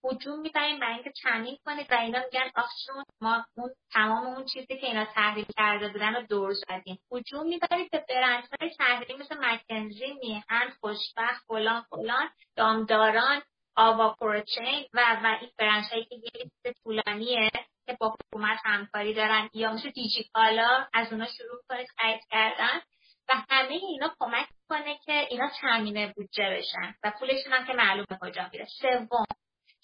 هجوم 0.05 0.41
می‌بریم 0.41 0.81
برای 0.81 0.95
اینکه 0.95 1.13
تامین 1.23 1.59
کنید 1.67 1.87
و 1.91 1.95
اینا 1.95 2.19
میگن 2.19 2.51
آخ 2.55 2.80
جون 2.80 3.05
ما 3.21 3.45
اون 3.57 3.71
تمام 3.93 4.27
اون 4.27 4.45
چیزی 4.45 4.79
که 4.81 4.87
اینا 4.87 5.05
تحریم 5.05 5.47
کرده 5.57 5.89
بودن 5.89 6.15
رو 6.15 6.23
دور 6.23 6.53
زدیم. 6.53 6.99
هجوم 7.13 7.47
می‌برید 7.49 7.91
به 7.91 8.05
برندهای 8.09 8.71
تحریم 8.79 9.19
مثل 9.19 9.37
مکنزی 9.41 10.13
میهن 10.21 10.71
خوشبخت 10.81 11.45
فلان 11.49 11.83
فلان 11.91 12.31
دامداران 12.57 13.43
آوا 13.77 14.17
پروچین 14.21 14.87
و 14.95 15.21
و 15.25 15.39
این 15.41 15.51
برندهایی 15.59 16.05
که 16.05 16.15
یه 16.15 16.73
طولانیه 16.85 17.51
که 17.87 17.97
با 18.01 18.15
حکومت 18.15 18.59
همکاری 18.65 19.15
دارن. 19.15 19.51
یا 19.55 19.73
مثل 19.73 19.91
دیجیکالا 19.91 20.87
از 20.95 21.13
اونا 21.13 21.27
شروع 21.27 21.61
کنید 21.69 21.89
خرید 21.99 22.21
کردن. 22.31 22.81
و 23.29 23.33
همه 23.51 23.73
اینا 23.73 24.15
کمک 24.19 24.47
کنه 24.69 24.99
که 25.07 25.13
اینا 25.31 25.51
تامین 25.61 26.13
بودجه 26.17 26.51
بشن. 26.51 26.95
و 27.05 27.13
پولشون 27.21 27.53
هم 27.53 27.67
که 27.67 27.73
معلومه 27.73 28.19
کجا 28.21 28.49
میره. 28.53 28.67
سوم 28.81 29.25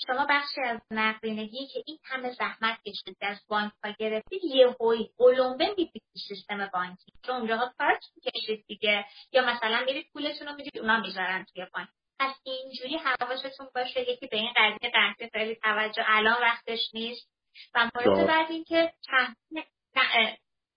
شما 0.07 0.27
بخشی 0.31 0.61
از 0.61 0.81
نقدینگی 0.91 1.67
که 1.67 1.83
این 1.87 1.99
همه 2.05 2.31
زحمت 2.31 2.83
کشید 2.83 3.17
از 3.21 3.41
بانک 3.49 3.73
ها 3.85 3.91
گرفتید 3.99 4.45
یه 4.45 4.77
هوی 4.81 5.11
قلمبه 5.19 5.69
می‌دید 5.69 6.03
سیستم 6.29 6.71
بانکی. 6.73 7.13
چون 7.27 7.37
اونجاها 7.37 7.73
کارت 7.79 8.05
می‌کشید 8.17 8.65
دیگه. 8.67 9.05
یا 9.33 9.43
مثلا 9.43 9.85
میرید 9.87 10.11
پولتون 10.13 10.49
رو 10.49 10.55
می‌دید 10.55 10.79
اونا 10.79 11.01
می‌ذارن 11.01 11.45
توی 11.45 11.67
بانک. 11.75 11.89
پس 12.23 12.37
اینجوری 12.43 12.97
حواستون 12.97 13.69
باشه 13.75 14.01
یکی 14.11 14.27
به 14.27 14.37
این 14.37 14.53
قضیه 14.57 14.93
قضیه 14.95 15.31
خیلی 15.33 15.55
توجه 15.55 16.05
الان 16.07 16.43
وقتش 16.43 16.91
نیست. 16.95 17.29
و 17.75 17.91
مورد 17.95 18.27
بعد 18.27 18.51
این 18.51 18.65
که 18.65 18.93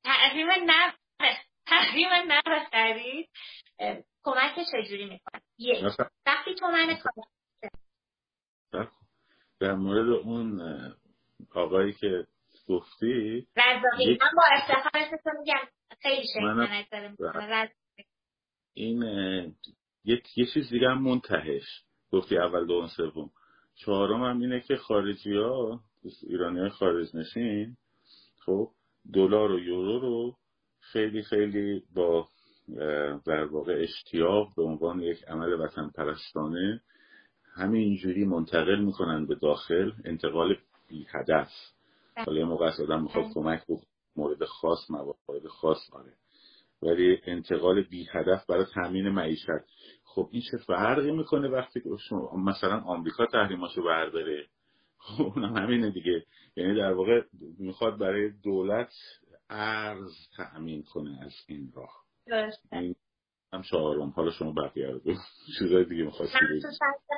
تحریم 0.03 0.47
تحریم 1.65 2.11
نه 2.31 2.69
خرید 2.71 3.29
کمک 4.23 4.55
چجوری 4.71 5.05
می‌کنه؟ 5.05 5.41
یک. 5.57 5.83
وقتی 6.25 6.55
تو 6.55 6.67
من 6.67 6.97
در 9.59 9.73
مورد 9.73 10.09
اون 10.09 10.61
آقایی 11.55 11.93
که 11.93 12.27
گفتی 12.67 13.47
رزاقی 13.55 14.17
من 14.21 14.29
با 14.35 14.43
افتخار 14.51 15.19
میگم 15.39 15.67
خیلی 16.01 16.27
شکل 16.33 17.63
این 18.73 19.03
یه, 20.05 20.21
یه 20.37 20.45
چیز 20.53 20.69
دیگه 20.69 20.89
هم 20.89 21.01
منتهش. 21.01 21.83
گفتی 22.11 22.37
اول 22.37 22.65
دوم 22.67 22.87
سوم. 22.87 23.29
چهارم 23.75 24.23
هم 24.23 24.39
اینه 24.39 24.61
که 24.61 24.75
خارجی 24.75 25.37
ها 25.37 25.79
ایرانی 26.23 26.59
های 26.59 26.69
خارج 26.69 27.15
نشین 27.15 27.77
خب 28.45 28.69
دلار 29.13 29.51
و 29.51 29.59
یورو 29.59 29.99
رو 29.99 30.35
خیلی 30.79 31.23
خیلی 31.23 31.83
با 31.95 32.27
در 33.25 33.45
واقع 33.45 33.73
اشتیاق 33.83 34.55
به 34.55 34.63
عنوان 34.63 34.99
یک 34.99 35.23
عمل 35.27 35.59
وطن 35.59 35.89
پرستانه 35.89 36.81
همینجوری 37.55 38.25
منتقل 38.25 38.79
می‌کنن 38.79 39.25
به 39.25 39.35
داخل 39.35 39.91
انتقال 40.05 40.55
بی 40.87 41.07
هدف. 41.09 41.49
حالا 42.25 42.39
یه 42.39 42.45
موقع 42.45 42.71
آدم 42.83 43.01
می‌خواد 43.01 43.25
بله. 43.25 43.33
کمک 43.33 43.61
مورد 44.15 44.45
خاص 44.45 44.91
موارد 44.91 45.47
خاص 45.47 45.93
آره. 45.93 46.13
ولی 46.81 47.21
انتقال 47.25 47.81
بی 47.81 48.07
هدف 48.11 48.45
برای 48.45 48.65
تامین 48.73 49.09
معیشت. 49.09 49.47
خب 50.03 50.29
این 50.31 50.41
چه 50.51 50.57
فرقی 50.57 51.11
می‌کنه 51.11 51.47
وقتی 51.47 51.81
که 51.81 51.89
مثلا 52.37 52.79
آمریکا 52.79 53.25
تحریماشو 53.25 53.83
برداره؟ 53.83 54.45
خب 54.97 55.23
اونم 55.23 55.57
همینه 55.57 55.91
دیگه. 55.91 56.25
یعنی 56.55 56.75
در 56.75 56.93
واقع 56.93 57.21
می‌خواد 57.59 57.99
برای 57.99 58.31
دولت 58.43 58.93
ارز 59.49 60.11
تأمین 60.37 60.83
کنه 60.83 61.19
از 61.21 61.33
این 61.47 61.71
راه. 61.75 62.05
این 62.71 62.95
هم 63.55 63.61
چهارم 63.61 64.09
حالا 64.09 64.31
شما 64.31 64.51
بقیه 64.51 64.87
رو 64.87 64.99
چیزای 65.59 65.85
دیگه 65.85 66.03
می‌خواستی 66.03 66.37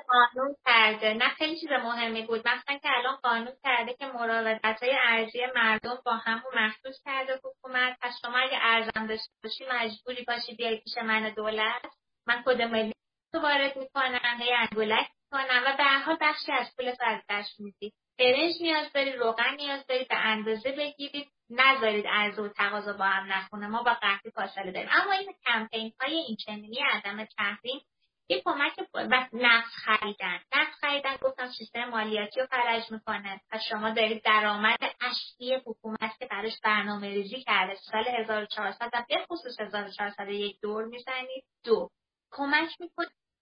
قانون 0.08 0.56
کرده. 0.66 1.14
نه 1.14 1.30
خیلی 1.30 1.60
چیز 1.60 1.70
مهمی 1.70 2.22
بود. 2.22 2.40
مثلا 2.40 2.78
که 2.78 2.90
الان 2.98 3.16
قانون 3.16 3.54
کرده 3.64 3.94
که 3.94 4.06
مراودت 4.06 4.84
های 4.84 4.98
ارزی 5.08 5.40
مردم 5.56 5.98
با 6.06 6.12
همون 6.12 6.54
محسوس 6.56 6.96
کرده 7.06 7.40
حکومت 7.44 7.98
پس 8.02 8.14
شما 8.22 8.38
اگه 8.38 8.58
ارزم 8.62 9.08
داشته 9.08 9.34
باشی 9.44 9.64
مجبوری 9.72 10.24
باشی 10.28 10.56
بیای 10.56 10.78
پیش 10.78 10.98
من 10.98 11.34
دولت. 11.38 11.82
من 12.28 12.44
کد 12.46 12.62
ملی 12.62 12.94
رو 13.34 13.40
وارد 13.40 13.78
می‌کنم 13.78 14.38
هی 14.40 14.54
انگولک 14.54 15.08
می‌کنم 15.24 15.64
و 15.66 15.78
به 15.78 15.84
هر 15.84 16.00
حال 16.00 16.18
بخشی 16.22 16.52
از 16.52 16.68
پول 16.78 16.88
از 16.88 17.22
دست 17.30 17.60
میدی. 17.60 17.94
برنج 18.20 18.54
نیاز 18.62 18.94
داری 18.94 19.12
روغن 19.12 19.56
نیاز 19.56 19.88
داری 19.88 20.06
به 20.06 20.16
اندازه 20.16 20.72
بگیرید. 20.72 21.28
نذارید 21.50 22.08
عرضه 22.08 22.42
و 22.42 22.48
تقاضا 22.48 22.94
با 22.94 23.06
هم 23.06 23.32
نخونه 23.32 23.68
ما 23.68 23.84
با 23.84 23.94
قحطی 23.94 24.32
فاصله 24.32 24.72
داریم. 24.72 24.90
اما 24.92 25.12
این 25.12 25.34
کمپین 25.46 25.94
های 26.02 26.16
این 26.16 26.36
چنینی 26.36 26.80
عدم 26.94 27.26
تحریم 27.26 27.82
یه 28.30 28.42
کمک 28.46 28.74
و 28.94 29.28
نقص 29.34 29.72
خریدن. 29.86 30.40
نقص 30.56 30.74
خریدن 30.82 31.16
گفتم 31.22 31.48
سیستم 31.48 31.86
مالیاتی 31.86 32.40
رو 32.40 32.48
فرج 32.48 32.92
می‌کنه. 32.92 33.42
و 33.52 33.60
شما 33.70 33.90
دارید 33.90 34.24
درآمد 34.24 34.80
اصلی 35.02 35.56
حکومت 35.66 36.18
که 36.20 36.26
براش 36.26 36.60
برنامه 36.64 37.08
ریزی 37.08 37.44
کرده. 37.44 37.76
سال 37.76 38.08
1400 38.08 38.90
و 38.94 39.06
به 39.10 39.26
خصوص 39.30 39.60
1401 39.60 40.60
دور 40.62 40.86
می‌زنید. 40.86 41.44
دو. 41.64 41.90
کمک 42.32 42.70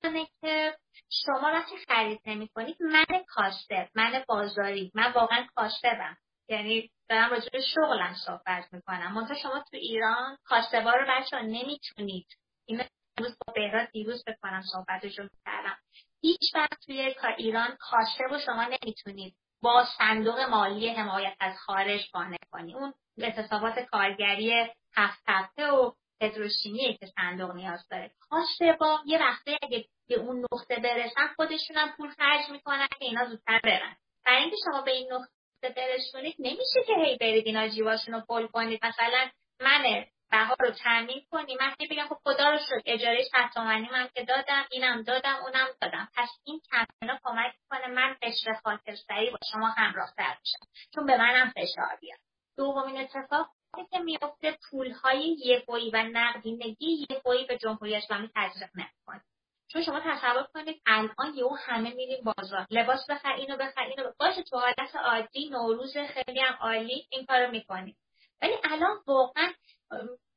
می‌کنه 0.10 0.28
که 0.42 0.78
شما 1.10 1.52
وقتی 1.54 1.78
خرید 1.88 2.22
نمی 2.26 2.48
کنید 2.48 2.78
من 2.82 3.24
کاسته 3.28 3.90
من 3.96 4.24
بازاری 4.28 4.92
من 4.96 5.12
واقعا 5.12 5.48
کاسته 5.56 6.18
یعنی 6.50 6.92
دارم 7.10 7.30
راجع 7.30 7.50
به 7.50 7.62
شغلم 7.62 8.14
صحبت 8.26 8.74
می‌کنم. 8.74 9.14
منتها 9.14 9.38
شما 9.38 9.60
تو 9.60 9.78
ایران 9.78 10.38
کاسبار 10.46 11.00
رو 11.00 11.06
بچه 11.10 11.42
نمی‌تونید. 11.42 12.28
این 12.66 12.84
روز 13.18 13.38
با 13.48 13.54
بهراد 13.54 13.92
دیروز 13.92 14.24
بکنم 14.28 14.62
صحبتشو 14.62 15.28
کردم 15.46 15.78
هیچ 16.22 16.56
وقت 16.56 16.86
توی 16.86 17.16
ایران 17.38 17.78
کاسب 17.80 18.32
و 18.32 18.40
شما 18.40 18.64
نمی‌تونید 18.64 19.36
با 19.62 19.86
صندوق 19.98 20.40
مالی 20.40 20.90
حمایت 20.90 21.36
از 21.40 21.58
خارج 21.58 22.10
قانع 22.14 22.38
کنی. 22.52 22.76
اون 22.76 22.94
اعتصابات 23.18 23.80
کارگری 23.80 24.54
هفت 24.96 25.24
هفته 25.28 25.72
و 25.72 25.92
پتروشیمیه 26.22 26.98
که 26.98 27.06
صندوق 27.06 27.52
نیاز 27.52 27.88
داره. 27.92 28.12
با 28.80 29.00
یه 29.06 29.20
وقته 29.20 29.58
اگه 29.62 29.86
به 30.08 30.16
اون 30.16 30.46
نقطه 30.52 30.76
برسن 30.76 31.28
خودشونم 31.36 31.94
پول 31.98 32.10
خرج 32.10 32.50
می‌کنن 32.50 32.88
که 32.88 33.06
اینا 33.06 33.26
زودتر 33.26 33.60
برن. 33.64 33.96
برای 34.26 34.42
اینکه 34.42 34.58
شما 34.66 34.82
به 34.82 34.92
این 34.92 35.14
نقطه 35.14 35.70
برسونید 35.76 36.36
نمیشه 36.40 36.84
که 36.88 36.94
هی 37.06 37.18
برید 37.18 37.48
اینا 37.48 37.68
جیواشون 37.68 38.14
رو 38.14 38.22
پل 38.22 38.48
کنید. 38.48 38.86
مثلا 38.86 39.30
من 39.62 40.06
بها 40.32 40.56
رو 40.60 40.72
تعمین 40.72 41.26
کنی 41.32 41.56
من 41.56 41.76
بگم 41.92 42.08
خب 42.08 42.18
خدا 42.24 42.50
رو 42.50 42.58
شد 42.58 42.82
اجاره 42.86 43.24
100 43.24 43.54
تومنی 43.54 43.90
من 43.90 44.10
که 44.16 44.24
دادم 44.24 44.66
اینم 44.72 45.04
دادم 45.04 45.36
اونم 45.36 45.68
دادم. 45.82 46.10
پس 46.16 46.30
این 46.46 46.62
کمپینا 46.72 47.20
کمک 47.24 47.54
کنه 47.70 47.88
من 47.88 48.16
قشر 48.22 48.54
خاطرسری 48.64 49.30
با 49.30 49.38
شما 49.52 49.68
همراه 49.68 50.14
تر 50.18 50.38
بشم. 50.42 50.68
چون 50.96 51.06
به 51.06 51.18
منم 51.18 51.50
فشار 51.56 51.98
بیاد. 52.02 52.20
دومین 52.58 52.98
اتفاق 52.98 53.50
که 53.84 54.00
میفته 54.00 54.58
پول 54.70 54.92
های 54.92 55.38
یهویی 55.46 55.92
و 55.92 56.04
نقدینگی 56.04 57.06
یهویی 57.10 57.46
به 57.46 57.58
جمهوری 57.58 57.96
اسلامی 57.96 58.30
تزریق 58.36 58.70
نمی‌کنه 58.76 59.22
چون 59.72 59.84
شما 59.84 60.00
تصور 60.00 60.48
کنید 60.54 60.82
الان 60.86 61.34
یهو 61.36 61.56
همه 61.56 61.94
میریم 61.94 62.24
بازار. 62.24 62.68
لباس 62.70 63.10
بخر 63.10 63.34
اینو 63.34 63.58
بخر 63.58 63.82
اینو. 63.82 64.12
باشه 64.20 64.44
تو 64.44 64.60
حالت 64.60 64.96
عادی 64.96 65.50
نوروز 65.50 65.98
خیلی 65.98 66.40
هم 66.40 66.58
عالی 66.62 67.08
این 67.10 67.26
کارو 67.26 67.52
می‌کنیم 67.52 67.98
ولی 68.42 68.54
الان 68.64 68.98
واقعا 69.08 69.54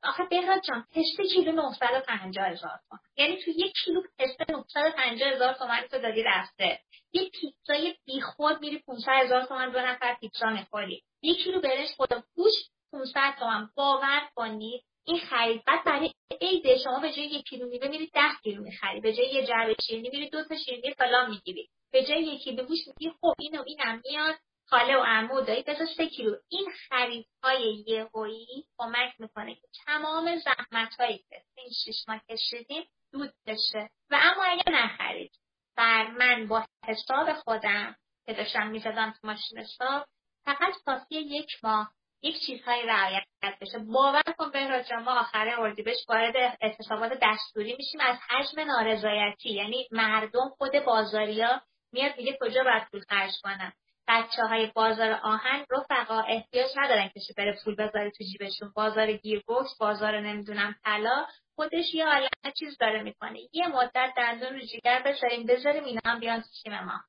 آخه 0.02 0.24
بهراد 0.24 0.62
جان 0.62 0.86
پسته 0.90 1.24
کیلو 1.34 1.52
950 1.52 2.46
هزار 2.48 2.80
تومن. 2.88 3.00
یعنی 3.16 3.42
تو 3.42 3.50
یک 3.50 3.72
کیلو 3.84 4.02
پسته 4.18 4.44
950 4.48 5.30
هزار 5.30 5.52
تومن 5.52 5.80
تو 5.90 5.98
دادی 5.98 6.22
رفته. 6.22 6.80
یه 7.12 7.30
پیتزای 7.30 7.96
بیخود 8.06 8.60
میری 8.60 8.78
500 8.78 9.08
هزار 9.08 9.44
تومن 9.44 9.70
دو 9.70 9.80
نفر 9.80 10.14
پیتزا 10.14 10.50
می‌خوری. 10.50 11.02
یک 11.22 11.44
کیلو 11.44 11.60
برنج 11.60 11.88
خدا 11.96 12.22
پوش 12.34 12.52
500 12.92 13.34
تومن. 13.38 13.70
باور 13.74 14.28
کنید 14.34 14.84
این 15.06 15.18
خرید 15.18 15.64
بعد 15.64 15.84
برای 15.84 16.12
عید 16.40 16.76
شما 16.84 17.00
به 17.00 17.12
جای 17.12 17.26
یک 17.26 17.44
کیلو 17.44 17.68
میوه 17.68 17.88
میری 17.88 18.06
ده 18.06 18.30
کیلو 18.42 18.62
می‌خری 18.62 19.00
به 19.00 19.12
جای 19.12 19.26
یه 19.26 19.46
جعبه 19.46 19.76
شیرینی 19.86 20.10
میری 20.10 20.30
دو 20.30 20.44
تا 20.44 20.56
شیرینی 20.56 20.94
فلان 20.94 21.30
می‌گیری 21.30 21.68
به 21.92 22.04
جای 22.04 22.22
یک 22.22 22.42
کیلو 22.42 22.64
گوش 22.64 22.78
میگی 22.86 23.14
خب 23.20 23.34
اینو 23.38 23.62
اینم 23.66 24.02
میاد 24.04 24.34
خاله 24.66 24.96
و 24.96 25.02
عمو 25.02 25.40
دایی 25.40 25.62
بذار 25.62 25.86
سه 25.96 26.06
کیلو. 26.06 26.36
این 26.48 26.66
خریدهای 26.88 27.84
یهویی 27.86 28.64
کمک 28.78 29.14
می‌کنه 29.18 29.54
که 29.54 29.68
تمام 29.86 30.36
زحمت 30.36 30.94
هایی 31.00 31.18
که 31.18 31.42
این 31.56 31.70
شیش 31.84 32.08
ماه 32.08 32.20
کشیدیم 32.30 32.84
دود 33.12 33.32
بشه. 33.46 33.90
و 34.10 34.18
اما 34.22 34.44
اگر 34.44 34.72
نخرید 34.72 35.32
بر 35.76 36.10
من 36.10 36.46
با 36.46 36.64
حساب 36.84 37.32
خودم 37.32 37.96
که 38.26 38.32
داشتم 38.32 38.66
می‌زدم 38.66 39.14
تو 39.20 39.26
ماشین 39.26 39.58
حساب 39.58 40.06
فقط 40.44 40.74
کافی 40.86 41.14
یک 41.14 41.50
ماه 41.62 41.92
یک 42.22 42.40
چیزهایی 42.46 42.82
رعایت 42.86 43.24
بشه. 43.60 43.78
باور 43.78 44.22
کن 44.38 44.50
به 44.50 44.82
ما 45.04 45.20
آخر 45.20 45.60
اردیبهشت 45.60 46.08
وارد 46.08 46.34
اعتصابات 46.60 47.18
دستوری 47.22 47.76
میشیم. 47.78 48.00
از 48.00 48.16
حجم 48.28 48.60
نارضایتی 48.60 49.50
یعنی 49.50 49.88
مردم 49.92 50.48
خود 50.58 50.72
بازاریا 50.86 51.60
میاد 51.92 52.12
میگه 52.16 52.38
کجا 52.40 52.64
باید 52.64 52.82
پول 52.90 53.00
خرج 53.08 53.32
کنم 53.42 53.72
بچه 54.08 54.42
های 54.42 54.66
بازار 54.66 55.12
آهن 55.12 55.64
رفقا 55.70 56.20
احتیاج 56.20 56.70
ندارن 56.76 57.08
که 57.08 57.20
بره 57.36 57.58
پول 57.64 57.74
بذاره 57.74 58.10
تو 58.10 58.24
جیبشون. 58.24 58.72
بازار 58.76 59.12
گیربکس 59.12 59.78
بازار 59.80 60.20
نمی‌دونم 60.20 60.74
طلا 60.84 61.26
خودش 61.54 61.94
یه 61.94 62.06
عالم 62.06 62.28
چیز 62.58 62.78
داره 62.80 63.02
می‌کنه. 63.02 63.38
یه 63.52 63.68
مدت 63.68 64.12
دندون 64.16 64.52
رو 64.52 64.60
جیگر 64.60 65.02
بذاریم 65.06 65.46
بذاریم 65.46 65.84
اینا 65.84 66.00
هم 66.04 66.20
بیان 66.20 66.44
تو 66.64 66.70
ما 66.70 67.00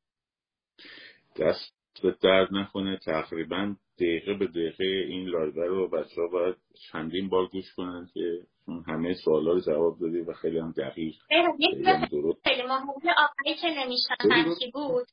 دست 1.40 1.79
درد 2.22 2.54
نکنه 2.54 2.98
تقریبا 3.06 3.76
دقیقه 3.98 4.34
به 4.34 4.48
دقیقه 4.48 4.84
این 4.84 5.28
live 5.28 5.52
رو 5.54 5.90
بچه 5.90 6.22
ها 6.22 6.28
باید 6.28 6.56
چندین 6.92 7.30
بار 7.30 7.48
گوش 7.48 7.74
کنن 7.74 8.08
که 8.14 8.40
همه 8.88 9.14
سوالا 9.14 9.52
رو 9.52 9.60
جواب 9.60 10.00
دادی 10.00 10.20
و 10.20 10.34
خیلی 10.34 10.60
هم 10.60 10.72
دقیق 10.72 11.16
خیلی 12.44 12.64
مهمه. 12.64 12.94
آقایی 13.18 13.56
که 13.62 13.68
نمی‌شناسم 13.68 14.56
کی 14.60 14.72
بود 14.72 15.08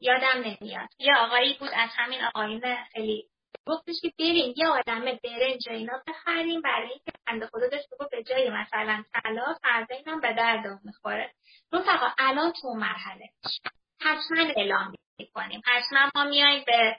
یادم 0.00 0.42
نمیاد. 0.44 0.88
یه 0.98 1.12
آقایی 1.18 1.56
بود 1.60 1.68
از 1.74 1.90
همین 1.92 2.18
آقایین 2.34 2.60
خیلی 2.92 3.24
گفتش 3.66 3.94
که 4.02 4.12
بریم 4.18 4.54
یه 4.56 4.68
آدم 4.68 5.00
برنج 5.04 5.68
اینا 5.70 6.02
بخریم 6.08 6.60
برای 6.60 6.88
اینکه 6.88 7.12
بنده 7.26 7.46
خدا 7.46 7.68
داشت 7.68 7.86
بگو 7.92 8.04
به 8.10 8.22
جای 8.22 8.50
مثلا 8.50 9.04
طلا 9.12 9.54
فردا 9.62 9.96
اینم 9.96 10.20
به 10.20 10.34
دردم 10.34 10.80
می‌خوره. 10.84 11.32
رفقا 11.72 12.06
الان 12.18 12.52
تو 12.62 12.68
مرحله. 12.68 13.28
حتما 14.00 14.52
اعلام 14.56 14.92
می‌کنیم. 15.18 15.62
حتما 15.64 16.10
ما 16.14 16.24
میاییم 16.24 16.64
به 16.66 16.96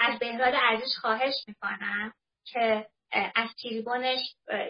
از 0.00 0.18
بهراد 0.18 0.54
عزیز 0.54 0.96
خواهش 1.00 1.34
می‌کنم 1.48 2.12
که 2.44 2.86
از 3.34 3.48
تریبونش 3.62 4.18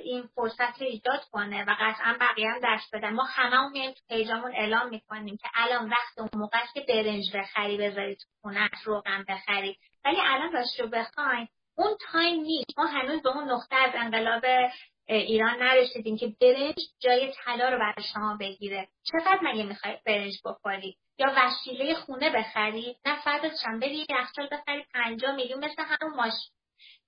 این 0.05 0.29
فرصت 0.35 0.81
رو 0.83 0.87
ایجاد 0.87 1.25
کنه 1.31 1.65
و 1.65 1.77
قطعا 1.81 2.17
بقیه 2.21 2.51
هم 2.51 2.61
دست 2.65 2.95
بدن 2.95 3.11
ما 3.11 3.25
همه 3.25 3.69
میایم 3.71 3.93
تو 3.93 4.01
پیجامون 4.09 4.53
اعلام 4.55 4.89
می‌کنیم 4.89 5.37
که 5.37 5.49
الان 5.55 5.91
وقت 5.91 6.19
اون 6.19 6.29
موقع 6.35 6.59
که 6.75 6.85
برنج 6.89 7.37
بخری 7.37 7.77
بذاری 7.77 8.17
تو 8.17 8.27
خونه 8.43 8.71
روغن 8.85 9.25
بخری. 9.29 9.79
ولی 10.05 10.17
الان 10.21 10.53
راست 10.53 10.81
رو 10.81 10.87
بخواین 10.87 11.49
اون 11.77 11.97
تایم 12.13 12.41
نیست. 12.41 12.79
ما 12.79 12.87
هنوز 12.87 13.23
به 13.23 13.29
اون 13.29 13.51
نقطه 13.51 13.77
از 13.77 13.91
انقلاب 13.95 14.45
ایران 15.09 15.63
نرسیدیم 15.63 16.17
که 16.17 16.35
برنج 16.41 16.75
جای 17.01 17.33
طلا 17.45 17.69
رو 17.69 17.79
برای 17.79 18.09
شما 18.15 18.37
بگیره. 18.41 18.89
چقدر 19.03 19.39
مگه 19.43 19.65
می‌خوای 19.65 19.99
برنج 20.07 20.33
بخوری؟ 20.45 20.97
یا 21.19 21.33
وسیله 21.37 21.95
خونه 21.95 22.31
بخری؟ 22.31 22.97
نه 23.07 23.21
فردت 23.23 23.53
چند 23.65 23.81
بری 23.81 24.07
یخچال 24.11 24.49
بخری 24.53 24.85
پنجاه 24.95 25.35
میلیون 25.35 25.65
مثل 25.65 25.83
همون 25.83 26.17
ماشین. 26.17 26.53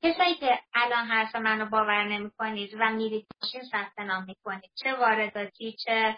کسایی 0.02 0.34
که 0.34 0.58
الان 0.74 1.06
حرف 1.06 1.36
منو 1.36 1.66
باور 1.66 2.04
نمی‌کنید 2.08 2.74
و 2.80 2.90
میرید 2.90 3.26
ماشین 3.42 3.62
ثبت 3.62 3.98
نام 3.98 4.24
می‌کنید. 4.24 4.70
چه 4.82 4.94
وارداتی 4.94 5.76
چه 5.84 6.16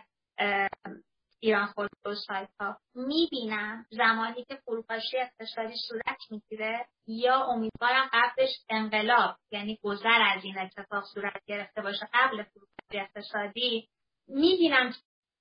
ایران 1.46 1.66
خودرو 1.66 2.14
سایت 2.26 2.48
ها 2.60 2.76
می‌بینم 2.94 3.86
زمانی 3.90 4.44
که 4.44 4.56
فروپاشی 4.56 5.18
اقتصادی 5.18 5.74
صورت 5.88 6.18
می‌گیره 6.30 6.86
یا 7.06 7.44
امیدوارم 7.44 8.10
قبلش 8.12 8.50
انقلاب 8.70 9.36
یعنی 9.50 9.78
گذر 9.82 10.22
از 10.36 10.44
این 10.44 10.58
اتفاق 10.58 11.04
صورت 11.14 11.44
گرفته 11.46 11.82
باشه 11.82 12.08
قبل 12.14 12.42
فروپاشی 12.42 13.00
اقتصادی 13.00 13.88
می‌بینم 14.28 14.92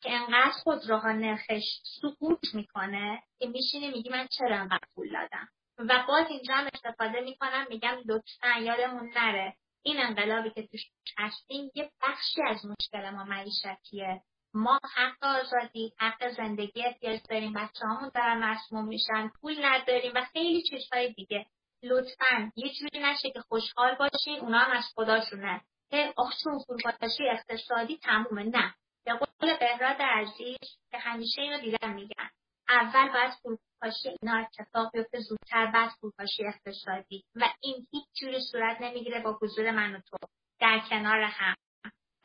که 0.02 0.12
انقدر 0.12 0.52
خودروها 0.64 1.12
نرخش 1.12 1.64
سقوط 2.02 2.54
می‌کنه 2.54 3.24
که 3.40 3.48
میشینه 3.48 3.88
میگی 3.88 4.10
من 4.10 4.28
چرا 4.38 4.60
انقدر 4.60 4.88
پول 4.96 5.08
دادم؟ 5.14 5.48
و 5.78 6.06
باز 6.08 6.26
اینجا 6.30 6.54
هم 6.54 6.70
استفاده 6.74 7.22
می‌کنم 7.22 7.66
میگم 7.70 7.98
لطفا 8.06 8.60
یادمون 8.62 9.12
نره. 9.16 9.56
این 9.84 10.00
انقلابی 10.00 10.50
که 10.50 10.68
توش 10.68 10.82
هستیم 11.18 11.72
یه 11.76 11.92
بخشی 12.02 12.42
از 12.48 12.66
مشکل 12.66 13.10
ما 13.10 13.24
معیشتیه. 13.24 14.22
ما 14.56 14.80
حق 14.96 15.24
آزادی 15.24 15.94
حق 16.00 16.30
زندگی 16.30 16.86
احتیاج 16.86 17.20
داریم. 17.30 17.54
بچه 17.54 17.86
همون 17.86 18.12
دارن 18.16 18.44
مسموم 18.44 18.88
میشن. 18.88 19.28
پول 19.42 19.66
نداریم 19.66 20.12
و 20.16 20.26
خیلی 20.34 20.64
چیزهای 20.64 21.14
دیگه. 21.14 21.46
لطفا 21.84 22.52
یه 22.56 22.74
جوری 22.74 23.00
نشه 23.00 23.32
که 23.32 23.42
خوشحال 23.42 23.96
باشین 23.96 24.40
اونا 24.40 24.58
هم 24.58 24.72
از 24.78 24.84
خداشونه. 24.96 25.62
که 25.92 26.14
آخشون 26.18 26.60
فروپاشی 26.60 27.30
اقتصادی 27.30 27.98
تمومه. 27.98 28.44
نه. 28.44 28.74
به 29.06 29.14
قول 29.14 29.58
بهراد 29.58 30.02
عزیز 30.02 30.78
که 30.92 30.98
همیشه 30.98 31.42
اینو 31.42 31.62
دیدن 31.62 31.94
میگن. 31.94 32.30
اول 32.70 33.14
باید 33.14 33.32
فروپاشی 33.32 34.10
اینا 34.22 34.38
اتفاق 34.38 34.92
بیفته 34.94 35.20
زودتر 35.20 35.66
بعد 35.66 35.90
فروپاشی 35.90 36.48
اقتصادی. 36.48 37.24
و 37.36 37.46
این 37.62 37.88
هیچ 37.92 38.06
جوری 38.22 38.42
صورت 38.52 38.82
نمی‌گیره 38.82 39.22
با 39.22 39.40
حضور 39.42 39.72
من 39.72 39.96
و 39.96 40.00
تو. 40.00 40.18
در 40.60 40.82
کنار 40.90 41.22
هم. 41.22 41.56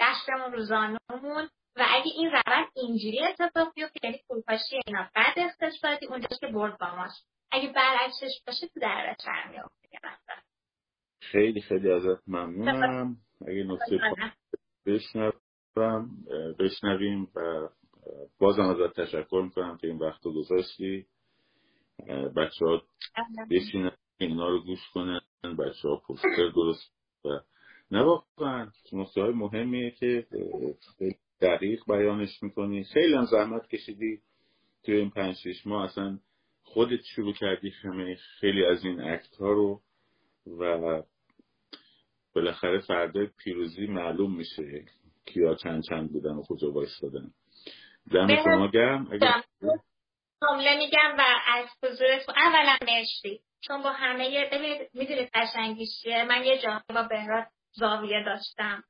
دستمون 0.00 0.52
روزانمون 0.52 1.48
و 1.76 1.86
اگه 1.88 2.10
این 2.16 2.30
روند 2.30 2.68
اینجوری 2.76 3.20
اتفاق 3.24 3.74
بیفته 3.74 4.00
یعنی 4.02 4.18
فروپاشی 4.28 4.76
اینا 4.86 5.10
بعد 5.14 5.34
اقتصادی 5.36 6.06
اونجا 6.06 6.28
که 6.40 6.46
برد 6.46 6.78
با 6.78 6.96
ماست 6.96 7.28
اگه 7.52 7.72
برعکسش 7.72 8.42
باشه 8.46 8.66
تو 8.66 8.80
در 8.80 9.16
میافته 9.50 9.80
خیلی 11.20 11.60
خیلی 11.60 11.92
ازت 11.92 12.28
ممنونم. 12.28 13.16
اگه 13.46 13.64
نکته 13.64 14.00
بشنوم 14.86 15.32
بشنویم 16.58 17.28
و 17.34 17.68
بازم 18.38 18.62
ازت 18.62 19.00
تشکر 19.00 19.42
می‌کنم 19.44 19.76
که 19.76 19.86
این 19.86 19.98
وقت 19.98 20.26
رو 20.26 20.32
گذاشتی. 20.32 21.06
بچه 22.36 22.66
ها 22.66 22.82
بشینن 23.50 23.96
اینا 24.18 24.48
رو 24.48 24.64
گوش 24.64 24.90
کنن 24.94 25.20
بچه 25.58 25.88
ها 25.88 25.96
پوستر 26.06 26.48
درست 26.54 26.92
و 27.24 27.28
نه 27.90 28.02
واقعا. 28.02 28.70
نکته 28.92 29.20
های 29.20 29.32
مهمیه 29.32 29.90
که 29.90 30.26
دقیق 31.40 31.80
بیانش 31.88 32.42
می‌کنی. 32.42 32.84
خیلی 32.84 33.14
هم 33.14 33.24
زحمت 33.24 33.68
کشیدی 33.68 34.20
توی 34.84 34.94
این 34.96 35.10
پنج 35.10 35.36
شیش 35.36 35.66
ماه. 35.66 35.84
اصلا 35.84 36.18
خودت 36.62 37.00
شروع 37.14 37.32
کردی 37.32 37.70
همه 37.82 38.14
خیلی 38.14 38.64
از 38.64 38.84
این 38.84 39.00
اکت 39.00 39.36
ها 39.36 39.52
رو 39.52 39.80
و 40.46 41.02
بالاخره 42.34 42.80
فردا 42.80 43.26
پیروزی 43.38 43.86
معلوم 43.86 44.36
میشه 44.36 44.84
کیا 45.26 45.54
چند 45.54 45.82
چند 45.88 46.12
بودن 46.12 46.34
و 46.34 46.42
کجا 46.42 46.68
دادن 47.02 47.30
دم 48.12 48.42
شما 48.44 48.68
گرم. 48.68 49.04
جمله 50.42 50.78
میگم 50.78 51.14
و 51.18 51.22
از 51.48 51.66
حضورتون 51.82 52.34
اولا 52.36 52.76
مرسی. 52.86 53.40
چون 53.60 53.82
با 53.82 53.92
همه 53.92 54.48
ببینید 54.52 54.90
می‌دونید 54.94 55.30
قشنگیش 55.34 56.06
من 56.28 56.44
یه 56.44 56.58
جایی 56.58 56.80
با 56.88 57.02
بهراد 57.02 57.46
زاویه 57.72 58.24
داشتم. 58.24 58.84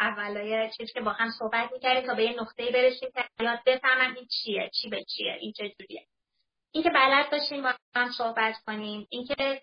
اولای 0.00 0.70
چیز 0.76 0.92
که 0.92 1.00
با 1.00 1.12
هم 1.12 1.30
صحبت 1.38 1.72
می‌کردیم 1.72 2.06
تا 2.06 2.14
به 2.14 2.24
یه 2.24 2.40
نقطه 2.40 2.70
برسیم 2.72 3.08
که 3.14 3.44
یاد 3.44 3.60
بفهمم 3.66 4.14
این 4.14 4.26
چیه 4.26 4.70
چی 4.80 4.88
به 4.88 5.04
چیه 5.04 5.36
این 5.40 5.52
چجوریه 5.52 6.06
اینکه 6.72 6.90
بلد 6.90 7.30
باشیم 7.30 7.62
با 7.62 7.74
هم 7.94 8.10
صحبت 8.10 8.54
کنیم 8.66 9.06
اینکه 9.10 9.62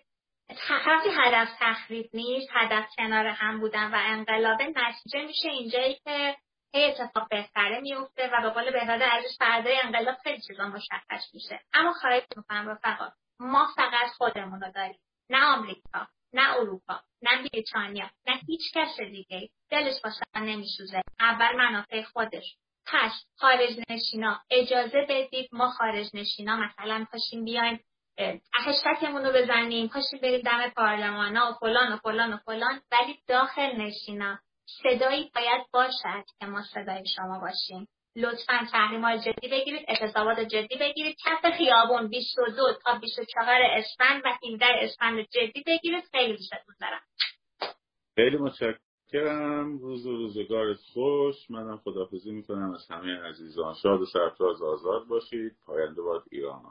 وقتی 0.86 1.08
هدف 1.18 1.48
تخریب 1.60 2.10
نیست 2.14 2.48
هدف 2.52 2.84
کنار 2.96 3.26
هم 3.26 3.60
بودن 3.60 3.90
و 3.94 3.96
انقلاب 4.00 4.62
نتیجه 4.62 5.26
میشه 5.26 5.48
اینجایی 5.48 5.94
که 6.04 6.36
هی 6.74 6.84
اتفاق 6.84 7.28
بهتره 7.30 7.80
میفته 7.80 8.30
و 8.32 8.42
به 8.42 8.50
قول 8.50 8.72
بهراد 8.72 9.02
ازش 9.02 9.38
فردای 9.38 9.80
انقلاب 9.84 10.16
خیلی 10.22 10.40
چیزا 10.46 10.68
مشخص 10.68 11.34
میشه. 11.34 11.60
اما 11.72 11.92
خواهید 11.92 12.24
می‌کنم 12.36 12.68
رفقا 12.68 13.10
ما 13.40 13.68
فقط 13.76 14.10
خودمون 14.16 14.60
رو 14.60 14.72
داریم 14.72 14.98
نه 15.30 15.44
آمریکا. 15.44 16.06
نه 16.32 16.56
اروپا 16.56 17.00
نه 17.22 17.42
بریتانیا 17.42 18.10
نه 18.26 18.40
هیچ 18.46 18.72
کس 18.74 19.00
دیگه 19.00 19.50
دلش 19.70 20.04
واسه 20.04 20.24
نمیسوزه. 20.36 21.02
اول 21.20 21.56
منافع 21.56 22.02
خودش. 22.02 22.56
پس 22.86 23.12
خارج 23.36 23.80
نشینا. 23.90 24.40
اجازه 24.50 25.06
بدید 25.08 25.48
ما 25.52 25.70
خارج 25.70 26.06
نشینا 26.14 26.56
مثلا 26.56 27.06
پاشیم 27.12 27.44
بیایم 27.44 27.80
هشتکمون 28.64 29.24
رو 29.24 29.32
بزنیم 29.32 29.88
پاشیم 29.88 30.20
بریم 30.22 30.40
دم 30.40 30.68
پارلمان 30.68 31.36
و 31.36 31.52
فلان 31.60 31.92
و 31.92 31.96
فلان 31.96 32.32
و 32.32 32.36
فلان. 32.36 32.80
ولی 32.92 33.18
داخل 33.26 33.76
نشینا 33.76 34.38
صدایی 34.82 35.30
باید 35.34 35.66
باشد 35.72 36.24
که 36.40 36.46
ما 36.46 36.62
صدای 36.62 37.04
شما 37.16 37.38
باشیم. 37.40 37.88
لطفا 38.16 38.66
تحریم 38.72 39.16
جدی 39.16 39.48
بگیرید 39.48 39.84
اعتصابات 39.88 40.40
جدی 40.40 40.76
بگیرید. 40.80 41.16
کف 41.24 41.56
خیابون 41.58 42.08
22 42.08 42.72
تا 42.84 42.98
24 42.98 43.60
اسفند 43.62 44.22
و 44.24 44.28
17 44.52 44.66
اسفند 44.66 45.26
جدی 45.30 45.64
بگیرید. 45.66 46.04
خیلی 46.12 46.32
دوستتون 46.32 46.74
دارم. 46.80 47.00
خیلی 48.14 48.36
متشکرم. 48.36 49.78
روز 49.78 50.06
و 50.06 50.16
روزگارت 50.16 50.78
خوش. 50.92 51.50
منم 51.50 51.76
خدافزی 51.76 52.32
می‌کنم. 52.32 52.74
از 52.74 52.86
همه 52.90 53.22
عزیزان 53.22 53.74
شاد 53.74 54.00
و 54.00 54.06
سرفراز 54.06 54.62
آزاد 54.62 55.06
باشید. 55.06 55.52
پاینده 55.66 56.02
باد 56.02 56.24
ایران. 56.32 56.62